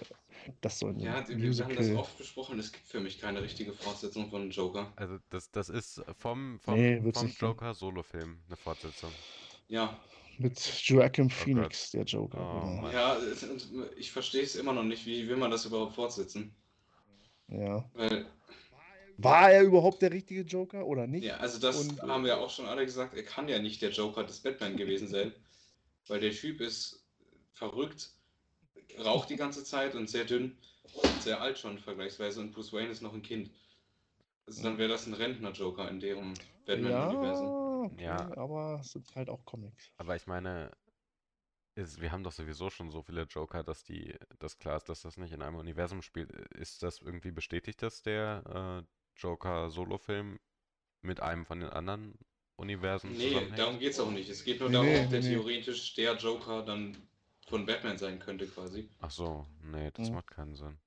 das 0.62 0.80
soll 0.80 0.94
Ja, 0.96 1.26
wir 1.28 1.36
haben 1.38 1.40
Musical. 1.40 1.76
das 1.76 1.96
oft 1.96 2.18
besprochen, 2.18 2.60
es 2.60 2.72
gibt 2.72 2.88
für 2.88 3.00
mich 3.00 3.20
keine 3.20 3.42
richtige 3.42 3.74
Fortsetzung 3.74 4.30
von 4.30 4.52
Joker. 4.52 4.94
also 4.96 5.18
das, 5.30 5.50
das 5.52 5.70
ist 5.70 6.04
vom, 6.18 6.60
vom, 6.60 6.78
Nee, 6.78 7.12
vom. 7.14 7.28
Joker-Solo-Film 7.30 8.44
eine 8.48 8.58
Fortsetzung. 8.58 9.24
Ja, 9.68 10.00
Mit 10.40 10.60
Joaquin 10.88 11.30
Gott. 11.30 11.38
Phoenix, 11.38 11.92
der 11.92 12.04
Joker. 12.04 12.38
Oh 12.40 12.60
genau. 12.60 12.90
Ja, 12.90 13.18
ich 13.98 14.12
verstehe 14.12 14.44
es 14.44 14.56
immer 14.56 14.74
noch 14.74 14.84
nicht, 14.84 15.06
wie 15.06 15.28
will 15.28 15.38
man 15.38 15.52
das 15.52 15.66
überhaupt 15.66 15.96
fortsetzen? 15.96 16.56
ja. 17.48 17.90
Weil, 17.94 18.26
War 19.18 19.52
er 19.52 19.64
überhaupt 19.64 20.02
der 20.02 20.12
richtige 20.12 20.42
Joker 20.42 20.86
oder 20.86 21.08
nicht? 21.08 21.24
ja, 21.26 21.38
also 21.38 21.60
das 21.60 21.88
Und, 21.88 21.98
äh, 21.98 22.02
haben 22.02 22.24
wir 22.24 22.38
auch 22.40 22.50
schon 22.50 22.68
alle 22.68 22.86
gesagt, 22.86 23.16
er 23.16 23.24
kann 23.24 23.48
ja 23.50 23.60
nicht 23.60 23.82
der 23.82 23.92
Joker 23.92 24.24
des 24.24 24.40
Batman 24.42 24.78
gewesen 24.78 25.08
sein, 25.08 25.34
weil 26.08 26.20
der 26.20 26.32
Typ 26.32 26.62
ist 26.62 27.04
verrückt, 27.54 28.12
raucht 29.00 29.30
die 29.30 29.36
ganze 29.36 29.64
Zeit 29.64 29.96
und 29.96 30.10
sehr 30.10 30.26
dünn, 30.26 30.58
und 30.94 31.22
sehr 31.22 31.42
alt 31.42 31.58
schon 31.60 31.80
vergleichsweise 31.80 32.40
und 32.42 32.52
Bruce 32.54 32.74
Wayne 32.74 32.92
ist 32.92 33.02
noch 33.02 33.14
ein 33.14 33.22
Kind. 33.22 33.50
Also 34.46 34.64
dann 34.64 34.78
wäre 34.78 34.90
das 34.90 35.08
ein 35.08 35.14
Rentner-Joker 35.14 35.90
in 35.90 36.00
deren 36.00 36.34
Batman-Universum. 36.66 37.48
Ja, 37.48 37.67
okay, 37.88 38.04
Ja. 38.04 38.38
aber 38.38 38.80
es 38.82 38.92
sind 38.92 39.16
halt 39.16 39.30
auch 39.30 39.44
Comics. 39.46 39.92
Aber 39.98 40.16
ich 40.16 40.28
meine, 40.28 40.72
ist, 41.76 42.02
wir 42.02 42.12
haben 42.12 42.24
doch 42.24 42.32
sowieso 42.32 42.70
schon 42.70 42.92
so 42.92 43.02
viele 43.04 43.24
Joker, 43.24 43.64
dass 43.64 43.84
die, 43.84 44.16
dass 44.40 44.58
klar 44.58 44.78
ist, 44.78 44.90
dass 44.90 45.02
das 45.04 45.18
nicht 45.18 45.32
in 45.32 45.42
einem 45.42 45.56
Universum 45.58 46.02
spielt. 46.02 46.32
Ist 46.56 46.82
das 46.84 47.00
irgendwie 47.00 47.32
bestätigt, 47.32 47.82
dass 47.82 48.02
der 48.02 48.84
äh, 48.86 49.20
Joker-Solo-Film 49.22 50.40
mit 51.02 51.20
einem 51.22 51.46
von 51.46 51.60
den 51.60 51.70
anderen 51.70 52.18
Universen 52.56 53.12
Nee, 53.12 53.48
darum 53.56 53.80
geht 53.80 53.92
es 53.94 54.00
auch 54.00 54.12
nicht. 54.12 54.30
Es 54.30 54.44
geht 54.44 54.60
nur 54.60 54.70
darum, 54.72 54.88
nee, 54.88 55.04
ob 55.06 55.10
der 55.12 55.22
nee. 55.22 55.28
theoretisch 55.30 55.94
der 55.94 56.18
Joker 56.18 56.64
dann 56.64 56.98
von 57.48 57.66
Batman 57.66 57.98
sein 57.98 58.20
könnte, 58.20 58.48
quasi. 58.48 58.90
Ach 59.00 59.12
so, 59.12 59.46
nee, 59.64 59.92
das 59.92 60.10
Mhm. 60.10 60.16
macht 60.16 60.28
keinen 60.32 60.56
Sinn. 60.56 60.78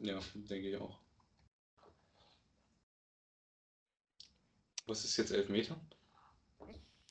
Ja, 0.00 0.18
denke 0.34 0.68
ich 0.68 0.76
auch. 0.76 0.98
Was 4.86 5.04
ist 5.04 5.16
jetzt 5.18 5.30
Elfmeter? 5.30 5.80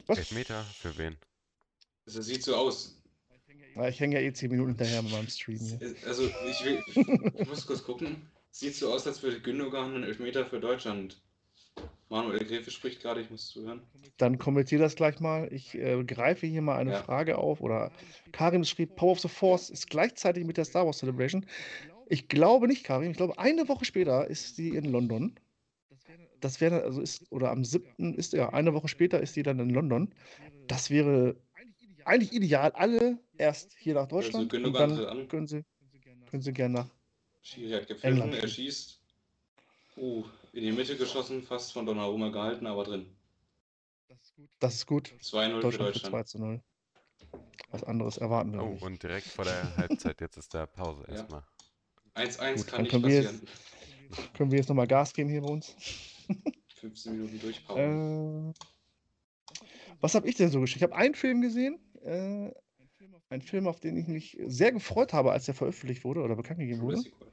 Was? 0.08 0.18
Elfmeter 0.18 0.64
für 0.80 0.98
wen? 0.98 1.18
Also, 2.06 2.22
sieht 2.22 2.44
so 2.44 2.56
aus. 2.56 3.02
Ich 3.90 4.00
hänge 4.00 4.16
ja 4.16 4.22
eh 4.22 4.34
10 4.34 4.50
Minuten 4.50 4.70
hinterher 4.70 5.02
mit 5.04 5.12
meinem 5.12 5.28
Stream 5.28 5.60
hier. 5.60 5.96
Also, 6.06 6.24
ich, 6.26 6.66
will, 6.66 6.82
ich 7.36 7.48
muss 7.48 7.66
kurz 7.68 7.84
gucken. 7.84 8.28
Sieht 8.50 8.76
so 8.76 8.92
aus, 8.92 9.06
als 9.06 9.22
würde 9.22 9.40
Gündogan 9.40 9.94
einen 9.94 10.04
Elfmeter 10.04 10.46
für 10.46 10.60
Deutschland. 10.60 11.22
Manuel 12.10 12.44
Gräfe 12.46 12.72
spricht 12.72 13.02
gerade, 13.02 13.22
ich 13.22 13.30
muss 13.30 13.50
zuhören. 13.50 13.82
Dann 14.18 14.38
kommentiere 14.38 14.82
das 14.82 14.96
gleich 14.96 15.20
mal. 15.20 15.52
Ich 15.52 15.76
äh, 15.76 16.04
greife 16.06 16.48
hier 16.48 16.62
mal 16.62 16.78
eine 16.78 16.94
Ja. 16.94 17.04
Frage 17.04 17.38
auf. 17.38 17.62
Oder 17.62 17.92
Karim 18.32 18.64
schrieb, 18.64 18.96
Power 18.96 19.12
of 19.12 19.20
the 19.20 19.28
Force 19.28 19.70
ist 19.70 19.90
gleichzeitig 19.90 20.46
mit 20.46 20.58
der 20.58 20.66
Star 20.66 20.86
Wars 20.86 21.00
Celebration. 21.00 21.46
Ich 22.08 22.30
glaube 22.30 22.68
nicht, 22.68 22.84
Karim. 22.86 23.12
Ich 23.12 23.18
glaube, 23.18 23.38
eine 23.38 23.68
Woche 23.68 23.84
später 23.86 24.28
ist 24.28 24.56
sie 24.56 24.70
in 24.70 24.86
London. 24.86 25.38
Das 26.48 26.62
wäre, 26.62 26.82
also 26.84 27.02
ist, 27.02 27.30
oder 27.30 27.52
am 27.52 27.66
7. 27.66 28.14
ist 28.14 28.32
ja, 28.32 28.54
eine 28.54 28.74
Woche 28.74 28.88
später 28.88 29.20
ist 29.20 29.34
sie 29.34 29.44
dann 29.44 29.60
in 29.60 29.70
London. 29.70 30.16
Das 30.68 30.90
wäre 30.90 31.36
eigentlich 32.06 32.32
ideal. 32.32 32.72
Alle 32.72 33.20
erst 33.38 33.74
hier 33.74 33.96
nach 33.96 34.08
Deutschland 34.08 34.44
und 34.44 34.50
Gündogan 34.50 34.96
dann 34.96 35.28
können 35.28 35.46
sie, 35.46 35.66
können 36.30 36.42
sie 36.42 36.54
gerne 36.54 36.74
nach. 36.74 36.90
Schiri 37.42 37.72
hat 37.74 37.88
gepfiffen, 37.88 38.22
England. 38.22 38.42
er 38.42 38.48
schießt. 38.48 39.02
Uh, 39.98 40.24
in 40.54 40.64
die 40.64 40.72
Mitte 40.72 40.96
geschossen, 40.96 41.44
fast 41.44 41.74
von 41.74 41.86
Donnarumma 41.86 42.30
gehalten, 42.30 42.66
aber 42.66 42.86
drin. 42.86 43.08
Das 44.60 44.76
ist 44.76 44.86
gut. 44.86 45.10
2-0 45.10 45.20
für 45.20 45.60
Deutschland 45.60 45.74
für 45.74 45.78
Deutschland. 46.00 46.14
2 46.14 46.24
zu 46.24 46.40
0. 46.40 46.62
Was 47.72 47.84
anderes 47.84 48.16
erwarten 48.16 48.54
wir 48.54 48.64
Oh, 48.64 48.70
nicht. 48.70 48.84
und 48.84 49.04
direkt 49.04 49.28
vor 49.28 49.44
der 49.44 49.76
Halbzeit, 49.76 50.22
jetzt 50.22 50.38
ist 50.38 50.54
da 50.54 50.66
Pause 50.66 51.04
Ja. 51.08 51.16
erstmal. 51.16 51.44
1-1 52.16 52.56
Gut, 52.56 52.68
kann 52.68 52.82
nicht 52.84 52.92
können 52.92 53.04
wir 53.04 53.24
passieren. 53.24 53.48
Können 54.34 54.52
wir 54.52 54.58
jetzt 54.60 54.70
nochmal 54.70 54.88
Gas 54.88 55.14
geben 55.14 55.30
hier 55.30 55.42
bei 55.42 55.50
uns? 55.50 55.76
15 56.76 57.14
Minuten 57.14 57.40
durchpausen. 57.40 58.50
Äh, 58.50 58.54
was 60.02 60.16
habe 60.16 60.28
ich 60.28 60.36
denn 60.36 60.50
so 60.50 60.60
geschickt? 60.62 60.78
Ich 60.78 60.84
habe 60.84 60.96
einen 60.96 61.16
Film 61.16 61.42
gesehen. 61.42 61.80
Äh, 62.04 62.52
ein 63.30 63.42
Film, 63.42 63.68
auf 63.68 63.80
den 63.80 63.98
ich 63.98 64.08
mich 64.08 64.38
sehr 64.46 64.72
gefreut 64.72 65.12
habe, 65.14 65.32
als 65.32 65.48
er 65.48 65.54
veröffentlicht 65.54 66.04
wurde 66.06 66.22
oder 66.22 66.36
bekannt 66.36 66.60
gegeben 66.60 66.82
wurde. 66.82 66.98
Sequel. 66.98 67.28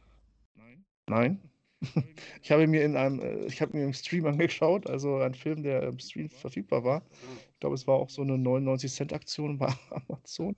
Nein. 1.09 1.41
Ich 2.41 2.51
habe 2.51 2.67
mir 2.67 2.83
in 2.83 2.97
einem, 2.97 3.21
äh, 3.21 3.45
ich 3.45 3.61
habe 3.61 3.77
mir 3.77 3.85
im 3.85 3.93
Stream 3.93 4.25
angeschaut, 4.25 4.87
also 4.89 5.19
ein 5.19 5.35
Film, 5.35 5.63
der 5.63 5.83
im 5.83 5.99
Stream 5.99 6.31
verfügbar 6.31 6.83
war. 6.83 7.05
Ich 7.53 7.61
glaube, 7.61 7.75
es 7.75 7.87
war 7.87 7.97
auch 7.97 8.09
so 8.09 8.23
eine 8.23 8.39
99 8.39 8.91
Cent 8.91 9.13
Aktion 9.13 9.59
bei 9.59 9.71
Amazon. 9.91 10.57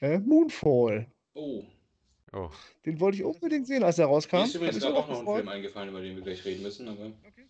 Äh, 0.00 0.18
Moonfall. 0.18 1.10
Oh, 1.32 1.64
Oh, 2.32 2.50
Den 2.84 3.00
wollte 3.00 3.16
ich 3.18 3.24
unbedingt 3.24 3.66
sehen, 3.66 3.82
als 3.84 3.98
er 3.98 4.06
rauskam. 4.06 4.36
mir 4.38 4.44
ist 4.44 4.54
übrigens 4.56 4.82
auch 4.84 5.08
noch 5.08 5.20
ein. 5.20 5.36
Film 5.36 5.48
eingefallen, 5.48 5.88
über 5.88 6.02
den 6.02 6.16
wir 6.16 6.22
gleich 6.22 6.44
reden 6.44 6.62
müssen, 6.62 6.88
aber 6.88 7.06
Okay. 7.26 7.46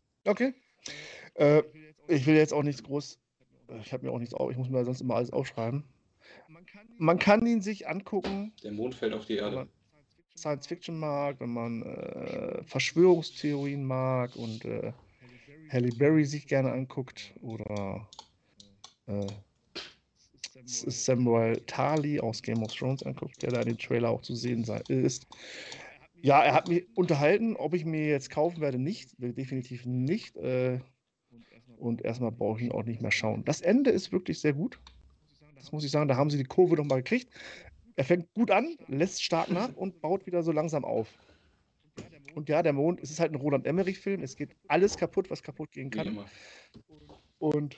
Äh, 1.35 1.63
ich 2.09 2.27
will 2.27 2.35
jetzt 2.37 2.53
auch 2.53 2.63
nichts 2.63 2.83
groß. 2.83 3.19
äh, 3.69 3.81
Ich 3.81 3.93
habe 3.93 4.07
mir 4.07 4.13
auch 4.13 4.19
nichts 4.19 4.35
auf. 4.35 4.51
Ich 4.51 4.57
muss 4.57 4.69
mir 4.69 4.85
sonst 4.85 5.01
immer 5.01 5.17
alles 5.17 5.33
aufschreiben. 5.33 5.85
Man 6.99 7.19
kann 7.19 7.47
ihn 7.47 7.61
sich 7.61 7.89
angucken, 7.89 8.53
der 8.63 8.73
Mond 8.73 8.95
fällt 8.95 9.13
auf 9.15 9.27
die 9.27 9.37
wenn 9.37 9.45
Erde. 9.45 9.57
man 9.57 9.69
Science 10.37 10.67
Fiction 10.67 10.99
mag, 10.99 11.41
wenn 11.41 11.51
man 11.51 11.83
äh, 11.83 12.63
Verschwörungstheorien 12.65 13.85
mag 13.85 14.35
und 14.37 14.65
äh, 14.65 14.93
Halle 15.71 15.89
Berry 15.97 16.25
sich 16.25 16.47
gerne 16.47 16.73
anguckt 16.73 17.35
oder 17.41 18.09
äh, 19.07 19.27
Samuel 20.65 21.61
Tarly 21.67 22.21
aus 22.21 22.43
Game 22.43 22.63
of 22.63 22.73
Thrones 22.75 23.03
anguckt, 23.03 23.43
der 23.43 23.53
da 23.53 23.61
in 23.61 23.69
dem 23.69 23.79
Trailer 23.79 24.11
auch 24.11 24.23
zu 24.23 24.35
sehen 24.35 24.65
ist. 24.89 25.27
Ja, 26.23 26.43
er 26.43 26.55
hat 26.55 26.69
mich 26.69 26.87
unterhalten. 26.95 27.57
Ob 27.57 27.75
ich 27.75 27.85
mir 27.85 28.07
jetzt 28.07 28.31
kaufen 28.31 28.61
werde, 28.61 28.79
nicht. 28.79 29.15
Definitiv 29.19 29.87
nicht. 29.87 30.37
Äh, 30.37 30.81
und 31.79 32.03
erstmal 32.03 32.33
brauche 32.33 32.59
ich 32.59 32.67
ihn 32.67 32.73
auch 32.73 32.85
nicht 32.85 33.03
mehr 33.03 33.11
schauen. 33.11 33.45
Das 33.45 33.61
Ende 33.61 33.91
ist 33.91 34.13
wirklich 34.13 34.41
sehr 34.41 34.53
gut. 34.53 34.81
Das 35.57 35.73
muss 35.73 35.85
ich 35.85 35.91
sagen. 35.91 36.09
Da 36.09 36.17
haben 36.17 36.31
sie 36.31 36.39
die 36.39 36.45
Kurve 36.45 36.77
nochmal 36.77 37.03
gekriegt. 37.03 37.29
Er 37.97 38.05
fängt 38.05 38.33
gut 38.35 38.51
an, 38.51 38.77
lässt 38.89 39.23
stark 39.23 39.51
nach 39.51 39.75
und 39.75 40.01
baut 40.03 40.27
wieder 40.27 40.43
so 40.43 40.53
langsam 40.53 40.85
auf. 40.85 41.09
Und 42.35 42.51
ja, 42.51 42.63
der 42.63 42.75
Mond, 42.75 43.01
es 43.01 43.11
ist 43.11 43.21
halt 43.21 43.33
ein 43.33 43.37
Roland 43.37 43.67
Emmerich-Film. 43.67 44.23
Es 44.23 44.37
geht 44.37 44.51
alles 44.69 44.99
kaputt, 44.99 45.31
was 45.31 45.43
kaputt 45.43 45.73
gehen 45.73 45.89
kann. 45.89 46.19
Und 47.39 47.77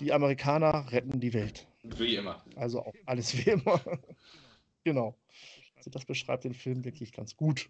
die 0.00 0.12
Amerikaner 0.12 0.90
retten 0.90 1.20
die 1.20 1.32
Welt. 1.32 1.68
Wie 1.84 2.16
immer. 2.16 2.44
Also 2.56 2.84
auch 2.84 2.94
alles 3.06 3.36
wie 3.36 3.50
immer. 3.50 3.80
genau. 4.84 5.16
Also 5.84 5.98
das 5.98 6.06
beschreibt 6.06 6.44
den 6.44 6.54
Film, 6.54 6.80
denke 6.80 7.04
ich, 7.04 7.12
ganz 7.12 7.36
gut. 7.36 7.68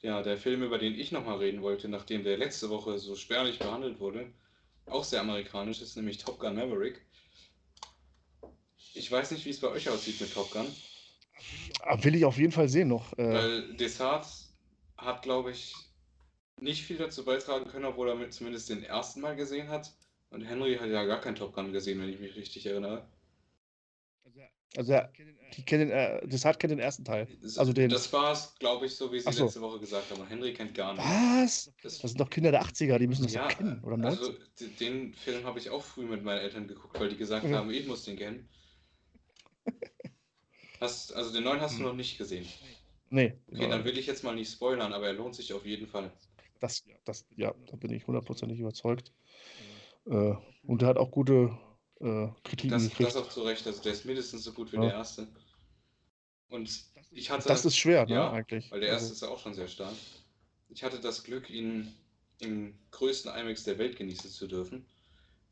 Ja, 0.00 0.22
der 0.22 0.38
Film, 0.38 0.62
über 0.62 0.78
den 0.78 0.98
ich 0.98 1.12
nochmal 1.12 1.36
reden 1.36 1.60
wollte, 1.60 1.86
nachdem 1.86 2.24
der 2.24 2.38
letzte 2.38 2.70
Woche 2.70 2.98
so 2.98 3.14
spärlich 3.14 3.58
behandelt 3.58 4.00
wurde, 4.00 4.32
auch 4.86 5.04
sehr 5.04 5.20
amerikanisch, 5.20 5.82
ist 5.82 5.96
nämlich 5.96 6.16
Top 6.16 6.38
Gun 6.38 6.54
Maverick. 6.54 7.04
Ich 8.94 9.12
weiß 9.12 9.32
nicht, 9.32 9.44
wie 9.44 9.50
es 9.50 9.60
bei 9.60 9.68
euch 9.68 9.90
aussieht 9.90 10.18
mit 10.18 10.32
Top 10.32 10.50
Gun, 10.50 10.66
Aber 11.82 12.02
will 12.04 12.14
ich 12.14 12.24
auf 12.24 12.38
jeden 12.38 12.52
Fall 12.52 12.70
sehen 12.70 12.88
noch. 12.88 13.12
Äh, 13.18 13.34
weil 13.34 13.76
Desart 13.76 14.26
hat, 14.96 15.20
glaube 15.20 15.50
ich, 15.50 15.74
nicht 16.58 16.84
viel 16.84 16.96
dazu 16.96 17.22
beitragen 17.22 17.66
können, 17.66 17.84
obwohl 17.84 18.08
er 18.08 18.30
zumindest 18.30 18.70
den 18.70 18.82
ersten 18.82 19.20
Mal 19.20 19.36
gesehen 19.36 19.68
hat. 19.68 19.92
Und 20.30 20.40
Henry 20.40 20.76
hat 20.76 20.88
ja 20.88 21.04
gar 21.04 21.20
kein 21.20 21.34
Top 21.34 21.52
Gun 21.52 21.70
gesehen, 21.70 22.00
wenn 22.00 22.08
ich 22.08 22.18
mich 22.18 22.34
richtig 22.34 22.64
erinnere. 22.64 23.06
Also 24.76 24.92
ja, 24.92 25.08
die 25.56 25.64
kennen 25.64 25.88
den, 25.88 25.96
äh, 25.96 26.26
Desart 26.26 26.58
kennt 26.58 26.72
den 26.72 26.78
ersten 26.78 27.04
Teil. 27.04 27.28
Also 27.56 27.72
den. 27.72 27.90
Das 27.90 28.12
war 28.12 28.32
es, 28.32 28.54
glaube 28.58 28.86
ich, 28.86 28.94
so 28.96 29.12
wie 29.12 29.20
sie 29.20 29.30
so. 29.32 29.44
letzte 29.44 29.60
Woche 29.60 29.78
gesagt 29.80 30.10
haben. 30.10 30.26
Henry 30.26 30.52
kennt 30.52 30.74
gar 30.74 30.94
nicht. 30.94 31.04
Was? 31.04 31.72
Das, 31.82 32.00
Das 32.00 32.10
sind 32.10 32.20
doch 32.20 32.30
Kinder 32.30 32.50
der 32.50 32.62
80er, 32.62 32.98
die 32.98 33.06
müssen 33.06 33.24
das 33.24 33.32
ja, 33.32 33.48
kennen. 33.48 33.82
Oder 33.84 33.96
90? 33.96 34.34
also 34.58 34.74
den 34.78 35.14
Film 35.14 35.44
habe 35.44 35.58
ich 35.58 35.70
auch 35.70 35.82
früh 35.84 36.06
mit 36.06 36.22
meinen 36.24 36.40
Eltern 36.40 36.66
geguckt, 36.66 36.98
weil 36.98 37.08
die 37.08 37.16
gesagt 37.16 37.46
Mhm. 37.46 37.54
haben, 37.54 37.70
ich 37.70 37.86
muss 37.86 38.04
den 38.04 38.16
kennen. 38.16 38.48
Hast, 40.80 41.12
also 41.14 41.32
den 41.32 41.44
neuen 41.44 41.60
hast 41.60 41.78
du 41.78 41.82
Mhm. 41.82 41.88
noch 41.88 41.94
nicht 41.94 42.18
gesehen. 42.18 42.46
nee. 43.10 43.38
Okay, 43.48 43.68
dann 43.68 43.84
will 43.84 43.96
ich 43.96 44.06
jetzt 44.06 44.24
mal 44.24 44.34
nicht 44.34 44.50
spoilern, 44.52 44.92
aber 44.92 45.06
er 45.06 45.12
lohnt 45.14 45.34
sich 45.34 45.52
auf 45.52 45.64
jeden 45.64 45.86
Fall. 45.86 46.10
das, 46.60 46.82
das, 47.04 47.26
ja, 47.36 47.54
da 47.66 47.76
bin 47.76 47.92
ich 47.92 48.06
hundertprozentig 48.06 48.58
überzeugt. 48.60 49.12
Äh, 50.06 50.34
und 50.66 50.82
er 50.82 50.88
hat 50.88 50.98
auch 50.98 51.10
gute 51.10 51.58
äh, 52.04 52.28
Kritiken 52.44 52.70
Das, 52.70 52.82
gekriegt. 52.82 53.00
das 53.00 53.16
auch 53.16 53.28
zu 53.28 53.42
Recht, 53.42 53.66
also 53.66 53.82
der 53.82 53.92
ist 53.92 54.04
mindestens 54.04 54.44
so 54.44 54.52
gut 54.52 54.72
wie 54.72 54.76
Ja. 54.76 54.82
der 54.86 54.92
erste. 54.92 55.28
Und 56.48 56.70
ich 57.10 57.30
hatte, 57.30 57.48
Das 57.48 57.64
ist 57.64 57.76
schwer, 57.76 58.06
ne, 58.06 58.14
ja, 58.14 58.30
eigentlich. 58.30 58.70
weil 58.70 58.80
der 58.80 58.90
erste 58.90 59.10
Also, 59.10 59.14
ist 59.14 59.22
ja 59.22 59.28
auch 59.28 59.38
schon 59.40 59.54
sehr 59.54 59.68
stark. 59.68 60.02
Ich 60.68 60.82
hatte 60.84 61.00
das 61.00 61.24
Glück, 61.24 61.50
ihn 61.50 61.92
im 62.40 62.78
größten 62.90 63.32
IMAX 63.34 63.64
der 63.64 63.78
Welt 63.78 63.96
genießen 63.96 64.30
zu 64.30 64.46
dürfen. 64.46 64.86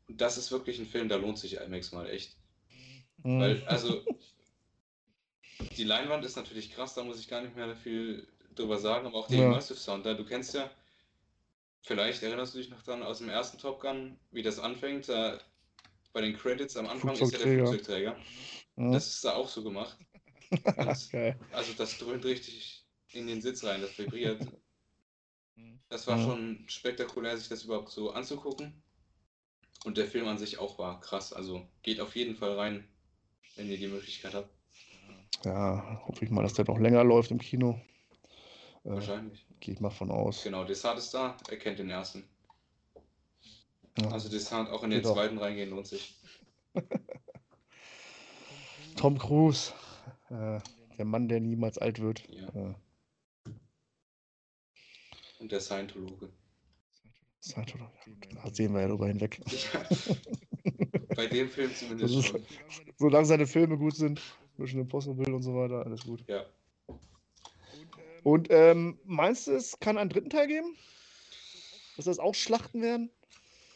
Und 0.07 0.21
das 0.21 0.37
ist 0.37 0.51
wirklich 0.51 0.79
ein 0.79 0.87
Film, 0.87 1.09
da 1.09 1.17
lohnt 1.17 1.39
sich 1.39 1.55
IMAX 1.57 1.91
mal 1.91 2.09
echt. 2.09 2.37
mh. 3.23 3.39
Weil, 3.39 3.63
also, 3.67 4.03
die 5.77 5.83
Leinwand 5.83 6.25
ist 6.25 6.35
natürlich 6.35 6.71
krass, 6.71 6.93
da 6.93 7.03
muss 7.03 7.19
ich 7.19 7.27
gar 7.27 7.41
nicht 7.41 7.55
mehr 7.55 7.75
viel 7.75 8.27
drüber 8.55 8.77
sagen, 8.79 9.07
aber 9.07 9.17
auch 9.17 9.27
der 9.27 9.39
Ja. 9.39 9.45
Immersive 9.45 9.79
Sound 9.79 10.05
da, 10.05 10.13
du 10.13 10.25
kennst 10.25 10.53
ja, 10.53 10.69
vielleicht 11.81 12.23
erinnerst 12.23 12.53
du 12.53 12.57
dich 12.59 12.69
noch 12.69 12.81
dran 12.83 13.03
aus 13.03 13.19
dem 13.19 13.29
ersten 13.29 13.57
Top 13.59 13.79
Gun, 13.81 14.17
wie 14.31 14.41
das 14.43 14.59
anfängt, 14.59 15.09
da 15.09 15.39
bei 16.13 16.21
den 16.21 16.37
Credits 16.37 16.77
am 16.77 16.87
Anfang 16.87 17.11
ist 17.13 17.19
ja 17.33 17.39
der 17.39 17.39
Flugzeugträger. 17.39 18.15
Flugzeugträger. 18.15 18.17
mh. 18.75 18.93
Das 18.93 19.07
ist 19.07 19.25
da 19.25 19.33
auch 19.35 19.49
so 19.49 19.63
gemacht. 19.63 19.97
Und, 20.49 21.11
Geil. 21.11 21.39
also 21.51 21.73
das 21.77 21.97
dröhnt 21.97 22.23
richtig 22.25 22.85
in 23.11 23.27
den 23.27 23.41
Sitz 23.41 23.63
rein, 23.63 23.81
das 23.81 23.97
vibriert. 23.97 24.47
Das 25.89 26.07
war 26.07 26.17
Ja. 26.17 26.23
schon 26.25 26.63
spektakulär, 26.67 27.37
sich 27.37 27.49
das 27.49 27.63
überhaupt 27.63 27.89
so 27.89 28.11
anzugucken. 28.11 28.81
Und 29.85 29.97
der 29.97 30.07
Film 30.07 30.27
an 30.27 30.37
sich 30.37 30.57
auch 30.59 30.79
war 30.79 30.99
krass. 31.01 31.33
Also 31.33 31.67
geht 31.81 31.99
auf 31.99 32.15
jeden 32.15 32.35
Fall 32.35 32.53
rein, 32.57 32.87
wenn 33.55 33.69
ihr 33.69 33.77
die 33.77 33.87
Möglichkeit 33.87 34.33
habt. 34.33 34.49
Ja, 35.43 36.01
hoffe 36.07 36.23
ich 36.23 36.31
mal, 36.31 36.41
dass 36.43 36.53
der 36.53 36.65
noch 36.65 36.79
länger 36.79 37.03
läuft 37.03 37.31
im 37.31 37.39
Kino. 37.39 37.79
Äh, 38.85 38.89
Wahrscheinlich. 38.91 39.45
Gehe 39.59 39.73
ich 39.73 39.79
mal 39.81 39.89
von 39.89 40.09
aus. 40.09 40.43
Genau, 40.43 40.63
Desart 40.63 40.97
ist 40.97 41.13
da, 41.13 41.37
er 41.49 41.57
kennt 41.57 41.79
den 41.79 41.89
ersten. 41.89 42.23
Ja. 43.99 44.09
Also 44.11 44.29
Desart 44.29 44.69
auch 44.71 44.83
in 44.83 44.89
den 44.89 45.01
Geht 45.01 45.07
auch. 45.09 45.13
zweiten 45.15 45.37
reingehen 45.37 45.69
lohnt 45.69 45.87
sich. 45.87 46.19
Tom 48.95 49.17
Cruise, 49.17 49.71
äh, 50.29 50.59
der 50.97 51.05
Mann, 51.05 51.27
der 51.27 51.39
niemals 51.39 51.77
alt 51.77 51.99
wird. 51.99 52.27
Ja. 52.29 52.47
Äh, 52.49 52.73
Und 55.39 55.51
der 55.51 55.59
Scientologe. 55.59 56.29
Zeit 57.39 57.75
oder- 57.75 57.91
da 58.43 58.53
sehen 58.53 58.73
wir 58.73 58.81
ja 58.81 58.87
drüber 58.87 59.07
hinweg. 59.07 59.41
Bei 61.15 61.27
dem 61.27 61.49
Film 61.49 61.75
zumindest 61.75 62.15
Das 62.15 62.19
ist- 62.23 62.27
schon. 62.31 62.45
Solange 62.97 63.25
seine 63.25 63.45
Filme 63.47 63.77
gut 63.77 63.95
sind, 63.95 64.21
Mission 64.57 64.81
Impossible 64.81 65.33
und 65.33 65.41
so 65.43 65.53
weiter, 65.55 65.85
alles 65.85 66.03
gut. 66.05 66.23
Ja. 66.27 66.45
Und 68.23 68.47
ähm, 68.49 68.97
meinst 69.03 69.47
du, 69.47 69.51
es 69.51 69.77
kann 69.81 69.97
einen 69.97 70.09
dritten 70.09 70.29
Teil 70.29 70.47
geben? 70.47 70.77
Dass 71.97 72.05
das 72.05 72.19
auch 72.19 72.33
Schlachten 72.33 72.81
werden? 72.81 73.11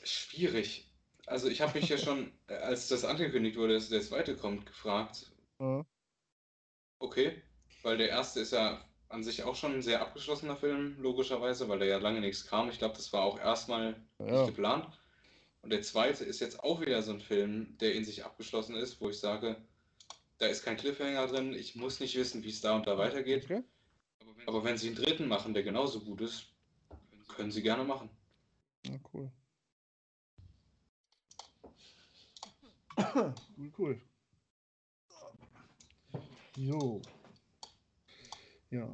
Schwierig. 0.07 0.89
Also 1.25 1.49
ich 1.49 1.61
habe 1.61 1.79
mich 1.79 1.89
ja 1.89 1.97
schon, 1.97 2.31
äh, 2.47 2.53
als 2.55 2.87
das 2.87 3.03
angekündigt 3.05 3.57
wurde, 3.57 3.73
dass 3.75 3.89
der 3.89 4.01
zweite 4.01 4.35
kommt, 4.35 4.65
gefragt, 4.65 5.31
Ja. 5.59 5.85
okay, 6.99 7.41
weil 7.83 7.97
der 7.97 8.09
erste 8.09 8.39
ist 8.39 8.51
ja 8.53 8.83
an 9.09 9.23
sich 9.23 9.43
auch 9.43 9.55
schon 9.55 9.73
ein 9.75 9.81
sehr 9.81 10.01
abgeschlossener 10.01 10.57
Film, 10.57 10.97
logischerweise, 10.99 11.69
weil 11.69 11.79
da 11.79 11.85
ja 11.85 11.97
lange 11.97 12.19
nichts 12.19 12.45
kam. 12.45 12.69
Ich 12.69 12.77
glaube, 12.77 12.95
das 12.95 13.11
war 13.13 13.23
auch 13.23 13.39
erstmal 13.39 13.91
nicht 14.19 14.31
Ja. 14.31 14.45
geplant. 14.45 14.87
Und 15.61 15.69
der 15.71 15.81
zweite 15.81 16.23
ist 16.23 16.39
jetzt 16.39 16.61
auch 16.63 16.81
wieder 16.81 17.01
so 17.01 17.11
ein 17.13 17.21
Film, 17.21 17.77
der 17.79 17.93
in 17.93 18.05
sich 18.05 18.23
abgeschlossen 18.25 18.75
ist, 18.75 18.99
wo 19.01 19.09
ich 19.09 19.19
sage, 19.19 19.57
da 20.37 20.47
ist 20.47 20.63
kein 20.63 20.77
Cliffhanger 20.77 21.27
drin, 21.27 21.53
ich 21.53 21.75
muss 21.75 21.99
nicht 21.99 22.15
wissen, 22.15 22.43
wie 22.43 22.49
es 22.49 22.61
da 22.61 22.75
und 22.75 22.85
da 22.85 22.97
weitergeht. 22.97 23.45
Okay. 23.45 23.63
Aber 24.45 24.63
wenn 24.63 24.77
sie 24.77 24.87
einen 24.87 24.95
dritten 24.97 25.27
machen, 25.27 25.53
der 25.53 25.63
genauso 25.63 26.01
gut 26.01 26.21
ist, 26.21 26.47
können 27.29 27.51
sie 27.51 27.61
gerne 27.63 27.83
machen. 27.83 28.09
Ja, 28.85 28.97
cool. 29.13 29.31
Cool, 32.97 33.71
cool. 33.77 34.01
Jo. 36.55 37.01
Ja. 38.71 38.89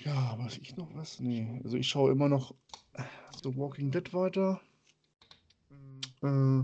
Ja, 0.00 0.38
weiß 0.38 0.58
ich 0.58 0.76
noch 0.76 0.94
was? 0.94 1.20
Nee. 1.20 1.60
Also 1.64 1.76
ich 1.76 1.88
schaue 1.88 2.12
immer 2.12 2.28
noch 2.28 2.54
The 3.42 3.54
Walking 3.56 3.90
Dead 3.90 4.12
weiter. 4.14 4.60
Äh, 6.22 6.62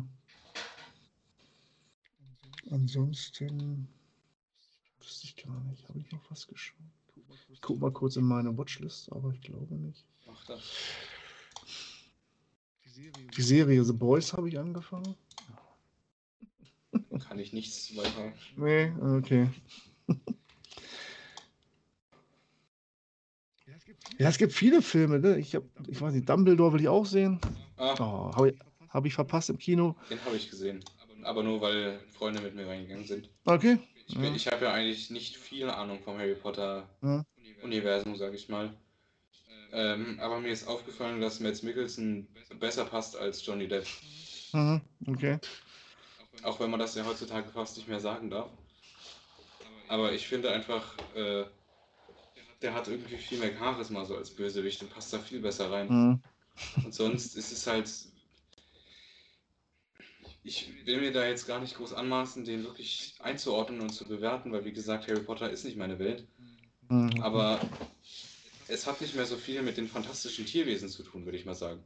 ansonsten 2.70 3.88
wüsste 4.98 5.26
ich 5.26 5.36
gar 5.36 5.60
nicht. 5.64 5.88
Habe 5.88 5.98
ich 5.98 6.10
noch 6.10 6.30
was 6.30 6.46
geschaut? 6.46 6.78
Ich 7.50 7.60
gucke 7.60 7.80
mal 7.80 7.92
kurz 7.92 8.16
in 8.16 8.24
meine 8.24 8.56
Watchlist, 8.56 9.12
aber 9.12 9.32
ich 9.32 9.40
glaube 9.42 9.74
nicht. 9.74 10.06
Mach 10.26 10.44
das. 10.46 10.62
Die 13.36 13.42
Serie 13.42 13.82
The 13.84 13.92
Boys 13.92 14.32
habe 14.32 14.48
ich 14.48 14.58
angefangen. 14.58 15.16
Kann 17.26 17.38
ich 17.38 17.52
nichts 17.52 17.96
weiter. 17.96 18.32
Nee, 18.56 18.92
okay. 19.18 19.48
Ja, 24.18 24.28
es 24.28 24.36
gibt 24.38 24.52
viele 24.52 24.82
Filme, 24.82 25.18
ne? 25.18 25.38
Ich, 25.38 25.54
hab, 25.54 25.62
ich 25.88 26.00
weiß 26.00 26.12
nicht, 26.12 26.28
Dumbledore 26.28 26.74
will 26.74 26.80
ich 26.82 26.88
auch 26.88 27.06
sehen. 27.06 27.40
Ah, 27.76 27.94
Oh, 27.98 28.36
habe 28.36 28.50
ich, 28.50 28.58
hab 28.90 29.06
ich 29.06 29.14
verpasst 29.14 29.48
im 29.50 29.58
Kino. 29.58 29.96
den 30.10 30.22
habe 30.24 30.36
ich 30.36 30.50
gesehen. 30.50 30.80
Aber 31.22 31.42
nur 31.42 31.60
weil 31.60 32.00
Freunde 32.10 32.40
mit 32.42 32.54
mir 32.54 32.66
reingegangen 32.66 33.06
sind. 33.06 33.30
Okay. 33.44 33.78
Ich, 34.06 34.14
Ja. 34.14 34.34
ich 34.34 34.46
habe 34.48 34.64
ja 34.66 34.72
eigentlich 34.72 35.10
nicht 35.10 35.36
viel 35.36 35.70
Ahnung 35.70 36.00
vom 36.02 36.18
Harry 36.18 36.34
Potter 36.34 36.88
Ja. 37.02 37.24
Universum, 37.62 38.16
sage 38.16 38.36
ich 38.36 38.48
mal. 38.48 38.74
Ähm, 39.72 40.20
aber 40.20 40.40
mir 40.40 40.52
ist 40.52 40.68
aufgefallen, 40.68 41.20
dass 41.20 41.40
Mads 41.40 41.62
Mikkelsen 41.62 42.28
besser 42.60 42.84
passt 42.84 43.16
als 43.16 43.44
Johnny 43.44 43.66
Depp. 43.66 43.86
Mhm. 44.52 44.82
Okay. 45.06 45.38
Auch 46.42 46.60
wenn 46.60 46.70
man 46.70 46.80
das 46.80 46.94
ja 46.94 47.04
heutzutage 47.06 47.48
fast 47.50 47.76
nicht 47.76 47.88
mehr 47.88 48.00
sagen 48.00 48.30
darf. 48.30 48.50
Aber 49.88 50.12
ich 50.12 50.26
finde 50.26 50.50
einfach, 50.52 50.96
äh, 51.14 51.44
der 52.60 52.74
hat 52.74 52.88
irgendwie 52.88 53.16
viel 53.16 53.38
mehr 53.38 53.56
Charisma 53.56 54.04
so 54.04 54.16
als 54.16 54.30
Bösewicht 54.30 54.82
und 54.82 54.92
passt 54.92 55.12
da 55.12 55.18
viel 55.18 55.40
besser 55.40 55.70
rein. 55.70 55.88
Mhm. 55.88 56.22
Und 56.84 56.94
sonst 56.94 57.34
ist 57.36 57.52
es 57.52 57.66
halt. 57.66 57.90
Ich 60.44 60.86
will 60.86 61.00
mir 61.00 61.12
da 61.12 61.24
jetzt 61.24 61.46
gar 61.46 61.60
nicht 61.60 61.76
groß 61.76 61.92
anmaßen, 61.92 62.44
den 62.44 62.64
wirklich 62.64 63.14
einzuordnen 63.20 63.80
und 63.80 63.90
zu 63.90 64.04
bewerten, 64.04 64.50
weil 64.52 64.64
wie 64.64 64.72
gesagt, 64.72 65.08
Harry 65.08 65.22
Potter 65.22 65.50
ist 65.50 65.64
nicht 65.64 65.76
meine 65.76 65.98
Welt. 65.98 66.26
Mhm. 66.88 67.22
Aber 67.22 67.60
es 68.72 68.86
hat 68.86 69.00
nicht 69.00 69.14
mehr 69.14 69.26
so 69.26 69.36
viel 69.36 69.62
mit 69.62 69.76
den 69.76 69.86
fantastischen 69.88 70.46
Tierwesen 70.46 70.88
zu 70.88 71.02
tun, 71.02 71.24
würde 71.24 71.36
ich 71.38 71.44
mal 71.44 71.54
sagen. 71.54 71.82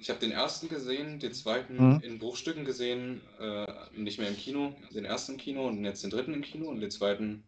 Ich 0.00 0.10
habe 0.10 0.20
den 0.20 0.30
ersten 0.30 0.68
gesehen, 0.68 1.18
den 1.18 1.32
zweiten 1.34 1.74
Mhm. 1.76 2.00
in 2.02 2.18
Bruchstücken 2.18 2.64
gesehen, 2.64 3.20
äh, 3.40 3.66
nicht 3.96 4.18
mehr 4.18 4.28
im 4.28 4.36
Kino, 4.36 4.76
den 4.94 5.04
ersten 5.04 5.32
im 5.32 5.38
Kino 5.38 5.66
und 5.66 5.84
jetzt 5.84 6.04
den 6.04 6.10
dritten 6.10 6.34
im 6.34 6.42
Kino 6.42 6.68
und 6.68 6.80
den 6.80 6.90
zweiten 6.90 7.42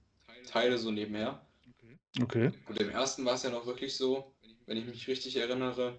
Teile 0.46 0.78
so 0.78 0.90
nebenher. 0.90 1.46
Okay. 2.20 2.50
Und 2.68 2.80
im 2.80 2.90
ersten 2.90 3.24
war 3.24 3.34
es 3.34 3.44
ja 3.44 3.50
noch 3.50 3.66
wirklich 3.66 3.94
so, 3.96 4.32
wenn 4.66 4.76
ich 4.78 4.86
mich 4.86 5.06
richtig 5.06 5.36
erinnere, 5.36 5.96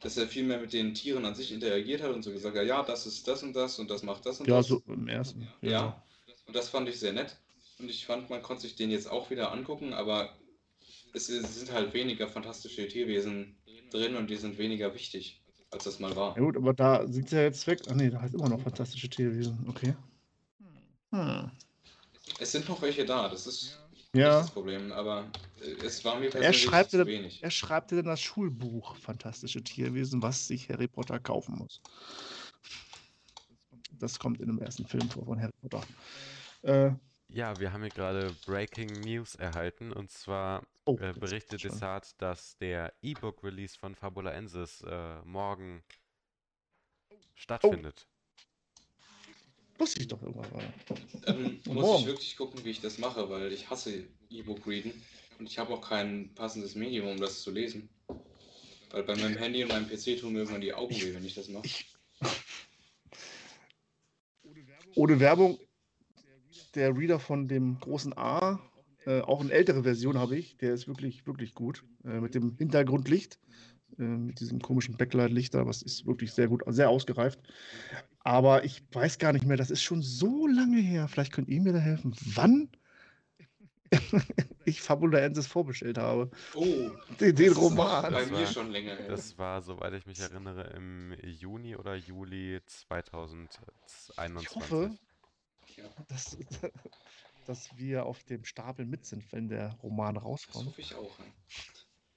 dass 0.00 0.16
er 0.16 0.26
viel 0.26 0.44
mehr 0.44 0.60
mit 0.60 0.72
den 0.72 0.94
Tieren 0.94 1.26
an 1.26 1.34
sich 1.34 1.52
interagiert 1.52 2.02
hat 2.02 2.14
und 2.14 2.22
so 2.22 2.32
gesagt 2.32 2.56
hat, 2.56 2.64
ja, 2.66 2.82
das 2.82 3.06
ist 3.06 3.28
das 3.28 3.42
und 3.42 3.54
das 3.54 3.78
und 3.78 3.90
das 3.90 4.02
macht 4.02 4.24
das 4.24 4.40
und 4.40 4.48
Ja, 4.48 4.58
das. 4.58 4.68
so 4.68 4.82
im 4.86 5.08
ersten. 5.08 5.46
Ja, 5.60 6.02
und 6.46 6.56
das 6.56 6.70
fand 6.70 6.88
ich 6.88 6.98
sehr 6.98 7.12
nett. 7.12 7.36
Und 7.78 7.90
ich 7.90 8.06
fand, 8.06 8.30
man 8.30 8.42
konnte 8.42 8.62
sich 8.62 8.76
den 8.76 8.90
jetzt 8.90 9.10
auch 9.10 9.28
wieder 9.30 9.52
angucken, 9.52 9.92
aber 9.92 10.34
es 11.14 11.26
sind 11.26 11.72
halt 11.72 11.92
weniger 11.94 12.28
fantastische 12.28 12.86
Tierwesen 12.88 13.56
drin 13.90 14.16
und 14.16 14.28
die 14.30 14.36
sind 14.36 14.58
weniger 14.58 14.94
wichtig, 14.94 15.42
als 15.70 15.84
das 15.84 15.98
mal 15.98 16.14
war. 16.16 16.36
Ja 16.36 16.42
gut, 16.42 16.56
aber 16.56 16.72
da 16.72 17.06
sind 17.06 17.28
sie 17.28 17.36
ja 17.36 17.42
jetzt 17.42 17.66
weg. 17.66 17.80
Ah 17.88 17.94
nee, 17.94 18.10
da 18.10 18.20
heißt 18.20 18.34
immer 18.34 18.48
noch 18.48 18.60
fantastische 18.60 19.08
Tierwesen. 19.08 19.64
Okay. 19.68 19.94
Hm. 21.10 21.50
Es 22.38 22.52
sind 22.52 22.68
noch 22.68 22.80
welche 22.80 23.04
da, 23.04 23.28
das 23.28 23.46
ist 23.46 23.78
nicht 23.92 24.08
Ja. 24.14 24.40
das 24.40 24.50
Problem, 24.50 24.92
aber 24.92 25.30
äh, 25.60 25.84
es 25.84 26.04
war 26.04 26.18
mir 26.18 26.26
Er 26.26 26.30
persönlich 26.30 26.62
schreibt, 26.62 26.90
zu 26.92 26.98
ja- 26.98 27.06
wenig. 27.06 27.42
er 27.42 27.50
schreibt 27.50 27.90
ja 27.90 27.96
dann 27.98 28.06
das 28.06 28.20
Schulbuch 28.22 28.96
Fantastische 28.96 29.62
Tierwesen, 29.62 30.22
was 30.22 30.46
sich 30.46 30.68
Harry 30.70 30.88
Potter 30.88 31.18
kaufen 31.18 31.56
muss. 31.56 31.80
Das 33.98 34.18
kommt 34.18 34.40
in 34.40 34.46
dem 34.48 34.58
ersten 34.58 34.86
Film 34.86 35.08
vor 35.10 35.24
von 35.26 35.40
Harry 35.40 35.52
Potter. 35.60 35.82
Äh, 36.62 36.92
Ja, 37.28 37.58
wir 37.58 37.72
haben 37.72 37.82
hier 37.82 37.90
gerade 37.90 38.34
Breaking 38.46 39.00
News 39.00 39.34
erhalten 39.34 39.92
und 39.92 40.10
zwar 40.10 40.62
oh, 40.84 40.96
äh, 40.98 41.12
berichtet. 41.12 41.62
Desart, 41.64 42.20
dass 42.20 42.56
der 42.58 42.92
E-Book-Release 43.02 43.78
von 43.78 43.94
Fabulaensis 43.94 44.82
äh, 44.82 45.22
morgen 45.24 45.82
stattfindet. 47.34 48.06
Wusste 49.78 50.00
ich 50.00 50.08
doch 50.08 50.22
irgendwann 50.22 50.50
mal. 50.52 50.74
Dann 51.22 51.60
muss 51.66 51.74
Morgen. 51.74 52.00
ich 52.00 52.06
wirklich 52.06 52.36
gucken, 52.36 52.64
wie 52.64 52.70
ich 52.70 52.80
das 52.80 52.98
mache, 52.98 53.28
weil 53.30 53.52
ich 53.52 53.68
hasse 53.68 54.06
E-Book-Readen 54.30 54.92
und 55.38 55.48
ich 55.48 55.58
habe 55.58 55.72
auch 55.74 55.80
kein 55.80 56.32
passendes 56.34 56.74
Medium, 56.74 57.08
um 57.08 57.18
das 57.18 57.42
zu 57.42 57.50
lesen. 57.50 57.88
Weil 58.90 59.02
bei 59.04 59.16
meinem 59.16 59.36
Handy 59.36 59.62
und 59.62 59.70
meinem 59.70 59.88
PC 59.88 60.20
tun 60.20 60.34
mir 60.34 60.40
irgendwann 60.40 60.60
die 60.60 60.74
Augen 60.74 60.94
weh, 60.94 61.14
wenn 61.14 61.24
ich 61.24 61.34
das 61.34 61.48
mache. 61.48 61.66
Ohne 64.94 65.18
Werbung, 65.18 65.58
der 66.74 66.94
Reader 66.94 67.18
von 67.18 67.48
dem 67.48 67.80
großen 67.80 68.16
A, 68.16 68.60
äh, 69.06 69.20
auch 69.20 69.40
eine 69.40 69.52
ältere 69.52 69.82
Version 69.82 70.18
habe 70.18 70.36
ich, 70.36 70.56
der 70.58 70.72
ist 70.74 70.86
wirklich, 70.88 71.26
wirklich 71.26 71.54
gut. 71.54 71.84
Äh, 72.04 72.20
mit 72.20 72.34
dem 72.34 72.56
Hintergrundlicht, 72.56 73.38
äh, 73.98 74.02
mit 74.02 74.40
diesem 74.40 74.60
komischen 74.60 74.96
Backlight-Lichter, 74.96 75.66
was 75.66 75.82
ist 75.82 76.06
wirklich 76.06 76.32
sehr 76.32 76.48
gut, 76.48 76.62
sehr 76.68 76.88
ausgereift. 76.90 77.40
Aber 78.20 78.64
ich 78.64 78.82
weiß 78.92 79.18
gar 79.18 79.32
nicht 79.32 79.44
mehr, 79.46 79.56
das 79.56 79.70
ist 79.70 79.82
schon 79.82 80.02
so 80.02 80.46
lange 80.46 80.78
her. 80.80 81.08
Vielleicht 81.08 81.32
könnt 81.32 81.48
ihr 81.48 81.60
mir 81.60 81.72
da 81.72 81.80
helfen, 81.80 82.14
wann 82.34 82.68
ich 84.64 84.80
Fabulaensis 84.80 85.46
vorbestellt 85.46 85.98
habe. 85.98 86.30
Oh, 86.54 86.64
Den, 87.20 87.34
den 87.36 87.48
das 87.48 87.58
Roman. 87.58 88.02
bei 88.12 88.20
Das 88.20 88.30
mir 88.30 88.36
war- 88.38 88.46
schon 88.46 88.70
länger 88.70 88.94
her. 88.96 89.08
Das 89.08 89.36
war, 89.36 89.60
soweit 89.60 89.92
ich 89.94 90.06
mich 90.06 90.18
erinnere, 90.20 90.70
im 90.74 91.14
Juni 91.24 91.76
oder 91.76 91.94
Juli 91.96 92.60
2021. 92.64 94.48
Ich 94.50 94.54
hoffe, 94.56 94.96
Ja, 95.76 95.84
dass, 97.44 97.76
wir 97.76 98.06
auf 98.06 98.24
dem 98.24 98.44
Stapel 98.44 98.84
mit 98.86 99.04
sind, 99.06 99.30
wenn 99.32 99.48
der 99.48 99.72
Roman 99.82 100.14
das 100.14 100.24
rauskommt. 100.24 100.66
hoffe 100.66 100.80
ich 100.80 100.94
auch. 100.94 101.10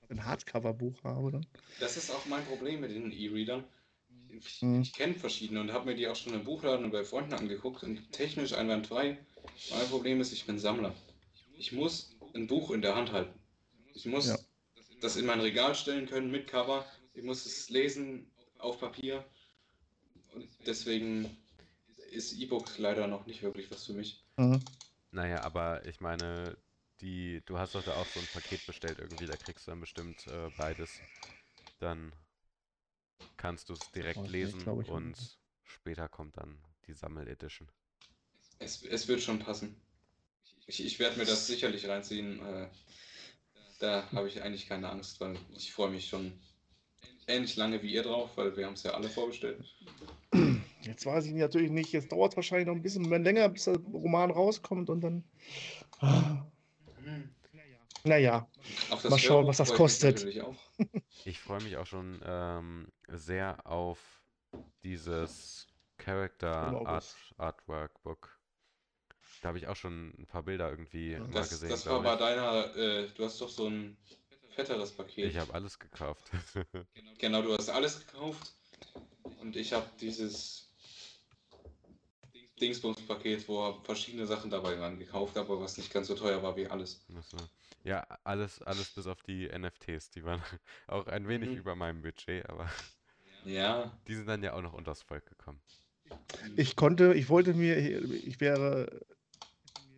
Ein 0.09 0.23
Hardcover-Buch 0.25 1.03
habe 1.03 1.31
dann. 1.31 1.45
Das 1.79 1.97
ist 1.97 2.11
auch 2.11 2.25
mein 2.27 2.45
Problem 2.45 2.81
mit 2.81 2.91
den 2.91 3.11
E-Readern. 3.11 3.63
Ich, 4.29 4.61
Mhm. 4.61 4.81
ich 4.81 4.93
kenne 4.93 5.13
verschiedene 5.15 5.61
und 5.61 5.71
habe 5.71 5.85
mir 5.85 5.95
die 5.95 6.07
auch 6.07 6.15
schon 6.15 6.33
im 6.33 6.43
Buchladen 6.43 6.85
und 6.85 6.91
bei 6.91 7.03
Freunden 7.03 7.33
angeguckt 7.33 7.83
und 7.83 8.11
technisch 8.11 8.53
einwandfrei. 8.53 9.17
Mein 9.71 9.87
Problem 9.87 10.21
ist, 10.21 10.31
ich 10.33 10.45
bin 10.45 10.59
Sammler. 10.59 10.93
Ich 11.57 11.71
muss 11.71 12.15
ein 12.33 12.47
Buch 12.47 12.71
in 12.71 12.81
der 12.81 12.95
Hand 12.95 13.11
halten. 13.11 13.39
Ich 13.93 14.05
muss 14.05 14.27
Ja. 14.27 14.37
das 15.01 15.15
in 15.15 15.25
mein 15.25 15.39
Regal 15.41 15.73
stellen 15.73 16.05
können 16.07 16.31
mit 16.31 16.47
Cover. 16.47 16.85
Ich 17.13 17.23
muss 17.23 17.45
es 17.45 17.69
lesen 17.69 18.29
auf 18.59 18.79
Papier. 18.79 19.25
Und 20.33 20.47
deswegen 20.67 21.37
ist 22.11 22.33
E-Book 22.33 22.77
leider 22.77 23.07
noch 23.07 23.25
nicht 23.25 23.41
wirklich 23.41 23.71
was 23.71 23.85
für 23.85 23.93
mich. 23.93 24.23
Mhm. 24.37 24.59
Naja, 25.15 25.43
aber 25.43 25.85
ich 25.85 26.01
meine, 26.01 26.57
die, 26.99 27.41
du 27.45 27.57
hast 27.57 27.73
doch 27.73 27.83
da 27.83 27.93
auch 27.95 28.05
so 28.05 28.19
ein 28.19 28.27
Paket 28.33 28.65
bestellt 28.67 28.99
irgendwie, 28.99 29.25
da 29.25 29.37
kriegst 29.37 29.65
du 29.65 29.71
dann 29.71 29.79
bestimmt 29.79 30.27
äh, 30.27 30.49
beides. 30.57 30.99
Dann 31.79 32.11
kannst 33.37 33.69
du 33.69 33.73
es 33.73 33.91
direkt 33.91 34.19
nicht, 34.19 34.31
lesen 34.31 34.59
glaub 34.59 34.81
ich 34.81 34.89
und 34.89 35.11
nicht. 35.11 35.39
später 35.63 36.09
kommt 36.09 36.35
dann 36.35 36.57
die 36.85 36.93
Sammel-Edition. 36.93 37.69
Es, 38.59 38.83
es 38.83 39.07
wird 39.07 39.21
schon 39.21 39.39
passen. 39.39 39.79
Ich, 40.67 40.85
ich 40.85 40.99
werde 40.99 41.17
mir 41.17 41.25
das 41.25 41.47
sicherlich 41.47 41.87
reinziehen. 41.87 42.45
Äh, 42.45 42.67
da 43.79 44.11
habe 44.11 44.27
ich 44.27 44.41
eigentlich 44.41 44.67
keine 44.67 44.89
Angst, 44.89 45.21
weil 45.21 45.37
ich 45.55 45.71
freue 45.71 45.91
mich 45.91 46.09
schon 46.09 46.33
ähnlich 47.27 47.55
lange 47.55 47.81
wie 47.81 47.93
ihr 47.93 48.03
drauf, 48.03 48.35
weil 48.35 48.57
wir 48.57 48.65
haben 48.65 48.73
es 48.73 48.83
ja 48.83 48.91
alle 48.91 49.07
vorbestellt. 49.07 49.63
Jetzt 50.85 51.05
weiß 51.05 51.25
ich 51.25 51.33
natürlich 51.33 51.71
nicht. 51.71 51.91
Jetzt 51.91 52.11
dauert 52.11 52.33
es 52.33 52.35
wahrscheinlich 52.37 52.67
noch 52.67 52.75
ein 52.75 52.81
bisschen 52.81 53.05
länger, 53.05 53.49
bis 53.49 53.65
der 53.65 53.77
Roman 53.77 54.31
rauskommt 54.31 54.89
und 54.89 55.01
dann. 55.01 55.23
Ah, 55.99 56.45
Naja, 58.03 58.47
Mal 59.09 59.17
schauen, 59.19 59.47
was 59.47 59.57
das 59.57 59.73
kostet. 59.73 60.25
Ich 61.25 61.39
freue 61.39 61.63
mich 61.63 61.77
auch 61.77 61.87
schon 61.87 62.21
ähm, 62.23 62.87
sehr 63.07 63.65
auf 63.65 63.99
dieses 64.83 65.67
Character 65.97 66.85
Art. 66.85 67.15
Artwork 67.37 68.03
Book. 68.03 68.39
Da 69.41 69.49
habe 69.49 69.57
ich 69.57 69.67
auch 69.67 69.75
schon 69.75 70.13
ein 70.19 70.27
paar 70.27 70.43
Bilder 70.43 70.69
irgendwie 70.69 71.15
mal 71.17 71.29
Das, 71.31 71.49
gesehen, 71.49 71.69
das 71.69 71.85
war 71.87 72.01
bei 72.03 72.15
deiner, 72.15 72.75
äh, 72.75 73.07
du 73.09 73.23
hast 73.25 73.41
doch 73.41 73.49
so 73.49 73.67
ein 73.67 73.97
fetteres 74.49 74.91
Paket. 74.91 75.31
Ich 75.31 75.37
habe 75.37 75.53
alles 75.53 75.79
gekauft. 75.79 76.31
Genau, 77.17 77.41
du 77.41 77.53
hast 77.55 77.69
alles 77.69 78.05
gekauft 78.05 78.55
und 79.39 79.55
ich 79.55 79.73
habe 79.73 79.89
dieses 79.99 80.64
Dingsbums-Paket, 82.59 83.47
wo 83.47 83.73
verschiedene 83.83 84.25
Sachen 84.27 84.49
dabei 84.51 84.79
waren, 84.79 84.99
gekauft, 84.99 85.37
aber 85.37 85.59
was 85.61 85.77
nicht 85.77 85.91
ganz 85.93 86.07
so 86.07 86.15
teuer 86.15 86.41
war 86.43 86.55
wie 86.55 86.67
alles. 86.67 87.05
So. 87.21 87.49
Ja, 87.83 88.01
alles, 88.23 88.61
alles 88.61 88.91
bis 88.91 89.05
auf 89.07 89.21
die 89.21 89.47
NFTs. 89.49 90.09
Die 90.11 90.23
waren 90.23 90.41
auch 90.87 91.07
ein 91.07 91.27
wenig 91.27 91.53
Mhm. 91.53 91.55
über 91.55 91.75
meinem 91.75 92.01
Budget, 92.01 92.47
aber 92.49 92.67
Ja, 93.45 93.93
die 94.07 94.15
sind 94.15 94.27
dann 94.27 94.41
ja 94.41 94.53
auch 94.53 94.61
noch 94.61 94.73
unters 94.73 95.03
Volk 95.03 95.25
gekommen. 95.27 95.61
ich 96.55 96.75
konnte, 96.75 97.13
ich 97.13 97.29
wollte 97.29 97.53
mir, 97.53 97.77
ich 97.77 98.39
wäre, 98.39 99.01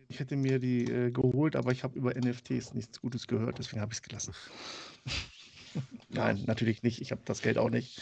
ich 0.08 0.20
hätte 0.20 0.36
mir 0.36 0.58
die 0.58 0.88
äh, 0.88 1.10
geholt, 1.10 1.54
aber 1.56 1.72
ich 1.72 1.84
habe 1.84 1.98
über 1.98 2.16
NFTs 2.16 2.72
nichts 2.74 3.00
Gutes 3.00 3.26
gehört, 3.26 3.58
deswegen 3.58 3.80
habe 3.80 3.92
ich 3.92 3.98
es 3.98 4.02
gelassen. 4.02 4.34
Nein, 6.08 6.44
natürlich 6.46 6.82
nicht. 6.82 7.00
Ich 7.00 7.10
habe 7.12 7.22
das 7.24 7.42
Geld 7.42 7.58
auch 7.58 7.70
nicht. 7.70 8.00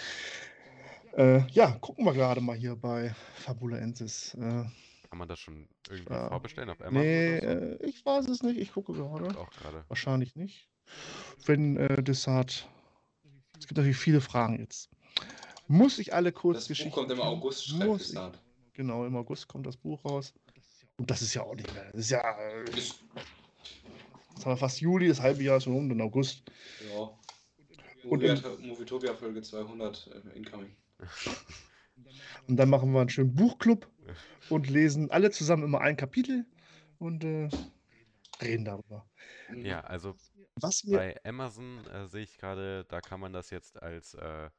Äh, 1.17 1.47
ja, 1.51 1.71
gucken 1.81 2.05
wir 2.05 2.13
gerade 2.13 2.41
mal 2.41 2.57
hier 2.57 2.77
bei 2.77 3.15
Fabulaensis. 3.37 4.35
Äh, 4.35 4.39
Kann 5.09 5.19
man 5.19 5.29
das 5.29 5.39
schon 5.41 5.67
irgendwie 5.89 6.13
Ja. 6.13 6.29
vorbestellen 6.29 6.69
auf 6.71 6.81
Amazon 6.81 7.01
nee, 7.01 7.39
oder 7.39 7.49
so? 7.79 7.85
äh, 7.85 7.87
ich 7.87 8.05
weiß 8.05 8.29
es 8.29 8.43
nicht. 8.43 8.59
Ich 8.59 8.73
gucke 8.73 8.93
gerade. 8.93 9.39
Auch 9.39 9.51
gerade. 9.51 9.85
Wahrscheinlich 9.89 10.37
nicht. 10.37 10.69
Wenn 11.47 11.77
äh, 11.79 12.03
Desart. 12.03 12.69
Es 13.59 13.67
gibt 13.67 13.79
natürlich 13.79 13.97
viele 13.97 14.21
Fragen 14.21 14.59
jetzt. 14.61 14.91
Muss 15.69 15.99
ich 15.99 16.13
alle 16.13 16.33
das 16.33 16.41
Kurzgeschichten. 16.41 16.91
Buch 16.91 16.99
kommt 16.99 17.11
im? 17.13 17.21
August, 17.21 17.67
schreibt 17.69 18.15
da. 18.15 18.33
Genau, 18.75 19.07
im 19.07 19.17
August 19.17 19.49
kommt 19.49 19.67
das 19.67 19.77
Buch 19.79 20.05
raus. 20.05 20.35
Und 20.99 21.11
das 21.11 21.23
ist 21.23 21.33
ja 21.35 21.43
auch 21.43 21.55
nicht 21.55 21.73
mehr. 21.73 21.85
Das 21.93 22.01
ist 22.03 22.11
ja. 22.11 22.21
äh, 22.39 22.65
Ist, 22.71 23.03
Jetzt 24.35 24.45
haben 24.45 24.53
wir 24.53 24.57
fast 24.59 24.81
Juli, 24.83 25.09
das 25.09 25.21
halbe 25.23 25.43
Jahr 25.43 25.57
ist 25.57 25.65
schon 25.65 25.75
um, 25.75 25.89
dann 25.89 26.01
August. 26.03 26.43
ja. 26.95 27.09
Und 28.09 28.23
im- 28.23 28.35
Movietopia 28.35 28.67
Movietopia 28.69 29.15
Folge 29.15 29.41
200 29.43 30.11
äh, 30.35 30.37
incoming. 30.37 30.77
Und 32.47 32.57
dann 32.57 32.71
machen 32.71 32.93
wir 32.93 33.01
einen 33.01 33.09
schönen 33.09 33.35
Buchclub 33.35 33.91
und 34.51 34.69
lesen 34.69 35.11
alle 35.11 35.31
zusammen 35.31 35.65
immer 35.65 35.81
ein 35.81 35.97
Kapitel 35.97 36.47
und 36.99 37.25
äh, 37.25 37.49
reden 38.41 38.65
darüber. 38.65 39.09
Ja, 39.55 39.81
also 39.81 40.15
bei 40.85 41.17
Amazon 41.25 41.87
äh, 41.87 42.07
sehe 42.07 42.23
ich 42.23 42.39
gerade, 42.39 42.85
da 42.89 43.01
kann 43.01 43.21
man 43.21 43.33
das 43.33 43.51
jetzt 43.51 43.83
als, 43.83 44.15
äh, 44.15 44.51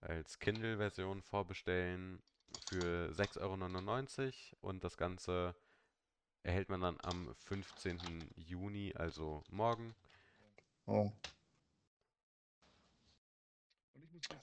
als 0.00 0.38
Kindle-Version 0.38 1.22
vorbestellen 1.22 2.22
für 2.68 3.10
6,99 3.12 3.42
Euro 4.60 4.68
und 4.68 4.84
das 4.84 4.96
Ganze 4.96 5.54
erhält 6.42 6.68
man 6.68 6.80
dann 6.80 6.98
am 7.02 7.34
15. 7.34 7.98
Juni, 8.36 8.92
also 8.94 9.42
morgen. 9.50 9.94
Oh. 10.86 11.10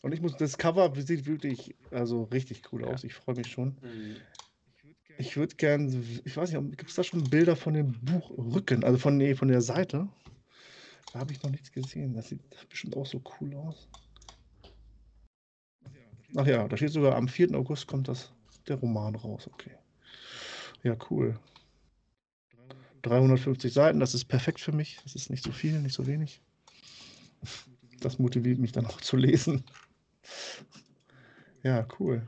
Und 0.01 0.13
ich 0.13 0.21
muss, 0.21 0.35
das 0.37 0.57
Cover 0.57 0.91
sieht 0.95 1.25
wirklich, 1.25 1.75
also 1.91 2.23
richtig 2.23 2.61
cool 2.71 2.83
aus. 2.85 3.03
Ich 3.03 3.13
freue 3.13 3.35
mich 3.35 3.47
schon. 3.47 3.77
Mhm. 3.81 4.15
Ich 5.17 5.37
würde 5.37 5.55
gern, 5.55 5.87
ich 6.25 6.35
weiß 6.35 6.51
nicht, 6.51 6.77
gibt 6.77 6.89
es 6.89 6.95
da 6.95 7.03
schon 7.03 7.29
Bilder 7.29 7.55
von 7.55 7.73
dem 7.73 7.91
Buchrücken, 8.01 8.83
also 8.83 8.97
von, 8.97 9.17
nee, 9.17 9.35
von 9.35 9.49
der 9.49 9.61
Seite? 9.61 10.09
Da 11.13 11.19
habe 11.19 11.31
ich 11.31 11.43
noch 11.43 11.51
nichts 11.51 11.71
gesehen. 11.71 12.13
Das 12.13 12.29
sieht 12.29 12.41
bestimmt 12.69 12.95
auch 12.95 13.05
so 13.05 13.21
cool 13.39 13.53
aus. 13.55 13.87
Ach 16.35 16.47
ja, 16.47 16.67
da 16.67 16.77
steht 16.77 16.91
sogar, 16.91 17.15
am 17.15 17.27
4. 17.27 17.53
August 17.55 17.87
kommt 17.87 18.07
das, 18.07 18.31
der 18.67 18.77
Roman 18.77 19.15
raus. 19.15 19.49
Okay. 19.51 19.75
Ja, 20.83 20.95
cool. 21.09 21.37
350 23.01 23.73
Seiten, 23.73 23.99
das 23.99 24.13
ist 24.13 24.25
perfekt 24.25 24.59
für 24.59 24.71
mich. 24.71 24.99
Das 25.03 25.15
ist 25.15 25.29
nicht 25.29 25.43
so 25.43 25.51
viel, 25.51 25.81
nicht 25.81 25.93
so 25.95 26.07
wenig. 26.07 26.41
Das 28.01 28.19
motiviert 28.19 28.59
mich 28.59 28.71
dann 28.71 28.85
auch 28.85 28.99
zu 28.99 29.15
lesen. 29.15 29.63
Ja, 31.63 31.87
cool. 31.99 32.27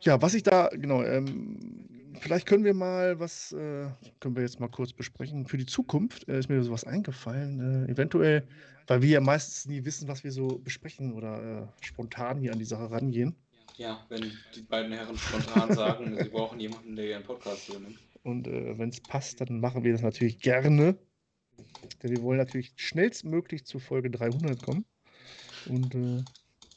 Ja, 0.00 0.22
was 0.22 0.34
ich 0.34 0.42
da, 0.42 0.68
genau, 0.68 1.02
ähm, 1.02 2.14
vielleicht 2.20 2.46
können 2.46 2.64
wir 2.64 2.74
mal 2.74 3.18
was, 3.18 3.52
äh, 3.52 3.88
können 4.20 4.36
wir 4.36 4.42
jetzt 4.42 4.60
mal 4.60 4.68
kurz 4.68 4.92
besprechen. 4.92 5.46
Für 5.46 5.56
die 5.56 5.66
Zukunft 5.66 6.28
äh, 6.28 6.38
ist 6.38 6.48
mir 6.48 6.62
sowas 6.62 6.84
eingefallen. 6.84 7.86
Äh, 7.86 7.92
eventuell, 7.92 8.46
weil 8.86 9.02
wir 9.02 9.08
ja 9.08 9.20
meistens 9.20 9.66
nie 9.66 9.84
wissen, 9.84 10.06
was 10.06 10.22
wir 10.22 10.30
so 10.30 10.58
besprechen 10.58 11.14
oder 11.14 11.62
äh, 11.62 11.84
spontan 11.84 12.40
hier 12.40 12.52
an 12.52 12.58
die 12.58 12.64
Sache 12.64 12.90
rangehen. 12.90 13.34
Ja, 13.76 14.04
wenn 14.08 14.30
die 14.54 14.62
beiden 14.62 14.92
Herren 14.92 15.16
spontan 15.16 15.72
sagen, 15.72 16.16
sie 16.22 16.28
brauchen 16.28 16.60
jemanden, 16.60 16.94
der 16.96 17.06
ihren 17.06 17.22
Podcast 17.24 17.68
übernimmt. 17.68 17.98
Und 18.22 18.46
äh, 18.46 18.78
wenn 18.78 18.90
es 18.90 19.00
passt, 19.00 19.40
dann 19.40 19.60
machen 19.60 19.84
wir 19.84 19.92
das 19.92 20.02
natürlich 20.02 20.40
gerne. 20.40 20.98
Denn 22.02 22.10
wir 22.10 22.22
wollen 22.22 22.38
natürlich 22.38 22.72
schnellstmöglich 22.76 23.64
zur 23.64 23.80
Folge 23.80 24.10
300 24.10 24.62
kommen. 24.62 24.84
Und 25.66 25.94
äh, 25.94 26.22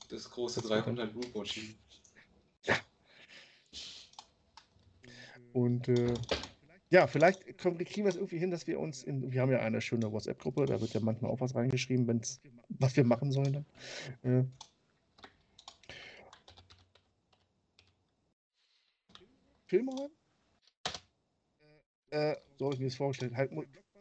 Das 0.10 0.30
große 0.30 0.62
Das 0.62 0.70
wird 0.70 0.88
dann- 0.88 0.96
300 0.96 1.14
Group 1.14 1.36
Watching. 1.36 1.76
Und 5.54 5.88
äh, 5.90 6.14
ja, 6.90 7.08
vielleicht 7.08 7.58
kommen, 7.58 7.78
kriegen 7.78 8.04
wir 8.06 8.10
es 8.10 8.16
irgendwie 8.16 8.38
hin, 8.38 8.52
dass 8.52 8.68
wir 8.68 8.80
uns 8.80 9.04
in. 9.04 9.32
Wir 9.32 9.42
haben 9.42 9.52
ja 9.52 9.60
eine 9.60 9.82
schöne 9.82 10.12
WhatsApp-Gruppe, 10.12 10.66
da 10.66 10.80
wird 10.80 10.94
ja 10.94 11.00
manchmal 11.02 11.32
auch 11.32 11.42
was 11.42 11.56
reingeschrieben, 11.56 12.08
wenn's, 12.08 12.40
was 12.70 12.96
wir 12.96 13.04
machen 13.04 13.32
sollen. 13.32 13.66
Dann. 14.24 14.42
Äh, 14.42 14.46
Filme 19.68 19.92
rein? 19.94 20.10
Äh, 22.10 22.36
so 22.58 22.66
habe 22.66 22.76
ich 22.76 22.80
mir 22.82 22.88
das 22.88 22.96
vorgestellt. 22.96 23.36
Halt 23.36 23.52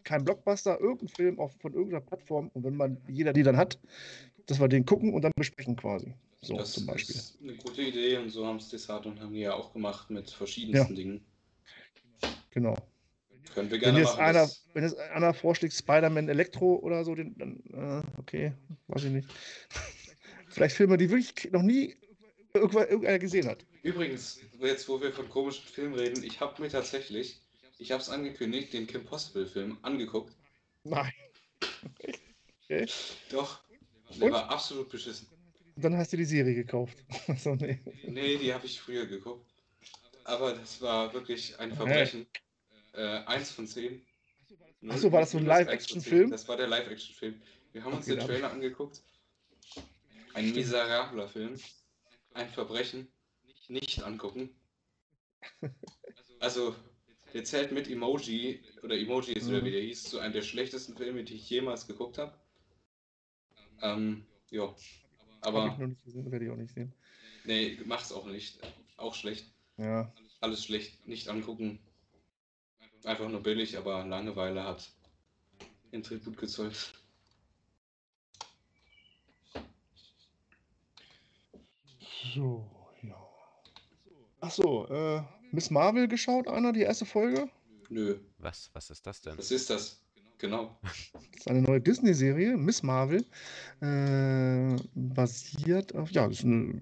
kein 0.04 0.24
Blockbuster, 0.24 0.80
irgendein 0.80 1.08
Film 1.08 1.38
auf, 1.38 1.52
von 1.60 1.72
irgendeiner 1.72 2.00
Plattform 2.00 2.50
und 2.54 2.64
wenn 2.64 2.76
man 2.76 2.98
jeder 3.08 3.32
die 3.32 3.42
dann 3.42 3.56
hat, 3.56 3.78
dass 4.46 4.60
wir 4.60 4.68
den 4.68 4.84
gucken 4.84 5.14
und 5.14 5.22
dann 5.22 5.32
besprechen 5.36 5.76
quasi. 5.76 6.14
So 6.42 6.56
das 6.56 6.72
zum 6.72 6.86
Beispiel. 6.86 7.16
ist 7.16 7.38
eine 7.42 7.54
gute 7.54 7.82
Idee 7.82 8.16
und 8.16 8.30
so 8.30 8.46
haben 8.46 8.56
es 8.56 8.68
Desart 8.70 9.06
und 9.06 9.20
haben 9.20 9.34
ja 9.34 9.54
auch 9.54 9.72
gemacht 9.72 10.10
mit 10.10 10.30
verschiedensten 10.30 10.94
Dingen. 10.94 11.20
Genau. 12.50 12.76
Können 13.54 13.70
wir 13.70 13.76
Wenn 13.76 13.80
gerne 13.80 13.98
jetzt 13.98 14.16
machen. 14.16 14.20
einer, 14.20 14.50
wenn 14.74 14.84
jetzt 14.84 14.98
einer 14.98 15.34
vorschlägt, 15.34 15.74
Spider-Man 15.74 16.28
Elektro 16.28 16.76
oder 16.76 17.04
so, 17.04 17.14
den, 17.14 17.36
dann, 17.36 17.60
äh, 17.72 18.20
okay, 18.20 18.52
weiß 18.88 19.04
ich 19.04 19.10
nicht. 19.10 19.28
Vielleicht 20.48 20.76
Filme, 20.76 20.96
die 20.96 21.10
wirklich 21.10 21.50
noch 21.52 21.62
nie 21.62 21.96
irgendwer- 22.54 22.88
irgendeiner 22.88 23.18
gesehen 23.18 23.46
hat. 23.46 23.64
Übrigens, 23.82 24.40
jetzt 24.60 24.88
wo 24.88 25.00
wir 25.00 25.12
von 25.12 25.28
komischen 25.28 25.66
Filmen 25.66 25.94
reden, 25.94 26.22
ich 26.22 26.40
habe 26.40 26.60
mir 26.62 26.68
tatsächlich, 26.68 27.40
ich 27.80 27.90
habe 27.90 28.02
es 28.02 28.10
angekündigt, 28.10 28.72
den 28.72 28.86
Kim 28.86 29.04
Possible 29.04 29.46
Film 29.46 29.78
angeguckt. 29.82 30.36
Nein. 30.84 31.12
Okay. 32.62 32.86
Doch, 33.30 33.62
der 34.16 34.26
Und? 34.26 34.32
war 34.32 34.50
absolut 34.50 34.90
beschissen. 34.90 35.28
Und 35.74 35.82
dann 35.82 35.96
hast 35.96 36.12
du 36.12 36.18
die 36.18 36.26
Serie 36.26 36.54
gekauft. 36.54 36.98
so, 37.38 37.54
nee. 37.54 37.80
Nee, 38.04 38.36
die 38.36 38.52
habe 38.52 38.66
ich 38.66 38.80
früher 38.80 39.06
geguckt. 39.06 39.46
Aber 40.24 40.52
das 40.52 40.80
war 40.82 41.12
wirklich 41.14 41.58
ein 41.58 41.74
Verbrechen. 41.74 42.26
Äh, 42.92 43.24
eins 43.24 43.50
von 43.50 43.66
zehn. 43.66 44.04
Ach 44.88 44.98
so, 44.98 45.10
war 45.10 45.20
das 45.20 45.30
so 45.30 45.38
ein 45.38 45.46
Live-Action-Film? 45.46 46.30
Das 46.30 46.46
war 46.48 46.56
der 46.56 46.66
Live-Action-Film. 46.66 47.40
Wir 47.72 47.84
haben 47.84 47.94
uns 47.94 48.06
Okay, 48.06 48.16
den 48.16 48.26
Trailer 48.26 48.52
angeguckt. 48.52 49.02
Ein 50.34 50.52
miserabler 50.52 51.28
Film. 51.28 51.58
Ein 52.34 52.48
Verbrechen. 52.50 53.08
Nicht 53.68 54.02
angucken. 54.02 54.50
Also, 56.42 56.74
der 57.32 57.44
zählt 57.44 57.72
mit 57.72 57.88
Emoji, 57.88 58.62
oder 58.82 58.96
Emojis 58.96 59.46
oder 59.48 59.60
Mhm. 59.60 59.64
wie 59.66 59.70
der 59.72 59.80
hieß, 59.82 60.04
zu 60.04 60.18
einem 60.18 60.32
der 60.32 60.42
schlechtesten 60.42 60.96
Filme, 60.96 61.24
die 61.24 61.34
ich 61.34 61.48
jemals 61.50 61.86
geguckt 61.86 62.18
habe. 62.18 62.34
Ähm, 63.82 64.26
ja. 64.50 64.64
Hab 64.68 64.76
Aber, 65.40 65.66
ich 65.72 65.78
noch 65.78 65.86
nicht 65.86 66.04
gesehen, 66.04 66.30
werde 66.30 66.44
ich 66.44 66.50
auch 66.50 66.56
nicht 66.56 66.74
sehen. 66.74 66.92
nee, 67.44 67.78
mach's 67.84 68.12
auch 68.12 68.26
nicht. 68.26 68.58
Auch 68.96 69.14
schlecht. 69.14 69.46
Ja. 69.78 70.12
Alles 70.40 70.64
schlecht, 70.64 71.06
nicht 71.06 71.28
angucken. 71.28 71.78
Einfach 73.04 73.28
nur 73.28 73.42
billig, 73.42 73.78
aber 73.78 74.04
Langeweile 74.04 74.64
hat 74.64 74.90
den 75.92 76.02
Tribut 76.02 76.36
gezollt. 76.36 76.92
So, 82.34 82.68
ja. 83.02 83.16
Ach 84.40 84.50
so, 84.50 84.86
äh, 84.88 85.22
Miss 85.52 85.70
Marvel 85.70 86.08
geschaut, 86.08 86.48
einer, 86.48 86.72
die 86.72 86.82
erste 86.82 87.04
Folge? 87.06 87.48
Nö, 87.88 88.18
Was, 88.38 88.70
was 88.72 88.90
ist 88.90 89.06
das 89.06 89.20
denn? 89.20 89.36
was 89.36 89.50
ist 89.50 89.70
das? 89.70 90.02
Genau. 90.38 90.78
Das 91.32 91.46
ist 91.46 91.48
eine 91.48 91.62
neue 91.62 91.80
Disney-Serie, 91.80 92.56
Miss 92.58 92.82
Marvel, 92.82 93.24
äh, 93.80 94.76
basiert 94.94 95.94
auf, 95.94 96.10
ja, 96.10 96.28
das 96.28 96.38
ist 96.40 96.44
eine 96.44 96.80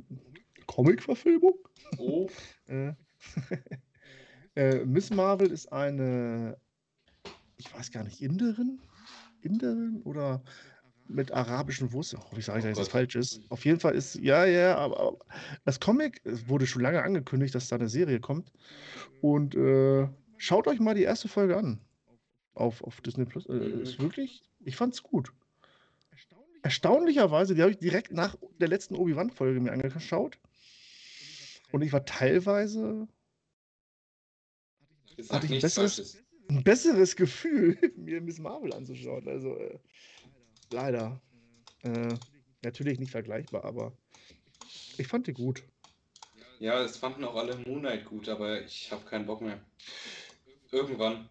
Comic-Verfilmung. 0.66 1.54
Oh, 1.98 2.28
Äh, 2.66 2.92
äh, 4.56 4.84
Miss 4.84 5.10
Marvel 5.10 5.50
ist 5.52 5.72
eine 5.72 6.58
ich 7.58 7.74
weiß 7.74 7.90
gar 7.90 8.04
nicht, 8.04 8.22
Inderin? 8.22 8.80
Inderin 9.42 10.00
oder 10.04 10.42
mit 11.08 11.32
arabischen 11.32 11.92
Wurzeln? 11.92 12.22
Oh, 12.30 12.36
ich 12.36 12.44
sage, 12.44 12.60
Oh 12.64 12.68
dass 12.68 12.78
das 12.78 12.88
falsch 12.88 13.16
ist. 13.16 13.40
Auf 13.50 13.64
jeden 13.64 13.80
Fall 13.80 13.94
ist, 13.94 14.16
ja, 14.16 14.44
ja, 14.44 14.76
aber, 14.76 15.00
aber 15.00 15.18
das 15.64 15.80
Comic 15.80 16.20
es 16.24 16.48
wurde 16.48 16.66
schon 16.66 16.82
lange 16.82 17.02
angekündigt, 17.02 17.54
dass 17.54 17.68
da 17.68 17.76
eine 17.76 17.88
Serie 17.88 18.20
kommt. 18.20 18.52
Und 19.20 19.54
äh, 19.54 20.08
schaut 20.36 20.66
euch 20.66 20.80
mal 20.80 20.94
die 20.94 21.02
erste 21.02 21.28
Folge 21.28 21.56
an. 21.56 21.80
Auf, 22.54 22.82
auf 22.82 23.00
Disney 23.00 23.24
Plus. 23.24 23.46
Äh, 23.46 23.52
Mhm. 23.52 23.82
Ist 23.82 23.98
wirklich, 24.00 24.42
ich 24.64 24.76
fand's 24.76 25.02
gut. 25.02 25.32
Erstaunlicherweise, 26.62 27.54
die 27.54 27.62
habe 27.62 27.70
ich 27.70 27.78
direkt 27.78 28.12
nach 28.12 28.36
der 28.60 28.68
letzten 28.68 28.96
Obi-Wan-Folge 28.96 29.60
mir 29.60 29.72
angeschaut. 29.72 30.38
Und 31.70 31.82
ich 31.82 31.92
war 31.92 32.04
teilweise 32.04 33.06
Hatte 35.30 35.46
ich 35.46 35.52
ein 35.52 35.60
besseres- 35.60 36.18
ein 36.50 36.64
besseres 36.64 37.14
Gefühl, 37.14 37.78
mir 37.96 38.20
Miss 38.20 38.38
Marvel 38.38 38.72
anzuschauen. 38.72 39.28
Also 39.28 39.54
äh, 39.56 39.78
leider. 40.70 41.20
Äh, 41.82 42.16
natürlich 42.62 42.98
nicht 42.98 43.12
vergleichbar, 43.12 43.64
aber 43.64 43.96
ich 44.96 45.06
fand 45.06 45.26
die 45.26 45.32
gut. 45.32 45.64
Ja, 46.58 46.82
es 46.82 46.96
fanden 46.96 47.24
auch 47.24 47.36
alle 47.36 47.56
Moon 47.58 47.80
Knight 47.80 48.04
gut, 48.04 48.28
aber 48.28 48.62
ich 48.62 48.90
habe 48.90 49.04
keinen 49.04 49.26
Bock 49.26 49.40
mehr. 49.40 49.60
Irgendwann. 50.72 51.28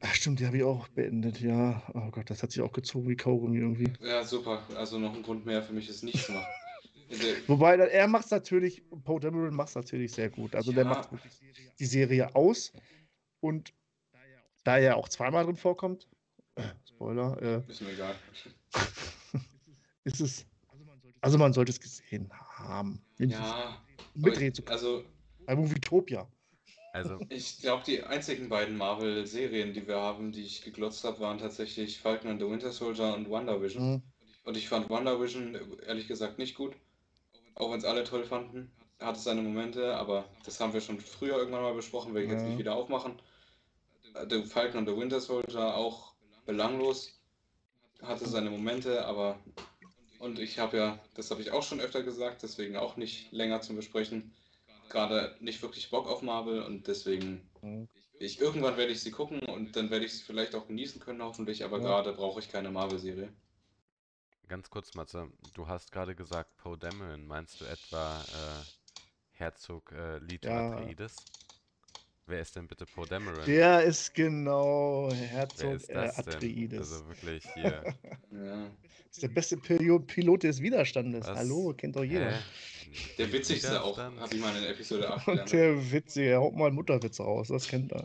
Ach 0.00 0.14
stimmt, 0.14 0.40
die 0.40 0.46
habe 0.46 0.58
ich 0.58 0.62
auch 0.64 0.86
beendet, 0.88 1.40
ja. 1.40 1.82
Oh 1.94 2.10
Gott, 2.10 2.28
das 2.28 2.42
hat 2.42 2.52
sich 2.52 2.60
auch 2.62 2.72
gezogen 2.72 3.08
wie 3.08 3.16
Kaugummi 3.16 3.58
irgendwie. 3.58 3.92
Ja, 4.00 4.22
super. 4.22 4.62
Also 4.76 4.98
noch 4.98 5.14
ein 5.14 5.22
Grund 5.22 5.46
mehr 5.46 5.62
für 5.62 5.72
mich, 5.72 5.88
es 5.88 6.02
nicht 6.02 6.22
zu 6.22 6.32
machen. 6.32 6.46
Der- 7.08 7.16
Wobei, 7.48 7.76
er 7.76 8.06
macht 8.06 8.26
es 8.26 8.30
natürlich, 8.30 8.82
Poe 9.04 9.18
Dameron 9.20 9.54
macht 9.54 9.70
es 9.70 9.74
natürlich 9.76 10.12
sehr 10.12 10.28
gut. 10.28 10.54
Also 10.54 10.72
der 10.72 10.84
Ja. 10.84 10.90
macht 10.90 11.10
wirklich 11.10 11.40
die 11.78 11.86
Serie 11.86 12.34
aus 12.34 12.72
und 13.40 13.72
da 14.64 14.78
er 14.78 14.96
auch 14.96 15.08
zweimal 15.08 15.44
drin 15.44 15.56
vorkommt, 15.56 16.08
Spoiler, 16.88 17.40
äh, 17.42 17.70
Ist 17.70 17.80
mir 17.82 17.90
egal. 17.92 18.14
ist 20.04 20.20
es, 20.20 20.46
also 21.20 21.38
man 21.38 21.52
sollte 21.52 21.72
es 21.72 21.80
gesehen 21.80 22.30
haben. 22.32 23.00
Ja, 23.18 23.82
Mitreden 24.14 24.54
zu 24.54 24.62
können. 24.62 24.72
also 24.72 25.04
Bei 25.46 25.56
Movietopia. 25.56 26.28
Also, 26.92 27.18
ich 27.28 27.58
glaube, 27.60 27.82
die 27.84 28.02
einzigen 28.04 28.48
beiden 28.48 28.76
Marvel-Serien, 28.76 29.72
die 29.72 29.86
wir 29.86 29.96
haben, 29.96 30.30
die 30.30 30.42
ich 30.42 30.62
geglotzt 30.62 31.02
habe, 31.04 31.18
waren 31.20 31.38
tatsächlich 31.38 31.98
Falcon 31.98 32.30
and 32.30 32.40
the 32.40 32.48
Winter 32.48 32.70
Soldier 32.70 33.14
und 33.14 33.28
WandaVision. 33.28 33.92
Mhm. 33.94 34.02
Und 34.44 34.56
ich 34.56 34.68
fand 34.68 34.88
WandaVision 34.90 35.58
ehrlich 35.86 36.06
gesagt 36.06 36.38
nicht 36.38 36.54
gut. 36.54 36.76
Auch 37.56 37.70
wenn 37.72 37.78
es 37.78 37.84
alle 37.84 38.04
toll 38.04 38.24
fanden. 38.24 38.70
Hat 39.00 39.16
es 39.16 39.24
seine 39.24 39.42
Momente, 39.42 39.96
aber 39.96 40.24
das 40.44 40.60
haben 40.60 40.72
wir 40.72 40.80
schon 40.80 41.00
früher 41.00 41.36
irgendwann 41.36 41.62
mal 41.62 41.74
besprochen, 41.74 42.14
will 42.14 42.22
ich 42.24 42.30
jetzt 42.30 42.42
Ja. 42.42 42.48
nicht 42.48 42.58
wieder 42.58 42.76
aufmachen. 42.76 43.20
Äh, 44.14 44.26
The 44.30 44.44
Falcon 44.44 44.78
and 44.78 44.88
the 44.88 44.96
Winter 44.96 45.20
Soldier 45.20 45.74
auch 45.76 46.13
belanglos. 46.46 47.12
Hatte 48.02 48.28
seine 48.28 48.50
Momente, 48.50 49.04
aber. 49.06 49.38
Und 50.18 50.38
ich 50.38 50.58
habe 50.58 50.76
ja, 50.76 50.98
das 51.14 51.30
habe 51.30 51.42
ich 51.42 51.50
auch 51.50 51.62
schon 51.62 51.80
öfter 51.80 52.02
gesagt, 52.02 52.42
deswegen 52.42 52.76
auch 52.76 52.96
nicht 52.96 53.30
länger 53.32 53.60
zum 53.60 53.76
Besprechen. 53.76 54.32
Gerade 54.88 55.36
nicht 55.40 55.60
wirklich 55.62 55.90
Bock 55.90 56.06
auf 56.08 56.22
Marvel 56.22 56.62
und 56.62 56.86
deswegen. 56.86 57.48
Mhm. 57.62 57.88
Ich, 58.18 58.40
irgendwann 58.40 58.76
werde 58.76 58.92
ich 58.92 59.00
sie 59.00 59.10
gucken 59.10 59.40
und 59.40 59.76
dann 59.76 59.90
werde 59.90 60.04
ich 60.06 60.14
sie 60.14 60.22
vielleicht 60.24 60.54
auch 60.54 60.66
genießen 60.68 61.00
können, 61.00 61.22
hoffentlich, 61.22 61.64
aber 61.64 61.78
Ja. 61.78 61.82
gerade 61.82 62.12
brauche 62.12 62.40
ich 62.40 62.48
keine 62.50 62.70
Marvel-Serie. 62.70 63.32
ganz 64.48 64.70
kurz, 64.70 64.94
Matze, 64.94 65.30
du 65.54 65.66
hast 65.68 65.90
gerade 65.92 66.14
gesagt, 66.14 66.56
Poe 66.58 66.78
Dameron. 66.78 67.26
Meinst 67.26 67.60
du 67.60 67.64
etwa 67.64 68.22
äh, 68.22 68.64
Herzog 69.32 69.92
äh, 69.92 70.18
Leto 70.18 70.48
Ja. 70.48 70.58
Atreides? 70.58 71.28
Wer 72.26 72.40
ist 72.40 72.56
denn 72.56 72.66
bitte 72.66 72.86
Poe 72.86 73.06
Dameron? 73.06 73.44
Der 73.44 73.82
ist 73.82 74.14
genau 74.14 75.10
Herzog 75.12 75.74
ist 75.74 75.90
äh, 75.90 75.94
das 75.94 76.16
denn? 76.16 76.34
Atreides. 76.34 76.78
Also 76.92 77.08
wirklich 77.08 77.44
hier. 77.54 77.94
Ja. 78.32 78.66
ist 79.10 79.22
der 79.22 79.28
beste 79.28 79.56
Pilot, 79.58 80.42
des 80.42 80.60
Widerstandes. 80.60 81.26
Was? 81.28 81.38
Hallo, 81.38 81.72
kennt 81.76 81.94
doch 81.96 82.02
jeder. 82.02 82.32
Hä? 82.32 82.42
Der 83.18 83.32
witzigste 83.32 83.82
auch, 83.82 83.96
habe 83.98 84.34
ich 84.34 84.40
mal 84.40 84.56
in 84.56 84.64
Episode 84.64 85.08
8 85.14 85.28
Und 85.28 85.32
gelernt. 85.34 85.52
der 85.52 85.92
Witzige, 85.92 86.26
er 86.30 86.40
haut 86.40 86.56
mal 86.56 86.66
einen 86.66 86.74
Mutterwitz 86.76 87.20
raus, 87.20 87.48
das 87.48 87.68
kennt 87.68 87.92
er. 87.92 88.04